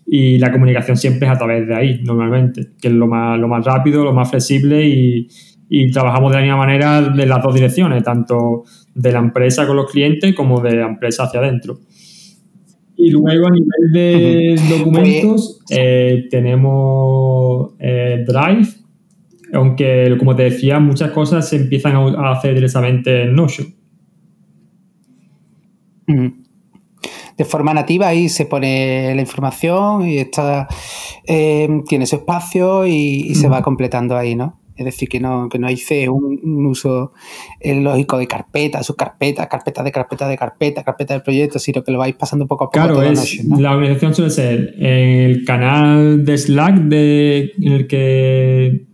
y 0.05 0.37
la 0.37 0.51
comunicación 0.51 0.97
siempre 0.97 1.27
es 1.27 1.33
a 1.33 1.37
través 1.37 1.67
de 1.67 1.75
ahí, 1.75 2.01
normalmente, 2.03 2.73
que 2.79 2.89
es 2.89 2.93
lo 2.93 3.07
más, 3.07 3.39
lo 3.39 3.47
más 3.47 3.65
rápido, 3.65 4.03
lo 4.03 4.13
más 4.13 4.29
flexible 4.29 4.85
y, 4.85 5.27
y 5.67 5.91
trabajamos 5.91 6.31
de 6.31 6.37
la 6.37 6.43
misma 6.43 6.57
manera 6.57 7.01
de 7.01 7.25
las 7.25 7.41
dos 7.41 7.55
direcciones, 7.55 8.03
tanto 8.03 8.63
de 8.95 9.11
la 9.11 9.19
empresa 9.19 9.67
con 9.67 9.75
los 9.75 9.91
clientes 9.91 10.33
como 10.33 10.61
de 10.61 10.77
la 10.77 10.87
empresa 10.87 11.23
hacia 11.23 11.41
adentro. 11.41 11.79
Y 12.97 13.11
luego 13.11 13.47
a 13.47 13.51
nivel 13.51 13.91
de 13.91 14.61
documentos 14.69 15.59
eh, 15.69 16.27
tenemos 16.31 17.73
eh, 17.77 18.23
Drive, 18.25 18.69
aunque 19.53 20.15
como 20.17 20.35
te 20.35 20.43
decía, 20.43 20.79
muchas 20.79 21.11
cosas 21.11 21.47
se 21.47 21.57
empiezan 21.57 21.95
a 21.95 22.31
hacer 22.31 22.55
directamente 22.55 23.23
en 23.23 23.35
Notion. 23.35 23.67
De 27.37 27.43
forma 27.43 27.73
nativa 27.73 28.07
ahí 28.07 28.29
se 28.29 28.45
pone 28.45 29.13
la 29.13 29.21
información 29.21 30.07
y 30.07 30.19
está, 30.19 30.67
eh, 31.27 31.67
tiene 31.87 32.05
su 32.05 32.15
espacio 32.15 32.87
y, 32.87 33.35
se 33.35 33.49
va 33.49 33.61
completando 33.61 34.15
ahí, 34.15 34.35
¿no? 34.35 34.61
Es 34.75 34.85
decir, 34.85 35.07
que 35.07 35.19
no, 35.19 35.47
que 35.49 35.57
no 35.57 35.67
hay 35.67 35.77
un, 36.09 36.65
uso 36.65 37.13
lógico 37.63 38.17
de 38.17 38.27
carpeta, 38.27 38.83
subcarpeta, 38.83 39.47
carpeta 39.47 39.83
de 39.83 39.91
carpeta 39.91 40.27
de 40.27 40.37
carpeta, 40.37 40.83
carpeta 40.83 41.13
del 41.13 41.23
proyecto, 41.23 41.59
sino 41.59 41.83
que 41.83 41.91
lo 41.91 41.99
vais 41.99 42.15
pasando 42.15 42.45
poco 42.45 42.65
a 42.65 42.67
poco. 42.67 42.71
Claro, 42.71 43.01
es, 43.01 43.43
la 43.45 43.71
organización 43.71 44.13
suele 44.13 44.31
ser 44.31 44.75
el 44.79 45.45
canal 45.45 46.25
de 46.25 46.37
Slack 46.37 46.75
de, 46.75 47.53
en 47.57 47.71
el 47.71 47.87
que 47.87 48.85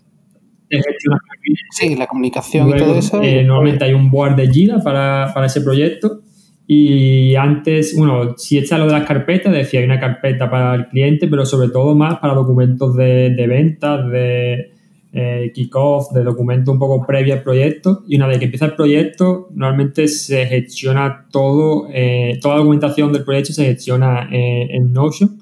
Sí, 1.71 1.95
la 1.95 2.07
comunicación 2.07 2.69
y 2.69 2.77
todo 2.77 2.95
eso. 2.95 3.21
Eh, 3.21 3.43
normalmente 3.43 3.85
hay 3.85 3.93
un 3.93 4.09
board 4.09 4.35
de 4.35 4.47
Jira 4.49 4.79
para, 4.79 5.31
para, 5.33 5.47
ese 5.47 5.61
proyecto. 5.61 6.21
Y 6.67 7.35
antes, 7.35 7.95
bueno, 7.97 8.37
si 8.37 8.57
echa 8.57 8.77
lo 8.77 8.85
de 8.85 8.93
las 8.93 9.05
carpetas, 9.05 9.51
decía 9.51 9.81
hay 9.81 9.85
una 9.85 9.99
carpeta 9.99 10.49
para 10.49 10.75
el 10.75 10.87
cliente, 10.87 11.27
pero 11.27 11.45
sobre 11.45 11.69
todo 11.69 11.95
más 11.95 12.19
para 12.19 12.33
documentos 12.33 12.95
de, 12.95 13.31
de 13.31 13.47
ventas, 13.47 14.09
de, 14.09 14.71
eh, 15.13 15.52
kickoff, 15.54 16.13
de 16.13 16.24
documento 16.24 16.71
un 16.71 16.80
poco 16.80 17.06
previo 17.06 17.34
al 17.34 17.43
proyecto. 17.43 18.04
Y 18.08 18.15
una 18.15 18.28
vez 18.28 18.39
que 18.39 18.45
empieza 18.45 18.65
el 18.65 18.76
proyecto, 18.76 19.50
normalmente 19.54 20.08
se 20.08 20.45
gestiona 20.45 21.28
todo, 21.30 21.88
eh, 21.91 22.39
toda 22.41 22.56
la 22.56 22.60
documentación 22.60 23.12
del 23.12 23.26
proyecto 23.26 23.52
se 23.52 23.65
gestiona 23.65 24.30
eh, 24.32 24.69
en 24.71 24.93
Notion. 24.93 25.38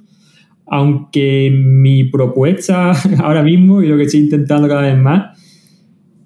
Aunque 0.66 1.52
mi 1.54 2.06
propuesta 2.06 2.94
ahora 3.24 3.44
mismo 3.44 3.84
y 3.84 3.88
lo 3.88 3.96
que 3.98 4.04
estoy 4.04 4.22
intentando 4.22 4.68
cada 4.68 4.82
vez 4.82 4.98
más 4.98 5.38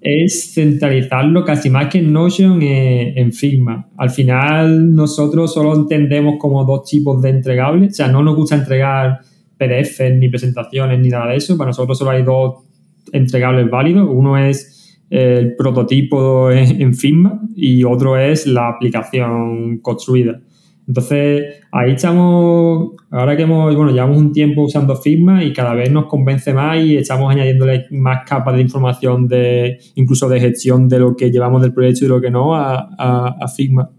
es 0.00 0.52
centralizarlo 0.54 1.44
casi 1.44 1.68
más 1.68 1.88
que 1.88 1.98
en 1.98 2.12
Notion 2.12 2.58
en 2.62 3.32
Figma. 3.32 3.88
Al 3.96 4.10
final 4.10 4.94
nosotros 4.94 5.52
solo 5.52 5.74
entendemos 5.74 6.36
como 6.38 6.64
dos 6.64 6.84
tipos 6.88 7.22
de 7.22 7.30
entregables, 7.30 7.92
o 7.92 7.94
sea, 7.94 8.08
no 8.08 8.22
nos 8.22 8.36
gusta 8.36 8.54
entregar 8.54 9.20
PDFs 9.56 10.14
ni 10.18 10.28
presentaciones 10.28 11.00
ni 11.00 11.08
nada 11.08 11.30
de 11.30 11.36
eso, 11.36 11.56
para 11.56 11.68
nosotros 11.68 11.96
solo 11.96 12.10
hay 12.10 12.22
dos 12.22 12.63
entregables 13.12 13.70
válidos. 13.70 14.08
Uno 14.10 14.38
es 14.38 15.00
el 15.10 15.54
prototipo 15.56 16.50
en 16.50 16.94
Figma 16.94 17.40
y 17.54 17.84
otro 17.84 18.16
es 18.16 18.46
la 18.46 18.68
aplicación 18.68 19.78
construida. 19.78 20.40
Entonces, 20.86 21.62
ahí 21.72 21.92
estamos, 21.92 22.92
ahora 23.10 23.36
que 23.36 23.44
hemos, 23.44 23.74
bueno, 23.74 23.90
llevamos 23.90 24.18
un 24.18 24.32
tiempo 24.32 24.62
usando 24.62 24.96
Figma 24.96 25.42
y 25.42 25.52
cada 25.52 25.72
vez 25.72 25.90
nos 25.90 26.06
convence 26.06 26.52
más 26.52 26.78
y 26.78 26.96
estamos 26.96 27.32
añadiéndole 27.32 27.86
más 27.90 28.28
capas 28.28 28.56
de 28.56 28.62
información 28.62 29.26
de, 29.26 29.78
incluso 29.94 30.28
de 30.28 30.40
gestión 30.40 30.88
de 30.88 30.98
lo 30.98 31.16
que 31.16 31.30
llevamos 31.30 31.62
del 31.62 31.72
proyecto 31.72 32.04
y 32.04 32.08
lo 32.08 32.20
que 32.20 32.30
no 32.30 32.54
a, 32.54 32.88
a 32.98 33.48
Figma. 33.48 33.90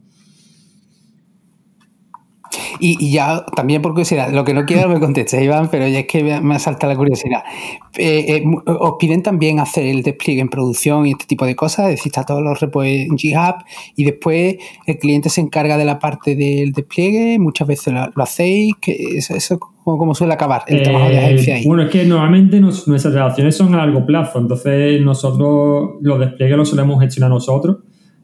Y, 2.80 3.12
ya, 3.12 3.46
también 3.56 3.82
por 3.82 3.92
curiosidad, 3.92 4.32
lo 4.32 4.44
que 4.44 4.54
no 4.54 4.66
quiero 4.66 4.90
me 4.90 5.00
conteste, 5.00 5.44
Iván, 5.44 5.70
pero 5.70 5.88
ya 5.88 6.00
es 6.00 6.08
que 6.08 6.42
me 6.42 6.60
salta 6.60 6.88
la 6.88 6.96
curiosidad. 6.96 7.44
Eh, 7.98 8.38
eh, 8.38 8.44
¿Os 8.66 8.96
piden 9.00 9.24
también 9.24 9.60
hacer 9.60 9.86
el 9.86 10.04
despliegue 10.04 10.42
en 10.42 10.50
producción 10.50 11.06
y 11.06 11.12
este 11.12 11.26
tipo 11.26 11.46
de 11.46 11.56
cosas? 11.56 11.86
Es 11.86 11.98
decir, 11.98 12.10
está 12.10 12.24
todos 12.24 12.42
los 12.42 12.60
repos 12.60 12.86
en 12.86 13.18
GitHub 13.18 13.56
y 13.96 14.04
después 14.04 14.58
el 14.86 14.98
cliente 14.98 15.30
se 15.30 15.42
encarga 15.42 15.78
de 15.78 15.86
la 15.86 16.00
parte 16.00 16.36
del 16.36 16.72
despliegue, 16.74 17.40
muchas 17.40 17.68
veces 17.68 17.94
lo, 17.94 18.24
hacéis, 18.24 18.74
que 18.82 18.94
eso, 19.18 19.36
eso 19.36 19.60
como, 19.84 20.16
suele 20.16 20.34
acabar 20.34 20.64
el 20.68 20.84
trabajo 20.84 21.10
de 21.10 21.20
agencia 21.20 21.56
ahí. 21.56 21.66
Bueno, 21.66 21.84
es 21.84 21.90
que 21.90 22.06
normalmente 22.06 22.60
nuestras 22.60 23.14
relaciones 23.14 23.56
son 23.56 23.74
a 23.76 23.78
largo 23.78 24.06
plazo, 24.06 24.40
entonces 24.40 25.02
nosotros 25.02 25.92
los 26.02 26.20
despliegues 26.20 26.58
los 26.58 26.70
solemos 26.70 27.00
gestionar 27.00 27.30
nosotros, 27.30 27.78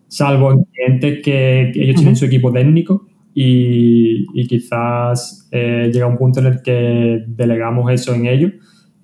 salvo 0.07 0.51
en 0.51 0.63
clientes 0.63 1.19
que, 1.23 1.71
ellos 1.73 1.95
tienen 1.95 2.15
su 2.15 2.25
equipo 2.25 2.51
técnico 2.51 3.05
y, 3.33 4.47
quizás 4.47 5.47
eh, 5.51 5.89
llega 5.93 6.07
un 6.07 6.17
punto 6.17 6.39
en 6.39 6.47
el 6.47 6.61
que 6.61 7.23
delegamos 7.27 7.91
eso 7.91 8.13
en 8.13 8.25
ellos. 8.27 8.51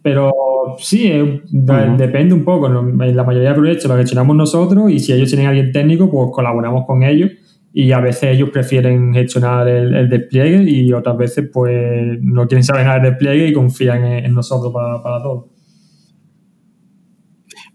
Pero 0.01 0.31
sí, 0.77 1.07
eh, 1.07 1.41
depende 1.51 2.33
un 2.33 2.43
poco. 2.43 2.67
En 2.67 3.15
la 3.15 3.23
mayoría 3.23 3.49
de 3.49 3.55
proyectos 3.55 3.89
lo 3.89 3.97
gestionamos 3.97 4.35
nosotros 4.35 4.91
y 4.91 4.99
si 4.99 5.13
ellos 5.13 5.29
tienen 5.29 5.47
a 5.47 5.49
alguien 5.49 5.71
técnico, 5.71 6.09
pues 6.09 6.29
colaboramos 6.31 6.85
con 6.85 7.03
ellos 7.03 7.31
y 7.73 7.91
a 7.91 7.99
veces 7.99 8.35
ellos 8.35 8.49
prefieren 8.49 9.13
gestionar 9.13 9.67
el, 9.67 10.09
despliegue 10.09 10.63
y 10.63 10.91
otras 10.93 11.17
veces 11.17 11.49
pues 11.51 12.17
no 12.21 12.47
quieren 12.47 12.63
saber 12.63 12.85
nada 12.85 12.99
del 12.99 13.11
despliegue 13.11 13.47
y 13.49 13.53
confían 13.53 14.03
en, 14.03 14.33
nosotros 14.33 14.73
para, 14.73 15.03
para 15.03 15.21
todo. 15.21 15.56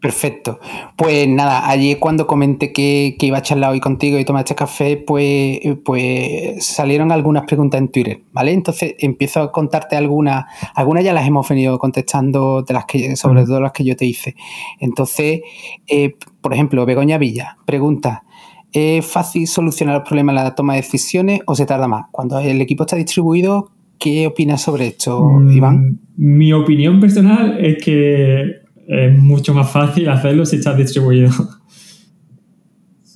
Perfecto. 0.02 0.58
Pues 0.96 1.28
nada, 1.28 1.70
allí 1.70 1.94
cuando 1.94 2.26
comenté 2.26 2.72
que, 2.72 3.16
iba 3.20 3.38
a 3.38 3.42
charlar 3.42 3.70
hoy 3.70 3.78
contigo 3.78 4.18
y 4.18 4.24
tomar 4.24 4.40
este 4.40 4.56
café, 4.56 4.96
pues, 4.96 5.60
pues 5.84 6.66
salieron 6.66 7.12
algunas 7.12 7.44
preguntas 7.44 7.80
en 7.80 7.88
Twitter, 7.88 8.20
¿vale? 8.32 8.50
Entonces 8.50 8.96
empiezo 8.98 9.40
a 9.42 9.52
contarte 9.52 9.94
algunas, 9.94 10.46
algunas 10.74 11.04
ya 11.04 11.12
las 11.12 11.24
hemos 11.24 11.48
venido 11.48 11.78
contestando 11.78 12.62
de 12.62 12.74
las 12.74 12.84
que, 12.86 13.14
sobre 13.14 13.44
todo 13.44 13.60
las 13.60 13.70
que 13.70 13.84
yo 13.84 13.94
te 13.94 14.04
hice. 14.04 14.34
Entonces, 14.80 15.42
eh, 15.86 16.16
por 16.40 16.52
ejemplo, 16.52 16.84
Begoña 16.84 17.16
Villa 17.16 17.58
pregunta, 17.64 18.24
¿es 18.72 19.06
fácil 19.06 19.46
solucionar 19.46 19.94
los 19.94 20.08
problemas 20.08 20.36
en 20.36 20.42
la 20.42 20.54
toma 20.56 20.72
de 20.74 20.80
decisiones 20.80 21.42
o 21.46 21.54
se 21.54 21.64
tarda 21.64 21.86
más? 21.86 22.06
Cuando 22.10 22.40
el 22.40 22.60
equipo 22.60 22.82
está 22.82 22.96
distribuido, 22.96 23.70
¿qué 24.00 24.26
opinas 24.26 24.62
sobre 24.62 24.88
esto, 24.88 25.22
mm, 25.22 25.50
Iván? 25.52 26.00
Mi 26.16 26.52
opinión 26.52 26.98
personal 26.98 27.64
es 27.64 27.80
que 27.84 28.61
es 28.86 29.18
mucho 29.18 29.54
más 29.54 29.70
fácil 29.70 30.08
hacerlo 30.08 30.44
si 30.44 30.56
estás 30.56 30.76
distribuido. 30.76 31.30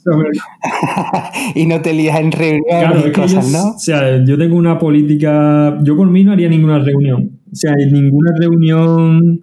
y 1.55 1.67
no 1.67 1.81
te 1.83 1.93
lías 1.93 2.21
en 2.21 2.33
reuniones 2.33 3.07
y 3.07 3.13
cosas, 3.13 3.51
¿no? 3.51 3.71
O 3.71 3.79
sea, 3.79 4.25
yo 4.25 4.39
tengo 4.39 4.57
una 4.57 4.79
política. 4.79 5.79
Yo 5.83 5.97
por 5.97 6.09
mí 6.09 6.25
no 6.25 6.33
haría 6.33 6.49
ninguna 6.49 6.79
reunión. 6.79 7.41
O 7.51 7.55
sea, 7.55 7.75
ninguna 7.75 8.33
reunión 8.39 9.41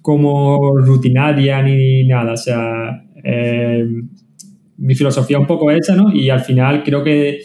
como 0.00 0.76
rutinaria 0.78 1.62
ni 1.62 2.06
nada. 2.06 2.32
O 2.32 2.36
sea, 2.36 3.04
eh, 3.24 3.86
mi 4.78 4.94
filosofía 4.94 5.38
un 5.38 5.46
poco 5.46 5.70
esa, 5.70 5.94
¿no? 5.94 6.12
Y 6.12 6.28
al 6.28 6.40
final 6.40 6.82
creo 6.82 7.02
que 7.02 7.40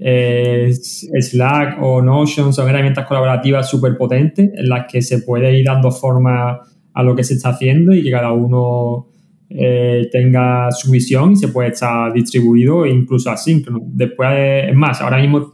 eh, 0.00 0.72
Slack 0.72 1.82
o 1.82 2.02
Notion 2.02 2.52
son 2.52 2.68
herramientas 2.68 3.06
colaborativas 3.06 3.68
súper 3.68 3.96
potentes 3.96 4.50
en 4.54 4.68
las 4.68 4.86
que 4.90 5.02
se 5.02 5.20
puede 5.20 5.56
ir 5.58 5.66
dando 5.66 5.90
forma 5.90 6.60
a 6.98 7.02
lo 7.04 7.14
que 7.14 7.22
se 7.22 7.34
está 7.34 7.50
haciendo 7.50 7.94
y 7.94 8.02
que 8.02 8.10
cada 8.10 8.32
uno 8.32 9.06
eh, 9.48 10.08
tenga 10.10 10.68
su 10.72 10.90
visión 10.90 11.30
y 11.30 11.36
se 11.36 11.46
puede 11.46 11.68
estar 11.68 12.12
distribuido 12.12 12.84
incluso 12.86 13.30
asíncrono. 13.30 13.78
Después, 13.84 14.30
es 14.68 14.74
más, 14.74 15.00
ahora 15.00 15.18
mismo 15.18 15.52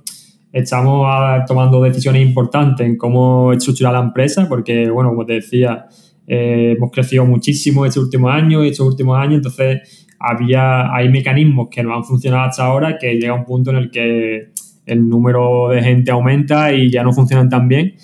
estamos 0.51 1.07
tomando 1.47 1.82
decisiones 1.82 2.26
importantes 2.26 2.86
en 2.86 2.97
cómo 2.97 3.53
estructurar 3.53 3.92
la 3.92 4.01
empresa 4.01 4.49
porque, 4.49 4.88
bueno, 4.88 5.11
como 5.11 5.26
te 5.26 5.34
decía, 5.34 5.84
eh, 6.26 6.76
hemos 6.78 6.90
crecido 6.90 7.26
muchísimo 7.26 7.84
este 7.84 8.01
último 8.01 8.30
año 8.30 8.64
y 8.64 8.68
estos 8.68 8.86
últimos 8.86 9.18
años, 9.18 9.34
entonces 9.34 10.07
había, 10.18 10.95
hay 10.95 11.11
mecanismos 11.11 11.68
que 11.70 11.82
no 11.82 11.95
han 11.95 12.05
funcionado 12.05 12.45
hasta 12.45 12.64
ahora 12.64 12.97
que 12.99 13.16
llega 13.16 13.34
un 13.34 13.45
punto 13.45 13.68
en 13.68 13.76
el 13.76 13.90
que 13.90 14.49
el 14.86 15.07
número 15.07 15.68
de 15.68 15.82
gente 15.82 16.11
aumenta 16.11 16.72
y 16.72 16.90
ya 16.90 17.03
no 17.03 17.12
funcionan 17.12 17.51
tan 17.51 17.68
bien. 17.68 17.97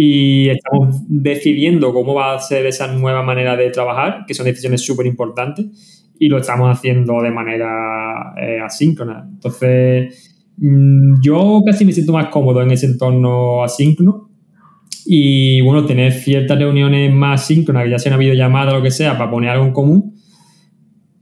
Y 0.00 0.48
estamos 0.48 1.02
decidiendo 1.08 1.92
cómo 1.92 2.14
va 2.14 2.32
a 2.32 2.38
ser 2.38 2.66
esa 2.66 2.86
nueva 2.86 3.24
manera 3.24 3.56
de 3.56 3.68
trabajar, 3.70 4.26
que 4.28 4.32
son 4.32 4.46
decisiones 4.46 4.80
súper 4.80 5.06
importantes, 5.06 6.12
y 6.16 6.28
lo 6.28 6.38
estamos 6.38 6.70
haciendo 6.70 7.20
de 7.20 7.32
manera 7.32 8.32
eh, 8.40 8.60
asíncrona. 8.64 9.28
Entonces, 9.28 10.52
mm, 10.56 11.20
yo 11.20 11.62
casi 11.66 11.84
me 11.84 11.92
siento 11.92 12.12
más 12.12 12.28
cómodo 12.28 12.62
en 12.62 12.70
ese 12.70 12.86
entorno 12.86 13.64
asíncrono. 13.64 14.30
Y 15.04 15.62
bueno, 15.62 15.84
tener 15.84 16.12
ciertas 16.12 16.56
reuniones 16.56 17.12
más 17.12 17.46
síncronas, 17.46 17.82
que 17.82 17.90
ya 17.90 17.98
sean 17.98 18.20
videollamadas 18.20 18.74
o 18.74 18.76
lo 18.76 18.82
que 18.84 18.92
sea, 18.92 19.18
para 19.18 19.32
poner 19.32 19.50
algo 19.50 19.66
en 19.66 19.72
común, 19.72 20.14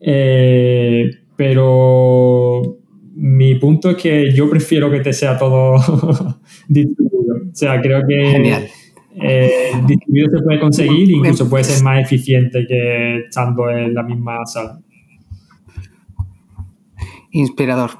eh, 0.00 1.12
pero 1.34 2.76
mi 3.14 3.54
punto 3.54 3.88
es 3.88 3.96
que 3.96 4.34
yo 4.34 4.50
prefiero 4.50 4.90
que 4.90 5.00
te 5.00 5.14
sea 5.14 5.38
todo 5.38 5.76
distribuido. 6.68 7.15
O 7.56 7.58
sea, 7.58 7.80
creo 7.80 8.06
que 8.06 8.68
eh, 9.18 9.72
distribuido 9.86 10.28
se 10.30 10.44
puede 10.44 10.60
conseguir, 10.60 11.10
incluso 11.10 11.48
puede 11.48 11.64
ser 11.64 11.82
más 11.82 12.02
eficiente 12.02 12.66
que 12.68 13.20
estando 13.20 13.70
en 13.70 13.94
la 13.94 14.02
misma 14.02 14.44
sala. 14.44 14.78
Inspirador. 17.30 17.92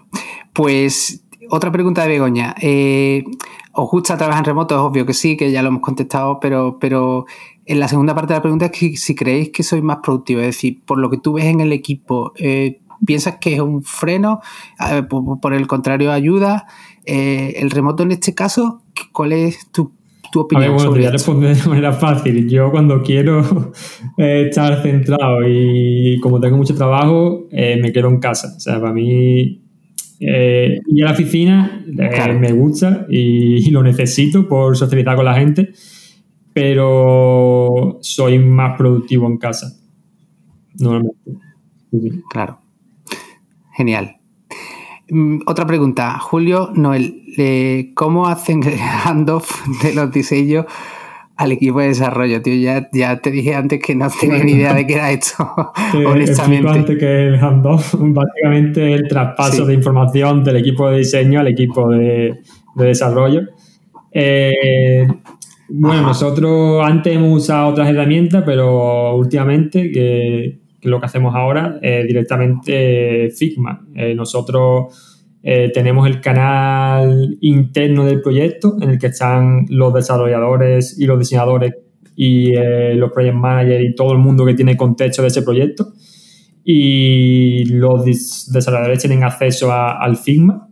Pues 0.53 1.25
otra 1.49 1.73
pregunta 1.73 2.03
de 2.03 2.09
Begoña. 2.09 2.55
Eh, 2.61 3.25
¿Os 3.73 3.91
gusta 3.91 4.19
trabajar 4.19 4.41
en 4.41 4.45
remoto? 4.45 4.75
Es 4.75 4.81
obvio 4.83 5.07
que 5.07 5.15
sí, 5.15 5.39
que 5.39 5.51
ya 5.51 5.63
lo 5.63 5.69
hemos 5.69 5.81
contestado, 5.81 6.39
pero, 6.39 6.77
pero 6.79 7.25
en 7.65 7.81
la 7.81 7.89
segunda 7.89 8.15
parte 8.15 8.35
de 8.35 8.39
la 8.39 8.43
pregunta 8.43 8.67
es 8.67 8.73
que 8.73 8.95
si 8.99 9.15
creéis 9.15 9.53
que 9.53 9.63
sois 9.63 9.83
más 9.83 10.01
productivos, 10.03 10.43
es 10.43 10.49
decir, 10.49 10.83
por 10.85 10.99
lo 10.99 11.09
que 11.09 11.17
tú 11.17 11.33
ves 11.33 11.47
en 11.47 11.61
el 11.61 11.73
equipo, 11.73 12.35
eh, 12.37 12.83
¿piensas 13.07 13.37
que 13.37 13.55
es 13.55 13.61
un 13.61 13.83
freno? 13.83 14.43
por, 15.41 15.55
el 15.55 15.67
contrario, 15.67 16.13
ayuda. 16.13 16.67
Eh, 17.07 17.55
el 17.57 17.71
remoto 17.71 18.03
en 18.03 18.13
este 18.13 18.35
caso, 18.35 18.83
¿cuál 19.13 19.33
es 19.33 19.71
tu, 19.71 19.93
opinión? 20.35 20.65
A 20.65 20.69
ver, 20.69 20.77
bueno, 20.77 20.91
voy 20.91 21.05
a 21.05 21.11
responder 21.11 21.57
de 21.57 21.69
manera 21.69 21.93
fácil. 21.93 22.49
Yo 22.49 22.71
cuando 22.71 23.03
quiero 23.03 23.73
eh, 24.19 24.47
estar 24.49 24.83
centrado 24.83 25.47
y 25.47 26.19
como 26.21 26.41
tengo 26.41 26.57
mucho 26.57 26.75
trabajo, 26.75 27.49
me 27.51 27.93
quedo 27.93 28.09
en 28.09 28.19
casa. 28.19 28.55
O 28.57 28.61
sea, 28.61 28.81
para 28.81 28.93
mí 28.93 29.63
ir 30.19 31.05
a 31.05 31.07
la 31.07 31.13
oficina 31.13 31.85
me 31.87 32.53
gusta 32.53 33.07
y, 33.09 33.71
lo 33.71 33.83
necesito 33.83 34.49
por 34.49 34.77
socializar 34.77 35.17
con 35.17 35.25
la 35.27 35.35
gente 35.35 35.73
pero 36.57 37.99
soy 38.01 38.39
más 38.39 38.79
productivo 38.79 39.27
en 39.27 39.37
casa. 39.37 39.79
Normalmente. 40.81 41.33
Claro. 42.31 42.61
Genial. 43.77 44.17
Mm, 45.09 45.39
otra 45.47 45.67
pregunta, 45.67 46.19
Julio 46.19 46.71
Noel, 46.75 47.23
eh, 47.39 47.93
¿cómo 47.95 48.27
hacen 48.27 48.63
el 48.65 48.79
handoff 48.81 49.65
de 49.83 49.95
los 49.95 50.11
diseños 50.11 50.67
al 51.37 51.53
equipo 51.53 51.81
de 51.81 51.89
desarrollo? 51.89 52.43
Tío, 52.43 52.55
ya, 52.55 52.89
ya 52.93 53.19
te 53.19 53.31
dije 53.31 53.55
antes 53.55 53.81
que 53.81 53.95
no 53.95 54.09
tenía 54.21 54.43
ni 54.43 54.53
idea 54.53 54.75
de 54.75 54.87
qué 54.87 54.95
era 54.95 55.13
esto, 55.13 55.49
honestamente. 56.07 56.69
antes 56.69 56.99
que 56.99 57.27
el 57.29 57.39
handoff, 57.39 57.95
básicamente 57.99 58.95
el 58.95 59.07
traspaso 59.07 59.65
de 59.65 59.75
información 59.75 60.43
del 60.43 60.57
equipo 60.57 60.91
de 60.91 60.99
diseño 60.99 61.39
al 61.39 61.49
equipo 61.49 61.89
de, 61.91 62.41
de 62.75 62.85
desarrollo. 62.85 63.43
Eh, 64.11 65.07
bueno, 65.69 66.03
nosotros 66.03 66.85
antes 66.85 67.15
hemos 67.15 67.43
usado 67.43 67.69
otras 67.69 67.89
herramientas, 67.89 68.43
pero 68.45 69.15
últimamente, 69.17 69.91
que, 69.93 70.66
lo 70.83 71.01
que 71.01 71.07
hacemos 71.07 71.35
ahora, 71.35 71.79
es 71.83 72.07
directamente 72.07 73.31
Figma. 73.31 73.87
Eh, 73.95 74.15
nosotros 74.15 75.27
eh, 75.43 75.71
tenemos 75.73 76.07
el 76.09 76.21
canal 76.21 77.39
interno 77.41 78.05
del 78.05 78.21
proyecto 78.21 78.77
en 78.81 78.91
el 78.91 78.99
que 78.99 79.09
están 79.09 79.67
los 79.69 79.95
desarrolladores 79.95 80.99
y 80.99 81.07
los 81.07 81.19
diseñadores 81.19 81.73
y 82.17 82.55
eh, 82.57 82.95
los 82.95 83.13
project 83.13 83.37
managers 83.37 83.85
y 83.85 83.95
todo 83.95 84.13
el 84.13 84.19
mundo 84.19 84.45
que 84.45 84.55
tiene 84.55 84.77
contexto 84.77 85.23
de 85.23 85.29
ese 85.29 85.43
proyecto. 85.43 85.93
Y 86.65 87.67
los 87.67 88.05
desarrolladores 88.53 88.99
tienen 88.99 89.23
acceso 89.23 89.73
al 89.73 90.17
Figma. 90.17 90.69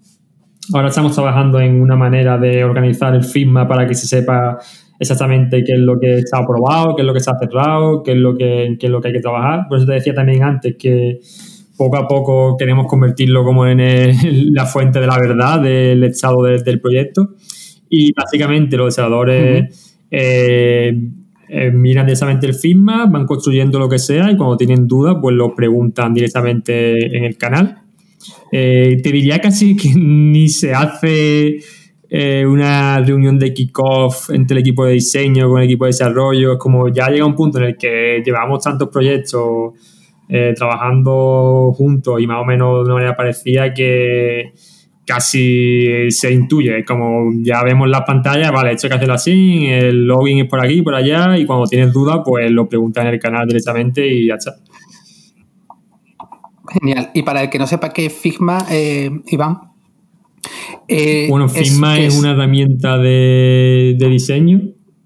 Ahora 0.72 0.88
estamos 0.88 1.14
trabajando 1.14 1.60
en 1.60 1.80
una 1.80 1.94
manera 1.94 2.36
de 2.38 2.64
organizar 2.64 3.14
el 3.14 3.22
Figma 3.22 3.68
para 3.68 3.86
que 3.86 3.94
se 3.94 4.08
sepa 4.08 4.58
exactamente 4.98 5.64
qué 5.64 5.72
es 5.72 5.78
lo 5.78 5.98
que 5.98 6.18
está 6.18 6.38
aprobado, 6.38 6.94
qué 6.96 7.02
es 7.02 7.06
lo 7.06 7.12
que 7.12 7.18
está 7.18 7.36
cerrado, 7.38 8.02
qué 8.02 8.12
es 8.12 8.18
lo 8.18 8.36
que, 8.36 8.76
qué 8.78 8.86
es 8.86 8.92
lo 8.92 9.00
que 9.00 9.08
hay 9.08 9.14
que 9.14 9.20
trabajar. 9.20 9.66
Por 9.68 9.78
eso 9.78 9.86
te 9.86 9.94
decía 9.94 10.14
también 10.14 10.42
antes 10.42 10.76
que 10.78 11.20
poco 11.76 11.96
a 11.96 12.06
poco 12.06 12.56
queremos 12.56 12.86
convertirlo 12.86 13.44
como 13.44 13.66
en 13.66 13.80
la 14.54 14.66
fuente 14.66 15.00
de 15.00 15.06
la 15.06 15.18
verdad 15.18 15.60
del 15.60 16.04
estado 16.04 16.42
del 16.42 16.80
proyecto. 16.80 17.34
Y 17.88 18.12
básicamente 18.12 18.76
los 18.76 18.86
desarrolladores 18.86 19.96
eh, 20.10 20.98
eh, 21.48 21.70
miran 21.70 22.06
directamente 22.06 22.46
el 22.46 22.54
FISMA, 22.54 23.06
van 23.06 23.26
construyendo 23.26 23.78
lo 23.78 23.88
que 23.88 23.98
sea 23.98 24.30
y 24.30 24.36
cuando 24.36 24.56
tienen 24.56 24.88
dudas 24.88 25.16
pues 25.20 25.36
lo 25.36 25.54
preguntan 25.54 26.14
directamente 26.14 27.16
en 27.16 27.24
el 27.24 27.36
canal. 27.36 27.82
Eh, 28.50 29.00
te 29.02 29.12
diría 29.12 29.40
casi 29.40 29.76
que 29.76 29.92
ni 29.94 30.48
se 30.48 30.72
hace 30.72 31.58
eh, 32.16 32.46
una 32.46 33.00
reunión 33.00 33.40
de 33.40 33.52
kickoff 33.52 34.30
entre 34.30 34.54
el 34.54 34.60
equipo 34.60 34.84
de 34.84 34.92
diseño 34.92 35.48
con 35.48 35.58
el 35.58 35.64
equipo 35.64 35.84
de 35.84 35.88
desarrollo. 35.88 36.52
Es 36.52 36.58
como 36.60 36.88
ya 36.88 37.08
llega 37.08 37.26
un 37.26 37.34
punto 37.34 37.58
en 37.58 37.64
el 37.64 37.76
que 37.76 38.22
llevamos 38.24 38.62
tantos 38.62 38.88
proyectos 38.88 39.72
eh, 40.28 40.54
trabajando 40.56 41.72
juntos 41.76 42.20
y 42.20 42.28
más 42.28 42.40
o 42.40 42.44
menos 42.44 42.84
de 42.84 42.84
una 42.84 42.94
manera 42.94 43.16
parecida 43.16 43.74
que 43.74 44.52
casi 45.04 46.08
se 46.12 46.32
intuye. 46.32 46.84
Como 46.84 47.32
ya 47.42 47.64
vemos 47.64 47.88
las 47.88 48.02
pantallas, 48.02 48.52
vale, 48.52 48.70
esto 48.70 48.86
hay 48.86 48.90
que 48.90 48.94
hacerlo 48.94 49.14
así, 49.14 49.66
el 49.66 50.06
login 50.06 50.38
es 50.38 50.48
por 50.48 50.64
aquí, 50.64 50.82
por 50.82 50.94
allá, 50.94 51.36
y 51.36 51.44
cuando 51.44 51.66
tienes 51.66 51.92
dudas, 51.92 52.20
pues 52.24 52.48
lo 52.48 52.68
preguntas 52.68 53.04
en 53.06 53.14
el 53.14 53.18
canal 53.18 53.44
directamente 53.48 54.06
y 54.06 54.28
ya 54.28 54.34
está. 54.34 54.54
Genial. 56.68 57.10
Y 57.12 57.24
para 57.24 57.42
el 57.42 57.50
que 57.50 57.58
no 57.58 57.66
sepa 57.66 57.92
qué 57.92 58.06
es 58.06 58.12
Figma, 58.12 58.66
eh, 58.70 59.10
Iván. 59.26 59.73
Eh, 60.88 61.26
bueno, 61.28 61.48
Figma 61.48 61.98
es, 61.98 62.18
una 62.18 62.32
herramienta 62.32 62.98
de, 62.98 63.96
diseño. 63.98 64.62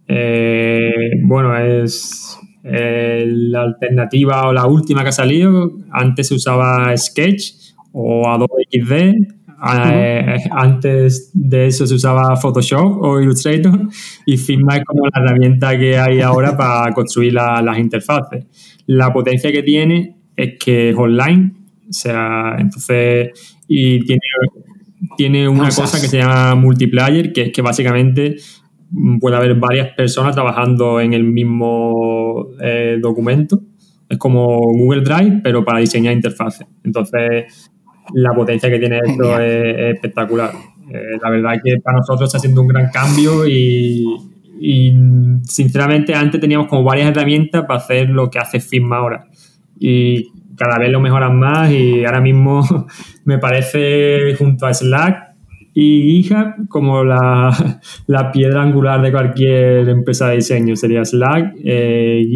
Eh, 0.07 1.11
bueno, 1.25 1.57
es 1.57 2.39
eh, 2.65 3.25
la 3.27 3.63
alternativa 3.63 4.49
o 4.49 4.53
la 4.53 4.67
última 4.67 5.03
que 5.03 5.09
ha 5.11 5.13
salido. 5.13 5.73
Antes 5.91 6.29
se 6.29 6.35
usaba 6.35 6.97
Sketch 6.97 7.53
o 7.93 8.29
Adobe 8.29 8.65
XD. 8.71 9.39
Antes 9.61 11.33
de 11.35 11.67
eso 11.67 11.87
se 11.87 11.95
usaba 11.95 12.37
Photoshop 12.37 13.03
o 13.03 13.21
Illustrator 13.21 13.89
y 14.25 14.37
Figma 14.37 14.77
es 14.77 14.85
como 14.85 15.05
la 15.07 15.21
herramienta 15.21 15.77
que 15.77 15.99
hay 15.99 16.21
ahora 16.21 16.57
para 16.57 16.93
construir 16.95 17.33
las 17.33 17.79
interfaces. 17.79 18.47
La 18.87 19.13
potencia 19.13 19.51
que 19.51 19.63
tiene 19.63 20.17
es 20.37 20.57
que 20.59 20.91
es 20.91 20.97
online, 20.97 21.53
o 21.89 21.93
sea, 21.93 22.57
entonces, 22.59 23.31
y 23.67 24.05
tiene 24.05 24.21
tiene 25.17 25.49
una 25.49 25.71
cosa 25.71 26.01
que 26.01 26.09
se 26.09 26.19
llama 26.19 26.55
multiplayer, 26.55 27.33
que 27.33 27.43
es 27.43 27.53
que 27.53 27.63
básicamente 27.63 28.37
puede 29.21 29.37
haber 29.37 29.55
varias 29.55 29.95
personas 29.95 30.35
trabajando 30.35 31.01
en 31.01 31.13
el 31.13 31.25
mismo 31.25 32.49
eh, 32.61 32.99
documento. 33.01 33.61
Es 34.09 34.17
como 34.19 34.59
Google 34.59 35.03
Drive, 35.03 35.41
pero 35.43 35.65
para 35.65 35.81
diseñar 35.81 36.15
interfaces. 36.15 36.67
Entonces, 36.83 37.71
la 38.15 38.33
potencia 38.35 38.71
que 38.71 38.79
tiene 38.79 39.01
esto 39.05 39.39
es, 39.41 39.95
espectacular. 39.95 40.53
Eh, 40.91 41.19
la 41.23 41.31
verdad 41.31 41.61
que 41.63 41.77
para 41.83 41.99
nosotros 41.99 42.29
está 42.29 42.39
siendo 42.39 42.63
un 42.63 42.69
gran 42.69 42.91
cambio 42.91 43.47
y, 43.47 44.07
y, 44.59 44.95
sinceramente 45.43 46.15
antes 46.15 46.41
teníamos 46.41 46.69
como 46.69 46.83
varias 46.83 47.11
herramientas 47.11 47.67
para 47.67 47.79
hacer 47.79 48.09
lo 48.09 48.31
que 48.31 48.39
hace 48.39 48.61
Figma 48.61 48.97
ahora. 48.97 49.27
Y 49.79 50.33
cada 50.59 50.79
vez 50.79 50.91
lo 50.91 51.01
mejoran 51.01 51.39
más 51.39 51.71
y 51.71 52.05
ahora 52.05 52.21
mismo 52.21 52.67
me 53.25 53.39
parece 53.39 54.35
junto 54.37 54.67
a 54.67 54.75
Slack 54.75 55.29
y 55.81 56.23
GitHub 56.23 56.69
como 56.69 57.05
la, 57.05 58.31
piedra 58.33 58.63
angular 58.63 59.01
de 59.01 59.13
cualquier 59.13 59.89
empresa 59.89 60.29
de 60.29 60.37
diseño. 60.37 60.75
Sería 60.75 61.05
Slack, 61.05 61.55
eh, 61.65 62.27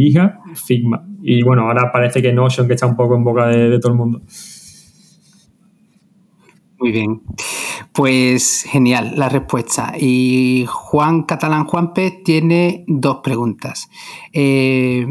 Figma. 0.54 1.04
Y 1.22 1.42
bueno, 1.42 1.62
ahora 1.62 1.90
parece 1.92 2.22
que 2.22 2.32
Notion, 2.32 2.68
que 2.68 2.74
está 2.74 2.86
un 2.86 2.94
poco 2.94 3.16
en 3.16 3.24
boca 3.24 3.48
de, 3.48 3.80
todo 3.80 3.92
el 3.92 3.98
mundo. 3.98 4.22
Muy 6.78 6.92
bien. 6.92 7.22
Pues 7.92 8.64
genial 8.68 9.14
la 9.16 9.28
respuesta. 9.28 9.94
Y 9.98 10.64
Juan 10.68 11.24
Catalán 11.24 11.64
Juanpe 11.64 12.22
tiene 12.24 12.84
dos 12.86 13.18
preguntas. 13.24 13.88
Eh, 14.32 15.04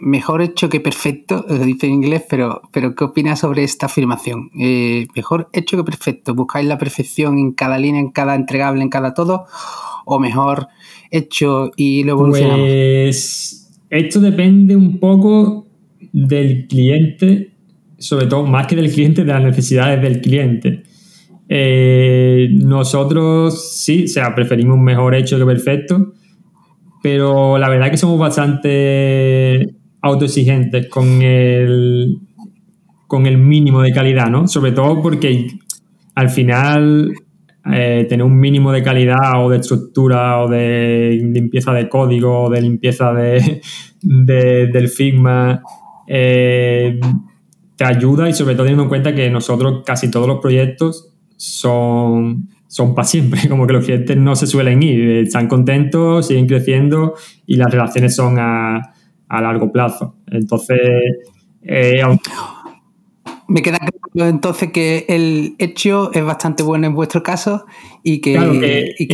mejor 0.00 0.42
hecho 0.42 0.68
que 0.68 0.80
perfecto, 0.80 1.44
lo 1.48 1.58
dice 1.58 1.86
en 1.86 1.94
inglés, 1.94 2.24
pero, 2.28 2.62
pero 2.72 2.94
¿qué 2.94 3.04
opinas 3.04 3.40
sobre 3.40 3.64
esta 3.64 3.86
afirmación? 3.86 4.50
Eh, 4.58 5.06
mejor 5.14 5.48
hecho 5.52 5.76
que 5.76 5.84
perfecto, 5.84 6.34
¿buscáis 6.34 6.66
la 6.66 6.78
perfección 6.78 7.38
en 7.38 7.52
cada 7.52 7.78
línea, 7.78 8.00
en 8.00 8.10
cada 8.10 8.34
entregable, 8.34 8.82
en 8.82 8.90
cada 8.90 9.14
todo? 9.14 9.46
¿O 10.04 10.18
mejor 10.18 10.68
hecho 11.10 11.70
y 11.76 12.04
lo 12.04 12.12
evolucionamos? 12.12 12.66
Pues 12.66 13.70
esto 13.90 14.20
depende 14.20 14.76
un 14.76 14.98
poco 14.98 15.66
del 16.12 16.66
cliente, 16.66 17.52
sobre 17.98 18.26
todo 18.26 18.46
más 18.46 18.66
que 18.66 18.76
del 18.76 18.90
cliente, 18.90 19.24
de 19.24 19.32
las 19.32 19.42
necesidades 19.42 20.00
del 20.00 20.20
cliente. 20.20 20.82
Eh, 21.48 22.48
nosotros 22.52 23.72
sí, 23.74 24.04
o 24.04 24.08
sea, 24.08 24.34
preferimos 24.34 24.78
mejor 24.78 25.14
hecho 25.14 25.38
que 25.38 25.46
perfecto, 25.46 26.12
pero 27.02 27.58
la 27.58 27.68
verdad 27.68 27.86
es 27.86 27.92
que 27.92 27.96
somos 27.96 28.18
bastante 28.18 29.77
autoexigentes 30.08 30.88
con 30.88 31.22
el, 31.22 32.18
con 33.06 33.26
el 33.26 33.38
mínimo 33.38 33.82
de 33.82 33.92
calidad, 33.92 34.28
¿no? 34.28 34.46
Sobre 34.48 34.72
todo 34.72 35.02
porque 35.02 35.46
al 36.14 36.30
final 36.30 37.12
eh, 37.70 38.06
tener 38.08 38.24
un 38.24 38.38
mínimo 38.38 38.72
de 38.72 38.82
calidad 38.82 39.44
o 39.44 39.50
de 39.50 39.58
estructura 39.58 40.42
o 40.42 40.48
de 40.48 41.18
limpieza 41.22 41.72
de 41.72 41.88
código 41.88 42.44
o 42.44 42.50
de 42.50 42.62
limpieza 42.62 43.12
de, 43.12 43.60
del 44.02 44.88
Figma 44.88 45.62
eh, 46.06 46.98
te 47.76 47.84
ayuda 47.84 48.28
y 48.28 48.32
sobre 48.32 48.54
todo 48.54 48.64
teniendo 48.64 48.84
en 48.84 48.88
cuenta 48.88 49.14
que 49.14 49.30
nosotros 49.30 49.82
casi 49.84 50.10
todos 50.10 50.26
los 50.26 50.40
proyectos 50.40 51.14
son, 51.36 52.48
son 52.66 52.94
para 52.94 53.06
siempre, 53.06 53.40
como 53.48 53.66
que 53.66 53.74
los 53.74 53.84
clientes 53.84 54.16
no 54.16 54.34
se 54.34 54.46
suelen 54.46 54.82
ir, 54.82 55.08
están 55.18 55.46
contentos, 55.46 56.26
siguen 56.26 56.46
creciendo 56.46 57.14
y 57.46 57.56
las 57.56 57.70
relaciones 57.70 58.16
son 58.16 58.38
a, 58.38 58.94
a 59.28 59.40
largo 59.40 59.70
plazo. 59.72 60.16
Entonces, 60.26 60.78
eh, 61.62 62.02
me 63.48 63.62
queda 63.62 63.78
claro 64.12 64.30
entonces 64.30 64.70
que 64.72 65.06
el 65.08 65.54
hecho 65.58 66.12
es 66.12 66.22
bastante 66.22 66.62
bueno 66.62 66.86
en 66.86 66.94
vuestro 66.94 67.22
caso 67.22 67.64
y 68.02 68.20
que, 68.20 68.38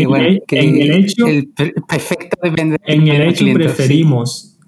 bueno, 0.07 0.43
que 0.47 0.61
en 0.61 0.77
el 0.77 0.91
hecho, 0.91 1.27
el 1.29 1.53
perfecto 1.89 2.37
depende 2.43 2.77
En 2.85 3.07
el 3.07 3.23
hecho 3.23 3.45
preferimos 3.55 4.59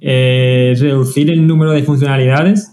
eh, 0.00 0.74
reducir 0.78 1.30
el 1.30 1.46
número 1.46 1.72
de 1.72 1.82
funcionalidades 1.82 2.70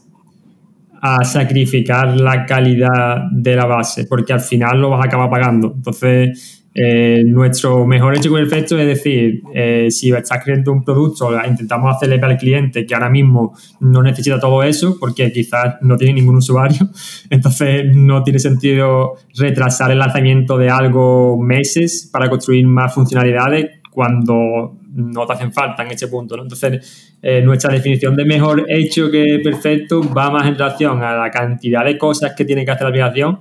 a 1.01 1.23
sacrificar 1.23 2.19
la 2.19 2.45
calidad 2.45 3.23
de 3.31 3.55
la 3.55 3.65
base, 3.65 4.05
porque 4.05 4.33
al 4.33 4.41
final 4.41 4.81
lo 4.81 4.89
vas 4.89 5.05
a 5.05 5.07
acabar 5.07 5.29
pagando. 5.29 5.73
Entonces, 5.73 6.60
eh, 6.73 7.21
nuestro 7.25 7.85
mejor 7.85 8.15
hecho 8.15 8.31
perfecto 8.31 8.77
es 8.77 8.87
decir, 8.87 9.41
eh, 9.53 9.87
si 9.91 10.09
estás 10.11 10.41
creando 10.43 10.71
un 10.71 10.83
producto, 10.83 11.29
intentamos 11.45 11.93
hacerle 11.95 12.17
para 12.17 12.33
el 12.33 12.39
cliente 12.39 12.85
que 12.85 12.93
ahora 12.93 13.09
mismo 13.09 13.53
no 13.81 14.01
necesita 14.01 14.39
todo 14.39 14.63
eso 14.63 14.97
porque 14.97 15.31
quizás 15.33 15.75
no 15.81 15.97
tiene 15.97 16.13
ningún 16.13 16.37
usuario, 16.37 16.89
entonces 17.29 17.93
no 17.93 18.23
tiene 18.23 18.39
sentido 18.39 19.15
retrasar 19.35 19.91
el 19.91 19.99
lanzamiento 19.99 20.57
de 20.57 20.69
algo 20.69 21.37
meses 21.41 22.09
para 22.11 22.29
construir 22.29 22.65
más 22.67 22.93
funcionalidades 22.93 23.81
cuando 23.91 24.77
no 24.93 25.25
te 25.25 25.33
hacen 25.33 25.53
falta 25.53 25.83
en 25.83 25.91
ese 25.91 26.07
punto. 26.07 26.41
Entonces, 26.41 27.15
eh, 27.21 27.41
nuestra 27.41 27.73
definición 27.73 28.15
de 28.15 28.25
mejor 28.25 28.65
hecho 28.69 29.11
que 29.11 29.39
perfecto 29.43 30.01
va 30.13 30.31
más 30.31 30.47
en 30.47 30.53
relación 30.53 31.03
a 31.03 31.15
la 31.15 31.31
cantidad 31.31 31.85
de 31.85 31.97
cosas 31.97 32.33
que 32.35 32.45
tiene 32.45 32.65
que 32.65 32.71
hacer 32.71 32.83
la 32.83 32.89
aplicación 32.89 33.39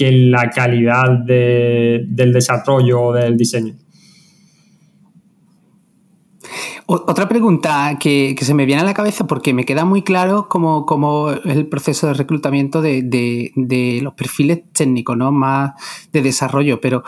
que 0.00 0.10
la 0.10 0.48
calidad 0.48 1.10
del 1.26 2.32
desarrollo 2.32 3.02
o 3.02 3.12
del 3.12 3.36
diseño. 3.36 3.74
Otra 6.86 7.28
pregunta 7.28 7.98
que, 8.00 8.34
se 8.40 8.54
me 8.54 8.64
viene 8.64 8.80
a 8.80 8.84
la 8.84 8.94
cabeza 8.94 9.26
porque 9.26 9.52
me 9.52 9.66
queda 9.66 9.84
muy 9.84 10.02
claro 10.02 10.48
cómo, 10.48 11.30
es 11.30 11.54
el 11.54 11.66
proceso 11.66 12.06
de 12.06 12.14
reclutamiento 12.14 12.80
de, 12.80 14.00
los 14.02 14.14
perfiles 14.14 14.62
técnicos, 14.72 15.18
¿no? 15.18 15.32
Más 15.32 15.72
de 16.14 16.22
desarrollo, 16.22 16.80
pero 16.80 17.04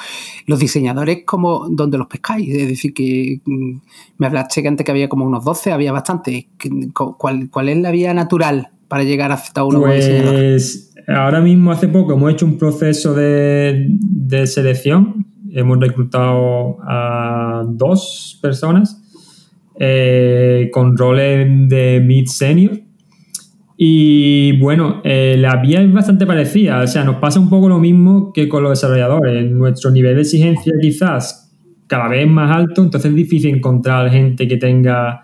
los 0.46 0.58
diseñadores, 0.58 1.24
como 1.24 1.68
¿dónde 1.70 1.96
los 1.96 2.08
pescáis? 2.08 2.54
Es 2.54 2.68
decir, 2.68 2.92
que 2.92 3.40
mm, 3.46 3.76
me 4.18 4.26
hablaste 4.26 4.60
que 4.60 4.68
antes 4.68 4.84
que 4.84 4.92
había 4.92 5.08
como 5.08 5.24
unos 5.24 5.42
12, 5.44 5.72
había 5.72 5.92
bastante. 5.92 6.50
¿Cuál, 6.92 7.48
cuál 7.48 7.70
es 7.70 7.78
la 7.78 7.90
vía 7.90 8.12
natural 8.12 8.70
para 8.86 9.02
llegar 9.02 9.32
hasta 9.32 9.64
uno 9.64 9.80
pues, 9.80 10.06
diseñador? 10.06 10.91
Ahora 11.08 11.40
mismo, 11.40 11.72
hace 11.72 11.88
poco, 11.88 12.14
hemos 12.14 12.32
hecho 12.32 12.46
un 12.46 12.58
proceso 12.58 13.14
de, 13.14 13.86
de 14.00 14.46
selección. 14.46 15.26
Hemos 15.50 15.78
reclutado 15.78 16.78
a 16.82 17.64
dos 17.68 18.38
personas 18.40 18.98
eh, 19.78 20.70
con 20.72 20.96
roles 20.96 21.68
de 21.68 22.00
mid-senior. 22.00 22.78
Y 23.76 24.58
bueno, 24.58 25.00
eh, 25.02 25.36
la 25.38 25.56
vía 25.56 25.80
es 25.80 25.92
bastante 25.92 26.24
parecida, 26.24 26.82
o 26.82 26.86
sea, 26.86 27.02
nos 27.02 27.16
pasa 27.16 27.40
un 27.40 27.50
poco 27.50 27.68
lo 27.68 27.80
mismo 27.80 28.32
que 28.32 28.48
con 28.48 28.62
los 28.62 28.70
desarrolladores. 28.70 29.50
Nuestro 29.50 29.90
nivel 29.90 30.14
de 30.14 30.20
exigencia 30.20 30.72
quizás 30.80 31.52
cada 31.88 32.06
vez 32.08 32.28
más 32.28 32.56
alto, 32.56 32.82
entonces 32.82 33.10
es 33.10 33.16
difícil 33.16 33.56
encontrar 33.56 34.08
gente 34.10 34.46
que 34.46 34.56
tenga 34.56 35.22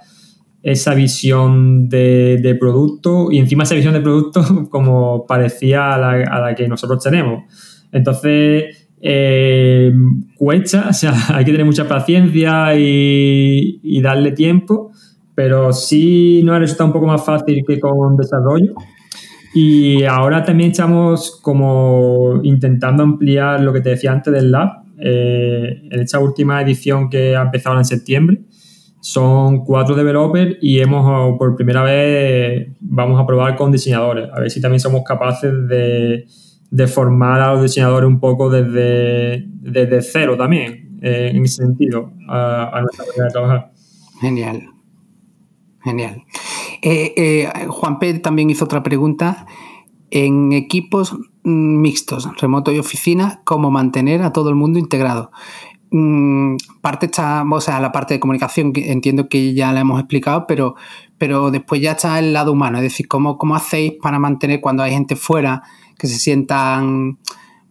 esa 0.62 0.94
visión 0.94 1.88
de, 1.88 2.56
producto 2.59 3.30
y 3.30 3.38
encima 3.38 3.62
esa 3.62 3.74
visión 3.74 3.94
de 3.94 4.00
producto 4.00 4.68
como 4.70 5.26
parecía 5.26 5.94
a 5.94 5.98
la, 5.98 6.11
a 6.24 6.40
la 6.40 6.54
que 6.54 6.68
nosotros 6.68 7.02
tenemos. 7.02 7.44
Entonces, 7.92 8.88
eh, 9.00 9.92
cuesta, 10.36 10.88
o 10.90 10.92
sea, 10.92 11.14
hay 11.34 11.44
que 11.44 11.52
tener 11.52 11.66
mucha 11.66 11.86
paciencia 11.86 12.74
y, 12.76 14.00
darle 14.02 14.32
tiempo, 14.32 14.92
pero 15.34 15.72
sí 15.72 16.40
nos 16.44 16.56
ha 16.56 16.59
resultado 16.61 16.88
un 16.88 16.92
poco 16.92 17.06
más 17.06 17.24
fácil 17.24 17.62
que 17.66 17.78
con 17.78 18.16
desarrollo. 18.16 18.74
Y 19.54 20.04
ahora 20.04 20.44
también 20.44 20.70
estamos 20.70 21.40
como 21.42 22.40
intentando 22.42 23.02
ampliar 23.02 23.61
lo 23.61 23.72
que 23.72 23.80
te 23.80 23.90
decía 23.90 24.12
antes 24.12 24.32
del 24.32 24.52
lab. 24.52 24.84
Eh, 25.00 25.88
en 25.90 26.00
esta 26.00 26.18
última 26.18 26.61
edición 26.61 27.09
que 27.09 27.36
ha 27.36 27.42
empezado 27.42 27.78
en 27.78 27.84
septiembre, 27.84 28.40
son 29.01 29.64
cuatro 29.64 29.94
developers 29.94 30.57
y 30.61 30.80
hemos 30.80 31.38
por 31.38 31.55
primera 31.57 31.82
vez 31.82 32.68
vamos 32.80 33.20
a 33.20 33.26
probar 33.26 33.57
con 33.57 33.70
diseñadores, 33.70 34.28
a 34.32 34.40
ver 34.40 34.51
si 34.51 34.61
también 34.61 34.80
somos 34.80 35.03
capaces 35.05 35.53
de, 35.68 36.26
de 36.70 36.86
formar 36.86 37.40
a 37.40 37.53
los 37.53 37.62
diseñadores 37.62 38.09
un 38.09 38.20
poco 38.20 38.51
desde, 38.51 39.44
desde 39.46 40.03
cero 40.03 40.36
también, 40.36 40.99
eh, 41.03 41.30
en 41.34 41.44
ese 41.44 41.64
sentido, 41.64 42.12
a, 42.28 42.80
nuestra 42.82 43.07
manera 43.07 43.24
de 43.24 43.30
trabajar. 43.30 43.72
Genial. 44.20 44.68
Genial. 45.82 46.24
Eh, 46.82 47.14
eh, 47.16 47.66
Juan 47.68 47.99
P. 47.99 48.14
también 48.14 48.51
hizo 48.51 48.64
otra 48.64 48.82
pregunta. 48.82 49.46
En 50.11 50.53
equipos 50.53 51.16
mixtos, 51.44 52.28
remoto 52.40 52.72
y 52.72 52.78
oficina, 52.78 53.42
¿cómo 53.44 53.70
mantener 53.70 54.22
a 54.22 54.32
todo 54.32 54.49
el 54.49 54.55
mundo 54.55 54.78
integrado? 54.78 55.30
Mm, 55.91 56.57
parte 56.82 57.07
está, 57.07 57.45
o 57.51 57.61
sea, 57.61 57.80
la 57.80 57.93
parte 57.93 58.14
de 58.14 58.20
comunicación, 58.20 58.72
que 58.72 58.93
entiendo 58.93 59.28
que 59.28 59.55
ya 59.55 59.72
la 59.72 59.80
hemos 59.80 59.99
explicado, 59.99 60.47
pero, 60.47 60.74
pero 61.16 61.51
después 61.51 61.80
ya 61.80 61.93
está 61.93 62.18
el 62.18 62.32
lado 62.32 62.53
humano, 62.53 62.78
es 62.78 62.84
decir, 62.84 63.09
¿cómo, 63.09 63.39
cómo 63.39 63.57
hacéis 63.57 63.95
para 64.03 64.18
mantener 64.18 64.61
cuando 64.61 64.82
hay 64.82 64.93
gente 64.93 65.16
fuera 65.16 65.62
que 65.99 66.07
se 66.07 66.18
sientan, 66.18 67.18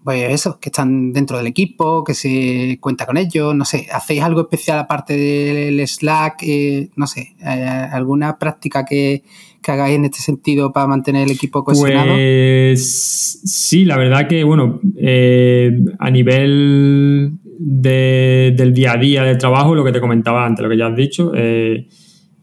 pues 0.04 0.32
eso, 0.32 0.60
que 0.60 0.70
están 0.70 1.14
dentro 1.14 1.38
del 1.38 1.48
equipo, 1.48 2.04
que 2.04 2.14
se 2.14 2.78
cuenta 2.82 3.06
con 3.06 3.18
ellos, 3.18 3.54
no 3.56 3.66
sé, 3.66 3.88
¿hacéis 3.94 4.24
algo 4.24 4.42
especial 4.42 4.80
aparte 4.80 5.16
del 5.16 5.88
Slack? 5.88 6.42
Eh, 6.44 6.90
no 6.96 7.08
sé, 7.08 7.36
eh, 7.40 7.90
¿alguna 7.92 8.40
práctica 8.40 8.84
que, 8.86 9.24
hagáis 9.66 9.96
en 9.96 10.06
este 10.06 10.20
sentido 10.20 10.72
para 10.72 10.88
mantener 10.88 11.24
el 11.24 11.32
equipo 11.32 11.64
cohesionado? 11.64 12.14
Pues 12.14 13.42
sí, 13.44 13.86
la 13.86 13.98
verdad 13.98 14.28
que, 14.28 14.44
bueno, 14.44 14.80
eh, 14.98 15.72
a 16.00 16.10
nivel 16.10 17.34
del 17.60 18.74
día 18.74 18.94
a 18.94 18.98
día 18.98 19.24
del 19.24 19.38
trabajo, 19.38 19.76
lo 19.76 19.84
que 19.84 19.92
te 19.92 20.00
comentaba 20.00 20.46
antes, 20.46 20.64
lo 20.64 20.70
que 20.70 20.78
ya 20.78 20.88
has 20.88 20.96
dicho, 20.96 21.32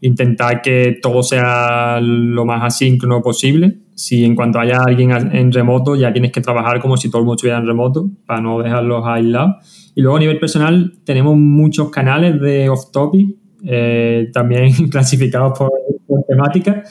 intentar 0.01 0.61
que 0.61 0.97
todo 1.01 1.23
sea 1.23 1.99
lo 2.01 2.45
más 2.45 2.63
asíncrono 2.63 3.21
posible. 3.21 3.77
Si 3.95 4.25
en 4.25 4.35
cuanto 4.35 4.59
haya 4.59 4.79
alguien 4.85 5.11
en 5.11 5.51
remoto, 5.51 5.95
ya 5.95 6.11
tienes 6.11 6.31
que 6.31 6.41
trabajar 6.41 6.79
como 6.81 6.97
si 6.97 7.09
todo 7.09 7.19
el 7.19 7.25
mundo 7.25 7.35
estuviera 7.35 7.57
en 7.57 7.65
remoto 7.65 8.09
para 8.25 8.41
no 8.41 8.61
dejarlos 8.61 9.05
aislados. 9.05 9.91
Y 9.95 10.01
luego 10.01 10.17
a 10.17 10.19
nivel 10.19 10.39
personal 10.39 10.93
tenemos 11.05 11.37
muchos 11.37 11.89
canales 11.89 12.39
de 12.41 12.69
off-topic, 12.69 13.37
eh, 13.63 14.29
también 14.33 14.71
clasificados 14.91 15.57
por, 15.57 15.71
temática. 16.27 16.83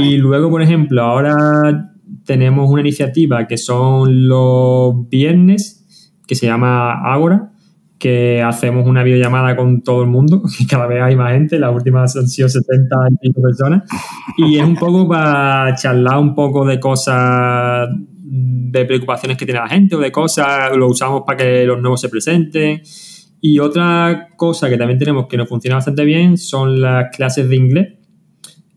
y 0.00 0.16
luego, 0.16 0.50
por 0.50 0.62
ejemplo, 0.62 1.02
ahora 1.02 1.90
tenemos 2.24 2.70
una 2.70 2.80
iniciativa 2.80 3.46
que 3.46 3.56
son 3.56 4.28
los 4.28 5.08
viernes 5.08 5.80
que 6.26 6.34
se 6.34 6.46
llama 6.46 7.12
Agora, 7.12 7.50
que 7.98 8.42
hacemos 8.42 8.86
una 8.86 9.02
videollamada 9.02 9.56
con 9.56 9.82
todo 9.82 10.02
el 10.02 10.08
mundo, 10.08 10.42
que 10.58 10.66
cada 10.66 10.86
vez 10.86 11.02
hay 11.02 11.16
más 11.16 11.32
gente, 11.32 11.58
las 11.58 11.74
últimas 11.74 12.16
han 12.16 12.28
sido 12.28 12.48
70 12.48 12.96
y 13.10 13.28
pico 13.28 13.42
personas, 13.42 13.82
y 14.36 14.58
es 14.58 14.64
un 14.64 14.76
poco 14.76 15.08
para 15.08 15.74
charlar 15.74 16.18
un 16.18 16.34
poco 16.34 16.64
de 16.64 16.80
cosas, 16.80 17.88
de 18.26 18.84
preocupaciones 18.84 19.36
que 19.36 19.44
tiene 19.44 19.60
la 19.60 19.68
gente 19.68 19.96
o 19.96 20.00
de 20.00 20.10
cosas, 20.10 20.76
lo 20.76 20.88
usamos 20.88 21.22
para 21.26 21.38
que 21.38 21.64
los 21.64 21.80
nuevos 21.80 22.00
se 22.00 22.08
presenten. 22.08 22.82
Y 23.40 23.58
otra 23.58 24.28
cosa 24.36 24.70
que 24.70 24.78
también 24.78 24.98
tenemos 24.98 25.26
que 25.26 25.36
nos 25.36 25.48
funciona 25.48 25.76
bastante 25.76 26.04
bien 26.04 26.38
son 26.38 26.80
las 26.80 27.14
clases 27.14 27.46
de 27.48 27.56
inglés. 27.56 27.94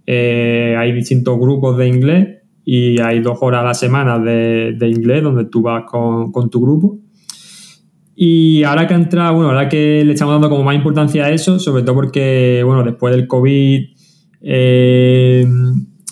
Eh, 0.10 0.74
hay 0.78 0.93
distintos 0.93 1.38
grupos 1.38 1.78
de 1.78 1.88
inglés 1.89 2.38
y 2.64 2.99
hay 3.01 3.20
dos 3.20 3.39
horas 3.41 3.62
a 3.62 3.66
la 3.66 3.74
semana 3.74 4.18
de, 4.18 4.76
inglés 4.89 5.22
donde 5.22 5.45
tú 5.45 5.62
vas 5.62 5.84
con, 5.86 6.49
tu 6.49 6.62
grupo. 6.62 6.97
Y 8.16 8.64
ahora 8.64 8.88
que 8.88 8.93
ha 8.93 8.97
entrado, 8.97 9.36
bueno, 9.36 9.49
ahora 9.49 9.68
que 9.68 10.03
le 10.05 10.14
estamos 10.14 10.34
dando 10.34 10.49
como 10.49 10.64
más 10.64 10.76
importancia 10.76 11.26
a 11.26 11.30
eso, 11.30 11.60
sobre 11.60 11.84
todo 11.84 11.95
porque, 11.95 12.64
bueno, 12.66 12.84
después 12.84 13.16
del 13.16 13.28
COVID 13.28 13.84
eh, 14.41 15.45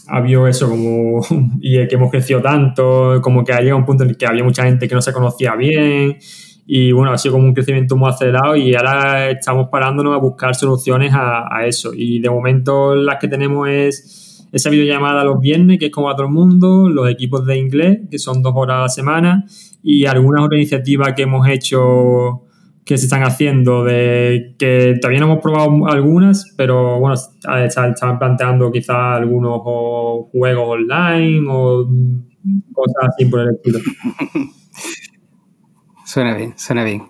ha 0.08 0.18
habido 0.18 0.48
eso 0.48 0.70
como, 0.70 1.22
y 1.62 1.88
que 1.88 1.96
hemos 1.96 2.12
crecido 2.12 2.42
tanto, 2.42 3.20
como 3.22 3.44
que 3.46 3.54
ha 3.54 3.62
llegado 3.62 3.78
un 3.78 3.86
punto 3.86 4.04
en 4.04 4.12
el 4.12 4.18
que 4.18 4.28
había 4.28 4.44
mucha 4.44 4.66
gente 4.66 4.88
que 4.88 4.94
no 4.96 5.02
se 5.02 5.14
conocía 5.14 5.56
bien 5.56 6.18
y 6.68 6.92
bueno, 6.92 7.12
ha 7.12 7.18
sido 7.18 7.34
como 7.34 7.46
un 7.46 7.54
crecimiento 7.54 7.96
muy 7.96 8.10
acelerado 8.10 8.56
y 8.56 8.74
ahora 8.74 9.30
estamos 9.30 9.68
parándonos 9.70 10.16
a 10.16 10.18
buscar 10.18 10.56
soluciones 10.56 11.14
a, 11.14 11.66
eso. 11.66 11.92
Y 11.94 12.20
de 12.20 12.30
momento 12.30 12.96
las 12.96 13.18
que 13.20 13.28
tenemos 13.28 13.70
es 13.70 14.48
esa 14.52 14.70
videollamada 14.70 15.24
los 15.24 15.40
viernes, 15.40 15.78
que 15.78 15.88
es 15.88 15.92
como 15.92 16.10
a 16.10 16.16
todo 16.16 16.26
el 16.26 16.34
mundo, 16.34 16.90
los 16.90 17.10
equipos 17.10 17.46
de 17.46 17.58
inglés, 17.58 18.00
que 18.10 18.18
son 18.18 18.42
dos 18.42 18.54
horas 18.56 18.78
a 18.78 18.82
la 18.82 18.90
semana, 18.90 19.46
y 19.84 20.06
algunas 20.06 20.44
otras 20.44 20.58
iniciativas 20.58 21.14
que 21.14 21.24
hemos 21.24 21.48
hecho 21.48 22.42
que 22.84 22.98
se 22.98 23.06
están 23.06 23.24
haciendo, 23.24 23.84
de 23.84 24.56
que 24.58 24.98
todavía 25.02 25.20
no 25.20 25.26
hemos 25.26 25.40
probado 25.40 25.88
algunas, 25.88 26.54
pero 26.56 27.00
bueno, 27.00 27.16
están 27.16 28.18
planteando 28.18 28.72
quizás 28.72 29.18
algunos 29.18 29.62
juegos 30.32 30.68
online 30.68 31.46
o 31.50 31.88
cosas 32.74 33.10
así 33.10 33.26
por 33.26 33.42
el 33.42 33.56
estilo. 33.56 33.80
Suena 36.06 36.36
bien, 36.36 36.54
suena 36.56 36.84
bien. 36.84 37.04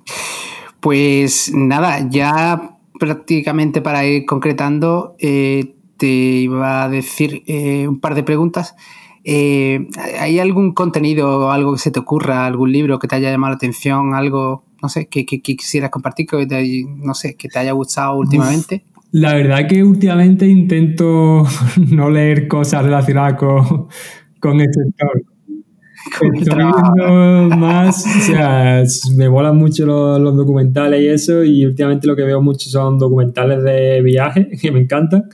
Pues 0.79 1.51
nada, 1.53 2.07
ya 2.09 2.77
prácticamente 2.97 3.81
para 3.81 4.05
ir 4.05 4.25
concretando, 4.25 5.15
eh, 5.19 5.75
te 5.97 6.07
iba 6.07 6.83
a 6.83 6.89
decir 6.89 7.43
eh, 7.45 7.87
un 7.87 7.99
par 7.99 8.15
de 8.15 8.23
preguntas. 8.23 8.75
Eh, 9.23 9.87
¿Hay 10.19 10.39
algún 10.39 10.73
contenido 10.73 11.47
o 11.47 11.51
algo 11.51 11.73
que 11.73 11.79
se 11.79 11.91
te 11.91 11.99
ocurra, 11.99 12.45
algún 12.45 12.71
libro 12.71 12.99
que 12.99 13.07
te 13.07 13.15
haya 13.15 13.31
llamado 13.31 13.51
la 13.51 13.57
atención, 13.57 14.13
algo, 14.13 14.63
no 14.81 14.87
sé, 14.87 15.07
que, 15.07 15.25
quisieras 15.25 15.89
compartir, 15.89 16.27
que 16.27 16.45
te, 16.45 16.85
no 16.85 17.13
sé, 17.13 17.35
que 17.35 17.49
te 17.49 17.59
haya 17.59 17.73
gustado 17.73 18.15
últimamente? 18.15 18.85
La 19.11 19.33
verdad 19.33 19.67
que 19.67 19.83
últimamente 19.83 20.47
intento 20.47 21.45
no 21.91 22.09
leer 22.09 22.47
cosas 22.47 22.83
relacionadas 22.85 23.35
con, 23.35 23.87
con 24.39 24.61
el 24.61 24.67
sector. 24.71 25.34
Más, 27.57 28.05
o 28.05 28.19
sea, 28.21 28.83
me 29.17 29.29
molan 29.29 29.57
mucho 29.57 29.85
los, 29.85 30.19
los, 30.19 30.35
documentales 30.35 31.01
y 31.01 31.07
eso, 31.07 31.43
y 31.43 31.65
últimamente 31.65 32.07
lo 32.07 32.15
que 32.15 32.23
veo 32.23 32.41
mucho 32.41 32.69
son 32.69 32.97
documentales 32.99 33.63
de 33.63 34.01
viaje, 34.01 34.49
que 34.61 34.71
me 34.71 34.81
encantan 34.81 35.25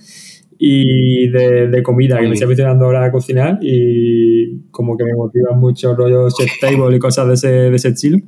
y 0.63 1.27
de, 1.29 1.81
comida, 1.81 2.19
que 2.19 2.27
me 2.27 2.33
estoy 2.33 2.51
estudiando 2.51 2.85
ahora 2.85 3.05
a 3.05 3.11
cocinar 3.11 3.57
y 3.63 4.59
como 4.69 4.95
que 4.95 5.03
me 5.05 5.15
motivan 5.15 5.59
mucho 5.59 5.95
rollos 5.95 6.35
chef 6.37 6.51
table 6.61 6.95
y 6.95 6.99
cosas 6.99 7.27
de 7.27 7.33
ese, 7.33 7.47
de 7.47 7.75
ese 7.75 7.87
estilo. 7.87 8.19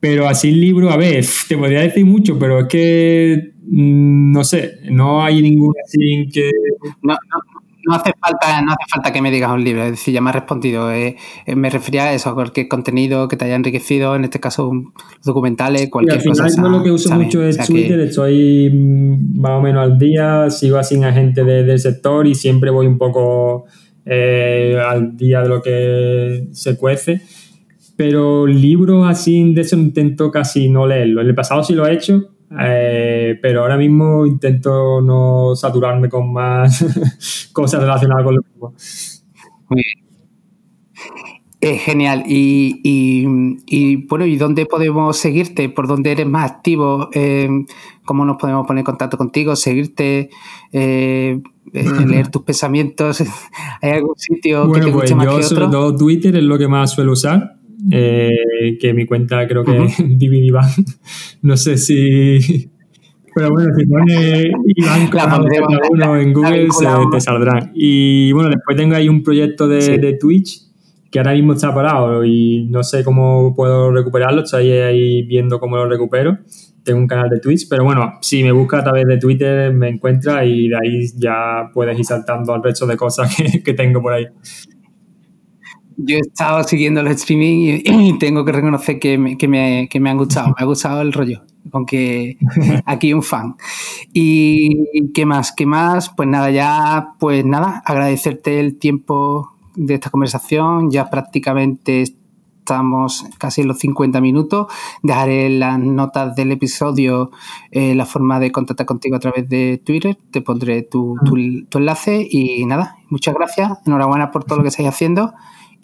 Pero 0.00 0.26
así 0.26 0.48
el 0.48 0.60
libro, 0.60 0.90
a 0.90 0.96
ver, 0.96 1.24
te 1.48 1.56
podría 1.56 1.82
decir 1.82 2.04
mucho, 2.04 2.36
pero 2.36 2.58
es 2.58 2.66
que 2.66 3.52
mm, 3.62 4.32
no 4.32 4.42
sé, 4.42 4.80
no 4.90 5.22
hay 5.22 5.40
ningún 5.40 5.72
así 5.84 6.28
que... 6.32 6.50
No, 7.02 7.14
no, 7.14 7.55
no 7.86 7.94
hace 7.94 8.12
falta, 8.20 8.60
no 8.62 8.72
hace 8.72 8.90
falta 8.90 9.12
que 9.12 9.22
me 9.22 9.30
digas 9.30 9.50
un 9.52 9.62
libro, 9.62 9.84
es 9.84 9.92
decir, 9.92 10.12
ya 10.12 10.20
me 10.20 10.30
has 10.30 10.36
respondido. 10.36 10.92
Eh, 10.92 11.16
eh, 11.46 11.56
me 11.56 11.70
refería 11.70 12.04
a 12.04 12.12
eso, 12.12 12.30
a 12.30 12.34
cualquier 12.34 12.68
contenido 12.68 13.28
que 13.28 13.36
te 13.36 13.44
haya 13.44 13.54
enriquecido, 13.54 14.16
en 14.16 14.24
este 14.24 14.40
caso 14.40 14.70
documentales, 15.24 15.88
cualquier 15.88 16.22
cosa. 16.24 16.44
Al 16.44 16.50
final 16.50 16.72
lo 16.72 16.82
que 16.82 16.90
uso 16.90 17.14
mucho 17.14 17.42
es 17.42 17.56
Twitter, 17.58 18.00
estoy 18.00 18.70
más 18.70 19.52
o 19.52 19.60
menos 19.62 19.84
al 19.84 19.98
día, 19.98 20.50
sigo 20.50 20.78
así 20.78 21.02
a 21.02 21.12
gente 21.12 21.44
del 21.44 21.78
sector 21.78 22.26
y 22.26 22.34
siempre 22.34 22.70
voy 22.70 22.86
un 22.86 22.98
poco 22.98 23.66
eh, 24.04 24.80
al 24.84 25.16
día 25.16 25.42
de 25.42 25.48
lo 25.48 25.62
que 25.62 26.48
se 26.52 26.76
cuece. 26.76 27.22
Pero 27.96 28.46
libros 28.46 29.06
así 29.08 29.54
de 29.54 29.62
eso 29.62 29.76
intento 29.76 30.30
casi 30.30 30.68
no 30.68 30.86
leerlo. 30.86 31.22
En 31.22 31.28
el 31.28 31.34
pasado 31.34 31.62
sí 31.62 31.74
lo 31.74 31.86
he 31.86 31.94
hecho, 31.94 32.35
eh, 32.60 33.38
pero 33.42 33.62
ahora 33.62 33.76
mismo 33.76 34.24
intento 34.24 35.00
no 35.00 35.54
saturarme 35.56 36.08
con 36.08 36.32
más 36.32 37.50
cosas 37.52 37.80
relacionadas 37.80 38.24
con 38.24 38.36
lo 38.36 38.42
mismo. 38.42 38.74
Muy 39.68 39.82
bien. 39.82 40.06
Es 41.60 41.82
genial. 41.82 42.24
Y, 42.26 42.80
y, 42.84 44.06
bueno, 44.06 44.26
¿y 44.26 44.36
dónde 44.36 44.66
podemos 44.66 45.16
seguirte? 45.16 45.68
¿Por 45.68 45.88
dónde 45.88 46.12
eres 46.12 46.26
más 46.26 46.50
activo? 46.50 47.08
Eh, 47.12 47.48
¿Cómo 48.04 48.24
nos 48.24 48.36
podemos 48.36 48.66
poner 48.66 48.80
en 48.80 48.84
contacto 48.84 49.16
contigo? 49.16 49.56
¿Seguirte? 49.56 50.30
Eh, 50.72 51.40
leer 51.72 52.28
tus 52.28 52.42
pensamientos. 52.42 53.20
¿Hay 53.82 53.90
algún 53.90 54.14
sitio 54.16 54.70
que 54.70 54.80
te 54.80 54.92
pues 54.92 55.14
más 55.14 55.26
yo 55.26 55.42
sobre 55.42 55.66
todo 55.66 55.96
Twitter 55.96 56.36
es 56.36 56.44
lo 56.44 56.58
que 56.58 56.68
más 56.68 56.92
suelo 56.92 57.12
usar. 57.12 57.55
Eh, 57.90 58.78
que 58.80 58.94
mi 58.94 59.06
cuenta 59.06 59.46
creo 59.46 59.64
que 59.64 59.84
es 59.84 60.00
Iván. 60.20 60.70
No 61.42 61.56
sé 61.56 61.76
si... 61.76 62.70
Pero 63.34 63.50
bueno, 63.50 63.70
si 63.76 63.84
pone 63.84 64.50
Iván 64.64 65.10
uno 65.90 66.16
en 66.16 66.32
Google 66.32 66.68
se 66.70 66.86
te 67.12 67.20
saldrá. 67.20 67.70
Y 67.74 68.32
bueno, 68.32 68.48
después 68.48 68.76
tengo 68.78 68.94
ahí 68.94 69.10
un 69.10 69.22
proyecto 69.22 69.68
de, 69.68 69.98
de, 69.98 70.14
Twitch 70.14 70.62
que 71.10 71.18
ahora 71.18 71.34
mismo 71.34 71.52
está 71.52 71.74
parado 71.74 72.24
y 72.24 72.66
no 72.70 72.82
sé 72.82 73.04
cómo 73.04 73.54
puedo 73.54 73.92
recuperarlo. 73.92 74.42
Estoy 74.42 74.70
ahí 74.70 75.22
viendo 75.26 75.60
cómo 75.60 75.76
lo 75.76 75.86
recupero. 75.86 76.38
Tengo 76.82 76.98
un 76.98 77.06
canal 77.06 77.28
de 77.28 77.40
Twitch, 77.40 77.68
pero 77.68 77.84
bueno, 77.84 78.14
si 78.22 78.42
me 78.42 78.52
busca 78.52 78.78
a 78.78 78.84
través 78.84 79.04
de 79.06 79.18
Twitter 79.18 79.70
me 79.74 79.88
encuentra 79.88 80.44
y 80.44 80.68
de 80.68 80.76
ahí 80.76 81.06
ya 81.16 81.68
puedes 81.74 81.98
ir 81.98 82.06
saltando 82.06 82.54
al 82.54 82.62
resto 82.62 82.86
de 82.86 82.96
cosas 82.96 83.36
que, 83.52 83.62
que 83.62 83.74
tengo 83.74 84.00
por 84.00 84.14
ahí 84.14 84.26
yo 85.96 86.16
he 86.16 86.20
estado 86.20 86.62
siguiendo 86.64 87.02
los 87.02 87.14
streaming 87.14 87.80
y, 87.84 88.18
tengo 88.18 88.44
que 88.44 88.52
reconocer 88.52 88.98
que 88.98 89.18
me, 89.18 89.36
que, 89.38 89.48
me, 89.48 89.88
que 89.88 90.00
me, 90.00 90.10
han 90.10 90.18
gustado, 90.18 90.48
me 90.48 90.54
ha 90.58 90.64
gustado 90.64 91.00
el 91.02 91.12
rollo, 91.12 91.42
aunque 91.72 92.38
aquí 92.86 93.12
un 93.12 93.22
fan. 93.22 93.56
Y 94.12 95.12
qué 95.12 95.26
más, 95.26 95.52
qué 95.52 95.66
más, 95.66 96.10
pues 96.10 96.28
nada, 96.28 96.50
ya, 96.50 97.14
pues 97.18 97.44
nada, 97.44 97.82
agradecerte 97.84 98.60
el 98.60 98.78
tiempo 98.78 99.52
de 99.74 99.94
esta 99.94 100.10
conversación, 100.10 100.90
ya 100.90 101.10
prácticamente 101.10 102.02
estamos 102.66 103.24
casi 103.38 103.60
en 103.60 103.68
los 103.68 103.78
50 103.78 104.20
minutos. 104.20 104.66
Dejaré 105.02 105.48
las 105.50 105.78
notas 105.78 106.34
del 106.34 106.50
episodio 106.50 107.30
eh, 107.70 107.94
la 107.94 108.06
forma 108.06 108.40
de 108.40 108.50
contactar 108.50 108.86
contigo 108.86 109.14
a 109.14 109.20
través 109.20 109.48
de 109.48 109.80
Twitter. 109.84 110.18
Te 110.32 110.40
pondré 110.40 110.82
tu, 110.82 111.14
tu, 111.24 111.36
tu, 111.68 111.78
enlace 111.78 112.26
y 112.28 112.66
nada, 112.66 112.96
muchas 113.08 113.34
gracias. 113.34 113.78
Enhorabuena 113.86 114.32
por 114.32 114.42
todo 114.42 114.58
lo 114.58 114.62
que 114.64 114.70
estáis 114.70 114.88
haciendo. 114.88 115.32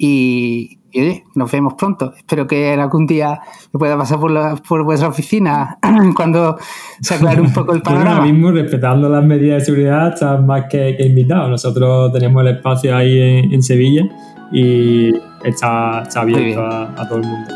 Y, 0.05 0.81
oye, 0.97 1.23
nos 1.37 1.53
vemos 1.53 1.75
pronto. 1.75 2.13
Espero 2.17 2.45
que 2.49 2.73
algún 2.73 3.07
día 3.07 3.41
me 3.73 3.79
pueda 3.79 3.97
pasar 3.97 4.19
por, 4.19 4.33
la, 4.33 4.57
por 4.57 4.83
vuestra 4.83 5.09
oficina 5.09 5.79
cuando 6.17 6.59
se 7.01 7.15
aclare 7.15 7.41
un 7.41 7.53
poco 7.53 7.73
el 7.73 7.83
panorama. 7.83 8.17
ahora 8.17 8.25
mismo, 8.25 8.51
respetando 8.51 9.09
las 9.09 9.25
medidas 9.25 9.61
de 9.61 9.65
seguridad, 9.67 10.13
estás 10.13 10.45
más 10.45 10.65
que, 10.69 10.97
que 10.97 11.07
invitado. 11.07 11.49
Nosotros 11.49 12.13
tenemos 12.13 12.43
el 12.43 12.57
espacio 12.57 12.97
ahí 12.97 13.47
en, 13.53 13.63
Sevilla 13.63 14.03
y 14.51 15.15
está, 15.45 16.03
está 16.03 16.23
abierto 16.23 16.67
a, 16.67 17.09
todo 17.09 17.19
el 17.19 17.25
mundo. 17.25 17.55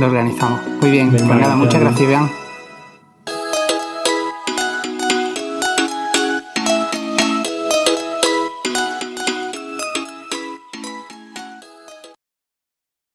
Lo 0.00 0.06
organizamos. 0.06 0.60
Muy 0.80 0.90
bien. 0.92 1.10
pues 1.10 1.26
nada, 1.26 1.56
muchas 1.56 1.78
gracias, 1.78 2.08
Iván. 2.08 2.41